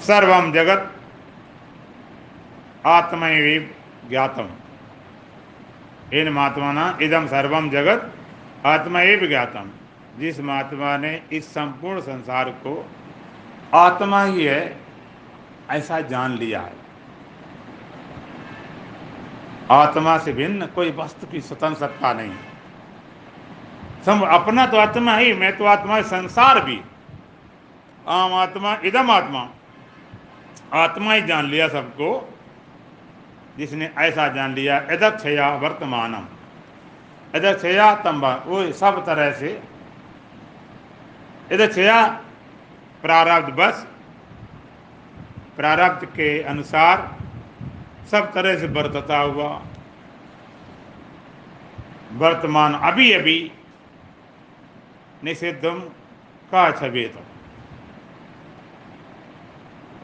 सर्वम 0.00 0.52
जगत 0.52 0.92
आत्मैव 2.86 3.70
ज्ञातम। 4.08 4.48
इन 6.12 6.28
महात्मा 6.28 6.98
इदम 7.02 7.26
सर्वम 7.26 7.70
जगत 7.70 8.12
आत्मैव 8.66 9.26
ज्ञातम। 9.28 9.70
जिस 10.18 10.40
महात्मा 10.40 10.96
ने 10.96 11.22
इस 11.32 11.48
संपूर्ण 11.50 12.00
संसार 12.00 12.50
को 12.50 12.90
आत्मा 13.74 14.24
ही 14.24 14.44
है, 14.44 14.76
ऐसा 15.70 16.00
जान 16.00 16.38
लिया 16.38 16.60
है। 16.60 16.74
आत्मा 19.70 20.18
से 20.18 20.32
भिन्न 20.32 20.66
कोई 20.66 20.90
वस्तु 20.92 21.26
की 21.26 21.40
स्वतंत्र 21.40 21.78
सत्ता 21.78 22.12
नहीं 22.12 22.34
सम 24.06 24.20
अपना 24.20 24.66
तो 24.66 24.76
आत्मा 24.76 25.16
ही, 25.16 25.32
मैं 25.32 25.56
तो 25.56 25.64
आत्मा 25.64 26.02
संसार 26.02 26.64
भी। 26.64 26.80
आम 28.08 28.34
आत्मा, 28.34 28.78
इदम 28.84 29.10
आत्मा। 29.10 29.48
आत्मा 30.72 31.12
ही 31.12 31.22
जान 31.22 31.46
लिया 31.46 31.68
सबको, 31.68 32.38
जिसने 33.58 33.90
ऐसा 33.98 34.28
जान 34.28 34.54
लिया, 34.54 34.76
यदक्षया 34.76 35.54
वर्तमानम। 35.56 36.24
यदक्षया 37.36 37.94
तंबा, 37.94 38.34
वो 38.46 38.72
सब 38.72 39.06
तरह 39.06 39.32
से। 39.32 39.62
यदक्षया 41.52 42.06
प्रारब्ध 43.02 43.54
बस, 43.54 43.86
प्रारब्ध 45.56 46.04
के 46.04 46.42
अनुसार 46.42 47.16
सब 48.10 48.32
तरह 48.32 48.58
से 48.58 48.68
बरतता 48.68 49.18
हुआ। 49.18 49.62
वर्तमान 52.12 52.74
अभी 52.74 53.12
अभी 53.12 53.52
निषिद्धम 55.24 55.78
का 56.52 56.70
छवेत 56.70 57.14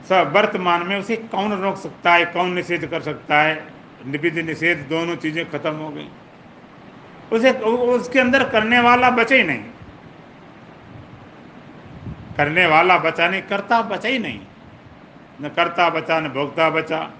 सब 0.09 0.33
वर्तमान 0.37 0.87
में 0.87 0.99
उसे 0.99 1.17
कौन 1.17 1.53
रोक 1.53 1.77
सकता 1.77 2.15
है, 2.15 2.25
कौन 2.25 2.53
निषेध 2.53 2.87
कर 2.87 3.01
सकता 3.01 3.43
है? 3.43 3.65
निविध 4.07 4.39
निषेध, 4.39 4.79
दोनों 4.79 5.17
चीज़ें 5.17 5.51
खत्म 5.51 5.73
हो 5.73 5.89
गई। 5.89 6.09
उसे, 7.33 7.51
उसके 7.53 8.19
अंदर 8.19 8.49
करने 8.49 8.81
वाला 8.81 9.11
बचे 9.11 9.37
ही 9.37 9.43
नहीं। 9.43 9.65
करने 12.37 12.67
वाला 12.67 12.99
बचा 12.99 13.29
नहीं, 13.29 13.43
करता 13.43 13.83
बचा 13.83 14.09
ही 14.09 14.19
नहीं। 14.19 14.41
न 15.43 15.49
करता 15.49 15.91
बचा, 15.91 16.21
न 16.21 16.29
भोगता 16.29 16.71
बचा, 16.71 17.11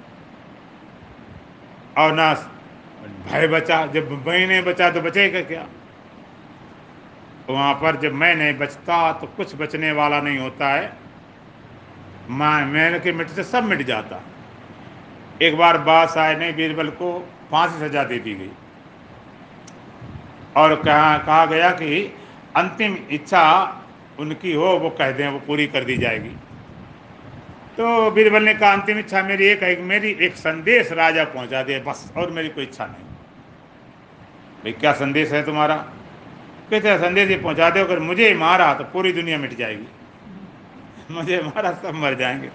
और 1.99 2.13
ना 2.13 2.35
भय 3.31 3.47
बचा। 3.47 3.87
जब 3.87 4.27
मैं 4.27 4.47
नहीं 4.47 4.63
बचा 4.63 4.91
तो 4.91 5.01
बचेगा 5.01 5.41
क्या? 5.41 5.67
वहाँ 7.51 7.75
पर 7.75 7.97
जब 7.97 8.13
मैं 8.13 8.35
नहीं 8.37 8.59
बचता 8.59 9.13
तो 9.13 9.27
कुछ 9.27 9.55
बचने 9.57 9.93
वाला 9.93 10.21
नहीं 10.21 10.39
होता 10.39 10.69
है। 10.69 10.93
मैं 12.31 12.65
मैंने 12.67 12.99
के 13.01 13.13
मिटते 13.13 13.43
सब 13.43 13.65
मिट 13.65 13.83
जाता। 13.83 14.23
एक 15.43 15.57
बार 15.57 15.79
बादशाह 15.79 16.37
ने 16.37 16.53
बीरबल 16.53 16.89
को 16.89 17.29
फांसी 17.51 17.89
सजा 17.89 18.05
दे 18.05 18.19
दी 18.19 18.35
गई। 18.35 18.51
और 20.57 20.75
कहा 20.83 21.19
कहा 21.19 21.47
गया 21.47 21.71
कि 21.71 22.15
अंतिम 22.57 22.97
इच्छा 23.11 23.79
उनकी 24.19 24.53
हो, 24.53 24.67
वो 24.67 24.91
कह 24.91 25.11
दें, 25.11 25.29
वो 25.29 25.39
पूरी 25.39 25.67
कर 25.67 25.85
दी 25.85 25.97
जाएगी। 25.97 26.37
तो 27.77 28.11
बीरबल 28.11 28.43
ने 28.43 28.55
कहा, 28.55 28.73
अंतिम 28.73 28.99
इच्छा 28.99 29.23
मेरी 29.23 29.47
एक 29.47 29.63
है 29.63 29.83
मेरी 29.83 30.11
एक 30.21 30.37
संदेश 30.37 30.93
राजा 30.93 31.25
पहुँचा 31.25 31.63
दे, 31.63 31.79
बस, 31.79 32.13
और 32.17 32.31
मेरी 32.31 32.49
कोई 32.49 32.65
इच्छा 32.65 32.87
नहीं। 32.87 33.05
भाई, 34.63 34.73
क्या 34.73 34.93
संदेश 34.93 35.33
है 35.33 35.45
तुम्हारा? 35.45 35.77
कहते 36.73 36.97
संदेश 36.99 37.31
ये 37.31 37.37
पहुँचा 37.37 37.69
दे 37.71 37.81
अगर 37.81 37.99
मुझे 38.01 38.33
मारा 38.35 38.73
तो 38.75 38.85
पूरी 38.85 39.13
दुनिया 39.13 39.39
मिट 39.39 39.57
जाएगी। 39.57 39.87
मुझे 41.11 41.41
मारा, 41.43 41.73
सब 41.73 41.95
मर 41.95 42.15
जाएँगे। 42.15 42.49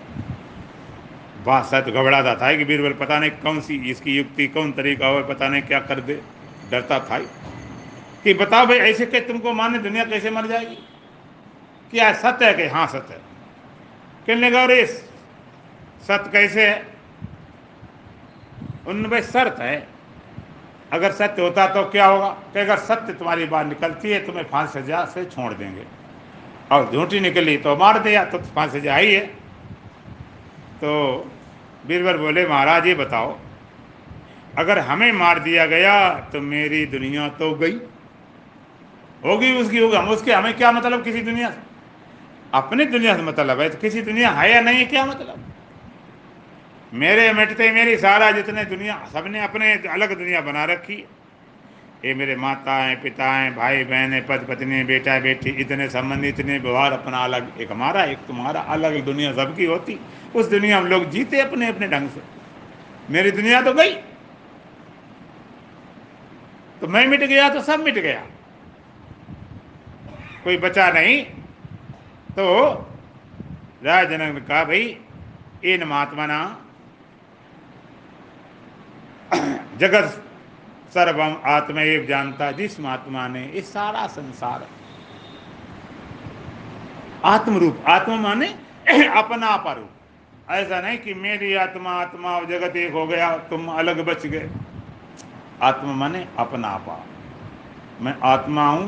बादशाह 1.46 1.82
तो 1.82 1.92
घबराता 1.92 2.34
था 2.36 2.56
कि 2.58 2.66
बीरबल 2.66 2.94
पता 2.98 3.20
नहीं 3.20 3.32
कौन 3.44 3.60
सी 3.62 3.76
इसकी 3.92 4.16
युक्ति, 4.18 4.48
कौन 4.48 4.72
तरीका 4.72 5.08
हो 5.08 5.22
पता 5.24 5.48
नहीं 5.48 5.62
क्या 5.62 5.80
कर 5.80 6.00
दे, 6.00 6.22
डरता 6.72 7.00
था 7.00 7.20
कि 8.24 8.34
बताओ 8.34 8.66
भाई, 8.66 8.78
ऐसे 8.80 9.06
के 9.06 9.20
तुमको 9.20 9.54
माने 9.54 9.80
दुनिया 9.80 10.06
कैसे 10.06 10.30
मर 10.30 10.48
जाएगी? 10.48 10.76
क्या 11.92 12.12
सत्य 12.14 12.46
है 12.46 12.54
कि 12.54 12.66
हाँ 12.68 12.88
सत्य 12.88 13.14
है? 13.14 13.22
कहने 14.28 14.50
लगा 14.50 14.66
सत्य 16.08 16.30
कैसे 16.32 16.68
है? 16.68 16.86
उन 18.88 19.04
भाई 19.04 19.22
शर्त 19.22 19.60
है 19.60 19.97
अगर 20.94 21.12
सत्य 21.12 21.42
होता 21.42 21.66
तो 21.68 21.84
क्या 21.84 22.06
होगा? 22.06 22.30
कि 22.54 22.60
अगर 22.60 22.78
सत्य 22.78 23.14
तुम्हारी 23.14 23.46
बात 23.46 23.66
निकलती 23.66 24.10
है, 24.10 24.26
तुम्हें 24.26 24.44
फांसी 24.44 24.80
सजा 24.82 25.04
से 25.06 25.26
छोड़ 25.26 25.54
देंगे। 25.54 25.86
और 26.72 26.92
झूठी 26.94 27.20
निकली 27.20 27.58
तो 27.58 27.76
मार 27.76 28.00
दिया 28.00 28.24
तो 28.26 28.38
फांसी 28.38 28.80
सजा 28.80 28.96
ही 28.96 29.14
है। 29.14 29.26
तो 30.82 30.92
बीरबर 31.88 32.18
बोले, 32.18 32.46
महाराज, 32.48 32.88
ये 32.88 32.94
बताओ, 32.94 33.38
अगर 34.58 34.80
हमें 34.80 35.12
मार 35.12 35.40
दिया 35.40 35.66
गया 35.66 36.10
तो 36.34 36.42
मेरी 36.42 36.86
दुनिया 36.86 37.28
तो 37.30 37.54
गई। 37.54 37.78
होगी 39.26 39.52
उसकी, 39.54 39.80
होगी। 39.80 39.96
हम 39.96 40.10
उसके, 40.10 40.32
हमें 40.32 40.54
क्या 40.54 40.72
मतलब 40.72 41.04
किसी 41.04 41.22
दुनिया 41.22 41.50
से? 41.50 41.62
अपनी 42.54 42.86
दुनिया 42.86 43.16
से 43.16 43.22
मतलब 43.22 43.60
है 43.62 43.70
तो 43.70 43.78
किसी 43.78 44.02
दुनिया 44.02 44.30
है 44.30 44.52
या 44.52 44.62
नहीं 44.62 44.78
है, 44.78 44.86
क्या 44.86 45.06
मतलब? 45.06 45.40
मेरे 46.94 47.34
मिटते 47.34 47.72
मेरी 47.72 47.98
सारा 47.98 48.32
जितने 48.32 48.66
दुनिया, 48.66 49.10
सबने 49.14 49.44
अपने 49.44 49.74
अलग 49.74 50.18
दुनिया 50.18 50.42
बना 50.42 50.66
रखी 50.66 51.06
ये 52.06 52.14
मेरे 52.14 52.36
माता 52.36 52.74
हैं 52.74 53.02
पिता 53.02 53.32
हैं 53.32 53.56
भाई 53.56 53.84
बहन 53.84 54.14
है 54.14 54.22
पति 54.22 54.46
पत्नी, 54.46 54.84
बेटा 54.84 55.20
बेटी, 55.20 55.50
इतने 55.50 55.90
संबंधी, 55.90 56.28
इतने 56.28 56.58
व्यवहार, 56.58 56.94
अपना 56.94 57.18
अलग, 57.18 57.52
एक 57.62 57.72
हमारा, 57.72 58.04
एक 58.04 58.18
तुम्हारा, 58.18 58.62
अलग 58.62 59.06
दुनिया 59.06 59.34
सबकी 59.34 59.66
होती। 59.66 60.00
उस 60.36 60.46
दुनिया 60.46 60.82
में 60.82 60.90
लोग 60.90 61.10
जीते 61.10 61.40
अपने 61.40 61.68
अपने 61.68 61.88
ढंग 61.88 62.10
से। 62.10 62.22
मेरी 63.10 63.32
दुनिया 63.32 63.62
तो 63.62 63.74
गई। 63.74 63.94
तो 66.82 66.88
मैं 66.88 67.08
मिट 67.08 67.24
गया 67.24 67.50
तो 67.50 67.62
सब 67.62 67.80
मिट 67.80 67.96
गया। 67.96 68.26
कोई 70.44 70.58
बचा 70.58 70.92
नहीं। 70.92 71.24
तो 72.32 72.72
राज 73.84 74.10
जनक 74.10 74.34
ने 74.34 74.42
कहा, 74.42 74.64
भाई, 74.64 74.98
इन 75.66 75.84
महात्मा 75.84 76.26
ना 76.26 76.67
जगत 79.78 80.24
सर्वम 80.94 81.36
आत्मएव 81.46 82.06
जानता, 82.06 82.52
जिस 82.52 82.80
महात्मा 82.80 83.28
ने 83.28 83.44
इस 83.46 83.74
सारा 83.74 84.08
संसार 84.08 84.68
आत्मरूप, 87.26 87.84
आत्मा 87.88 88.16
माने 88.16 88.48
अपना 89.08 89.74
रूप 89.74 89.90
ऐसा 90.50 90.82
नहीं 90.82 90.98
कि 90.98 91.14
मेरी 91.14 91.54
आत्मा 91.54 91.92
आत्मा 91.92 92.32
और 92.32 92.46
जगत 92.46 92.76
एक 92.76 92.94
हो 92.94 93.08
गया, 93.08 93.38
तुम 93.38 93.68
अलग 93.68 94.06
बच 94.06 94.26
गए। 94.26 94.50
आत्मा 95.62 95.94
माने 95.94 96.28
अपना 96.40 96.68
आपा। 96.68 97.06
मैं 98.02 98.16
आत्मा 98.24 98.68
हूँ 98.70 98.88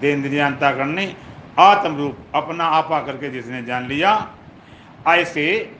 देन्द्रियांता 0.00 0.70
करने 0.72 1.16
आत्म 1.58 1.96
रूप 1.96 2.18
अपना 2.34 2.64
आपा 2.64 3.00
करके 3.00 3.30
जिसने 3.30 3.62
जान 3.62 3.86
लिया, 3.86 4.30
ऐसे 5.08 5.76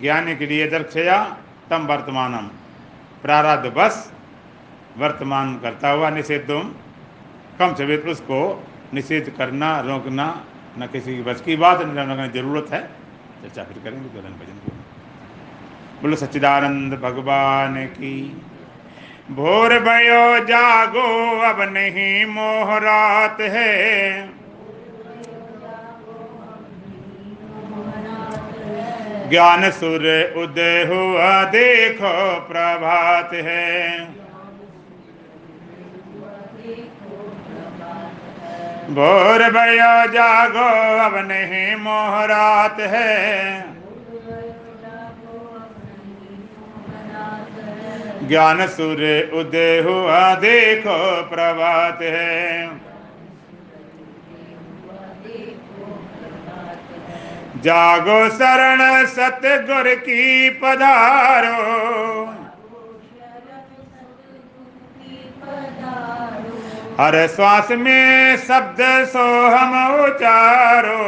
ज्ञान 0.00 0.36
के 0.36 0.46
लिए 0.46 0.66
दर्शया 0.68 1.38
तम 1.70 1.86
वर्तमानम। 1.86 2.50
प्रारब्ध 3.26 3.72
बस 3.74 3.94
वर्तमान 4.98 5.54
करता 5.58 5.90
हुआ 5.90 6.10
निषेध 6.10 6.46
कम 7.58 7.74
से 7.74 7.96
उसको 8.10 8.38
निषेध 8.94 9.30
करना, 9.38 9.68
रोकना, 9.80 10.26
न 10.78 10.86
किसी 10.86 11.16
की 11.16 11.22
बस 11.22 11.40
की 11.40 11.56
बात, 11.56 11.80
न 11.82 12.30
ज़रूरत 12.34 12.66
है। 12.72 12.80
चर्चा 13.42 13.62
फिर 13.64 13.82
करेंगे 13.84 14.08
तो 14.08 14.20
भजन 14.20 14.58
को 14.64 14.72
बोलो, 16.02 16.16
सच्चिदानंद 16.16 16.94
भगवान 16.94 17.74
की, 17.88 18.16
भोर 19.30 19.78
भयो 19.80 20.44
जागो, 20.46 21.08
अब 21.42 21.60
नहीं 21.72 22.26
मोह 22.26 22.76
रात 22.78 23.40
है। 23.40 24.45
ज्ञान 29.30 29.70
सूर्य 29.70 30.34
उदय 30.36 30.84
हुआ 30.84 31.44
देखो 31.44 32.40
प्रभात 32.40 33.30
है। 33.34 34.00
भोर 38.90 39.42
भयो 39.50 40.12
जागो, 40.12 40.66
अब 41.04 41.16
नहीं 41.28 41.76
मोहरात 41.76 42.80
है। 42.80 43.62
ज्ञान 48.28 48.66
सूर्य 48.66 49.30
उदय 49.34 49.78
हुआ 49.78 50.34
देखो 50.34 51.22
प्रभात 51.22 51.98
है। 52.02 52.68
जागो 57.66 58.28
शरण 58.28 58.80
सतगुर 59.06 59.94
की 59.94 60.50
पधारो। 60.50 61.62
हर 67.00 67.26
श्वास 67.26 67.70
में 67.70 68.36
शब्द 68.36 68.76
सो 69.06 69.24
हम 69.46 69.74
उचारो। 70.04 71.00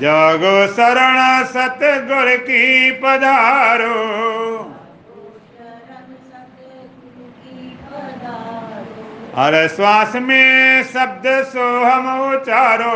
जागो 0.00 0.66
शरण 0.66 1.44
सतगुर 1.44 2.36
की 2.36 2.92
पधारो। 2.92 3.94
हर 9.38 9.54
श्वास 9.68 10.14
में 10.16 10.82
शब्द 10.82 11.26
सो 11.44 11.64
हम 11.84 12.06
उचारो 12.32 12.92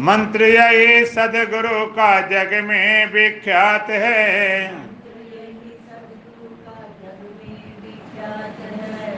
मंत्र 0.00 0.44
यही 0.44 1.04
सदगुरु 1.06 1.84
का 1.86 2.20
जग 2.28 2.52
में 2.64 3.12
विख्यात 3.12 3.90
है। 3.90 4.68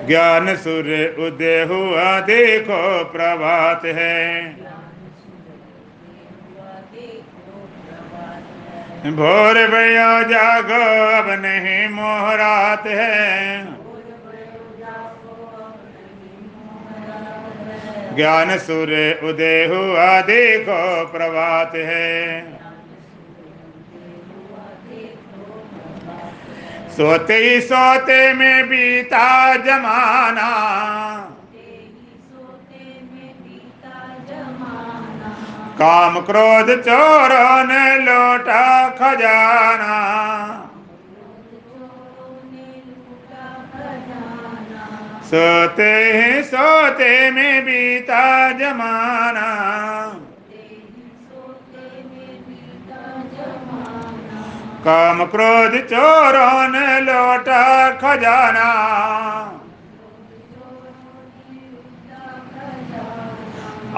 ज्ञान 0.07 0.55
सूर्य 0.57 1.15
उदय 1.19 1.63
हुआ 1.63 2.21
देखो 2.21 3.05
प्रभात 3.05 3.85
है। 3.85 4.19
भोर 9.07 9.55
भैया 9.69 10.23
जागो, 10.23 10.83
अब 11.19 11.31
नहीं 11.31 11.89
मोहरात 11.89 12.87
है। 12.87 13.65
ज्ञान 18.17 18.59
सूर्य 18.59 19.21
उदय 19.25 19.67
हुआ 19.67 20.21
देखो 20.21 21.07
प्रभात 21.07 21.73
है। 21.75 22.43
सोते 26.91 27.35
ही 27.35 27.61
सोते 27.61 28.33
में 28.33 28.69
बीता 28.69 29.57
जमाना। 29.57 30.49
काम 35.79 36.21
क्रोध 36.21 36.67
चोरों 36.81 37.65
ने 37.65 37.99
लौटा 37.99 38.89
खजाना। 38.89 39.95
सोते 45.25 45.93
ही, 46.13 46.43
सोते 46.43 47.31
में 47.31 47.65
बीता 47.65 48.53
जमाना। 48.53 49.49
काम 54.85 55.25
क्रोध 55.25 55.81
चोरों 55.87 56.69
ने 56.69 57.01
लौटा 57.01 57.91
खजाना। 57.91 58.69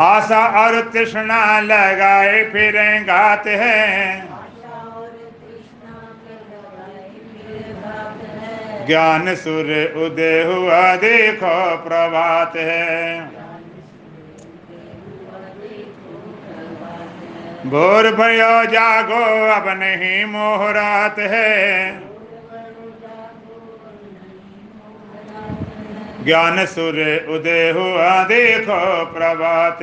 आशा 0.01 0.67
और 0.67 0.81
तृष्णा 0.81 1.61
लगाए 1.61 2.45
फिर, 2.45 3.05
गाते 3.05 3.57
हैं। 3.57 4.31
ज्ञान 8.87 9.35
सूर्य 9.35 9.95
उदय 9.97 10.43
हुआ, 10.43 10.97
देखो 10.97 11.77
प्रभात 11.77 12.57
है। 12.57 13.21
भोर 17.67 18.15
भयो, 18.15 18.65
जागो, 18.65 19.51
अब 19.53 19.69
नहीं 19.69 20.25
मोहरात 20.25 21.19
है। 21.19 22.10
ज्ञान 26.31 26.67
सूर्य 26.67 27.27
उदय 27.29 27.71
हुआ 27.71 28.25
देखो 28.25 29.05
प्रभात। 29.05 29.79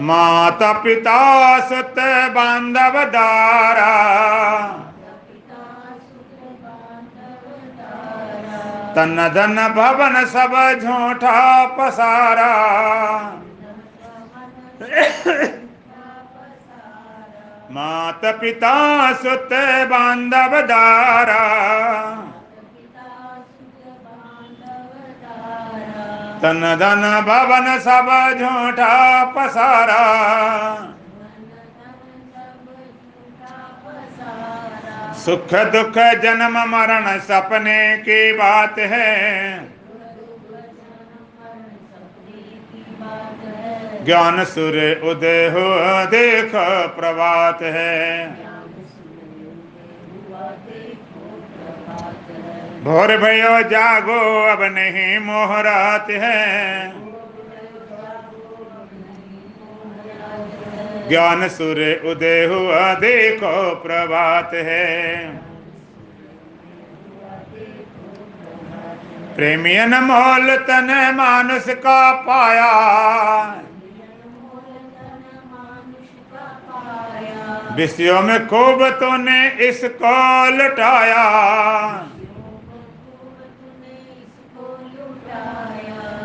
माता 0.00 0.72
पिता 0.72 1.18
सुत 1.60 1.98
बांधव 2.34 3.04
दारा। 3.04 3.92
तन 8.96 9.16
धन 9.34 9.56
भवन 9.74 10.24
सब 10.24 10.54
झूठा 10.82 11.66
पसारा। 11.66 12.52
मात 17.74 18.20
पिता 18.24 19.12
सुत 19.12 19.48
बांधव 19.90 20.60
दारा। 20.60 21.44
तन 26.42 26.60
धन 26.80 27.02
भवन 27.26 27.78
सब 27.78 28.10
झूठा 28.38 29.24
पसारा। 29.24 30.04
सुख 35.14 35.54
दुख 35.54 35.98
जन्म 36.22 36.58
मरण 36.68 37.18
सपने 37.18 37.96
की 37.96 38.32
बात 38.32 38.78
है। 38.78 39.73
ज्ञान 44.04 44.44
सूर्य 44.44 45.00
उदय 45.04 45.46
हो, 45.48 45.62
देख 46.06 46.52
प्रभात 46.96 47.62
है। 47.62 48.28
भोर 52.84 53.16
भयो, 53.16 53.62
जागो, 53.62 54.46
अब 54.46 54.62
नहीं 54.62 55.18
मोहरात 55.18 56.06
है। 56.10 56.92
ज्ञान 61.08 61.48
सूर्य 61.48 62.02
उदय 62.04 62.44
हुआ, 62.44 62.94
देखो 62.94 63.74
प्रभात 63.74 64.50
है। 64.54 65.28
प्रेमियन 69.36 69.92
अनमोल 69.92 70.56
तन 70.56 71.12
मानुष 71.16 71.64
का 71.68 72.12
पाया। 72.12 73.63
विषयों 77.76 78.20
में 78.22 78.46
खूब 78.46 78.82
तूने 79.00 79.48
इसको 79.68 80.16
लुटाया। 80.50 81.24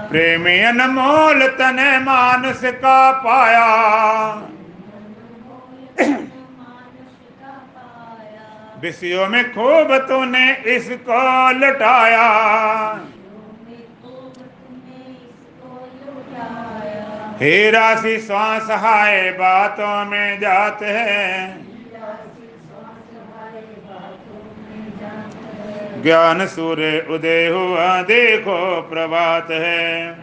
प्रेमी 0.09 0.59
अनमोल 0.59 1.47
तने 1.57 1.89
मानस 1.99 2.61
का 2.75 3.11
पाया। 3.11 3.67
विषयों 8.81 9.27
में 9.27 9.43
खूब 9.53 9.97
तूने 10.07 10.45
इसको 10.75 11.21
लुटाया। 11.51 12.27
हे 17.41 17.71
राशि 17.71 18.19
श्वास 18.19 18.67
हाय 18.71 19.31
बातों 19.31 20.05
में 20.05 20.39
जाते 20.39 20.85
हैं। 20.85 21.69
ज्ञान 26.03 26.47
सूर्य 26.47 27.07
उदय 27.09 27.47
हुआ 27.47 28.01
देखो, 28.01 28.81
प्रभात 28.81 29.51
है। 29.51 30.13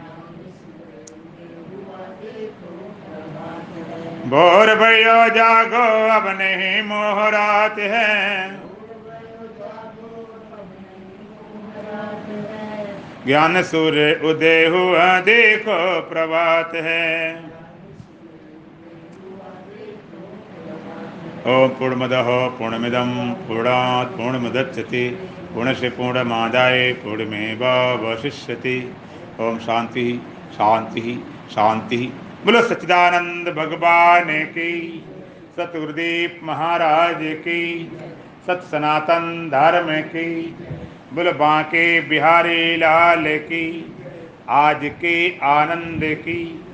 भोर 4.27 4.75
भयो 4.75 5.19
जागो 5.35 5.87
अब 6.09 6.29
नहीं 6.29 6.83
मोहरात 6.83 7.79
है। 7.79 8.66
ज्ञान 13.27 13.63
सूर्य 13.63 14.21
उदय 14.25 14.67
हुआ 14.67 15.21
देखो, 15.21 16.01
प्रभात 16.01 16.75
है। 16.75 17.37
ओम 21.47 21.69
पूर्णमद 21.69 22.11
पूर्णमिदम 22.59 23.11
पूर्णात् 23.49 24.17
पूर्णमुदच्यते 24.17 25.09
पूर्णस्य 25.55 25.89
पूर्णमादाय 25.89 26.93
पूर्णमेवावशिष्यते। 26.93 28.79
ओम 29.41 29.59
शांति 29.59 30.23
शांति 30.53 31.25
शांति। 31.51 32.13
बोलो 32.45 32.63
सच्चिदानंद 32.63 33.49
भगवान 33.49 34.27
की 34.45 34.73
सतगुरुदीप 35.57 36.41
महाराज 36.43 37.19
की, 37.21 37.63
सत 38.47 38.61
सनातन 38.73 39.49
धर्म 39.49 40.01
की 40.01 40.57
बोल 41.17 41.31
बांके 41.33 42.01
बिहारी 42.01 42.77
लाल 42.77 43.25
की 43.29 43.95
आज 44.49 44.81
के 44.85 45.39
आनंद 45.39 46.01
की। 46.05 46.66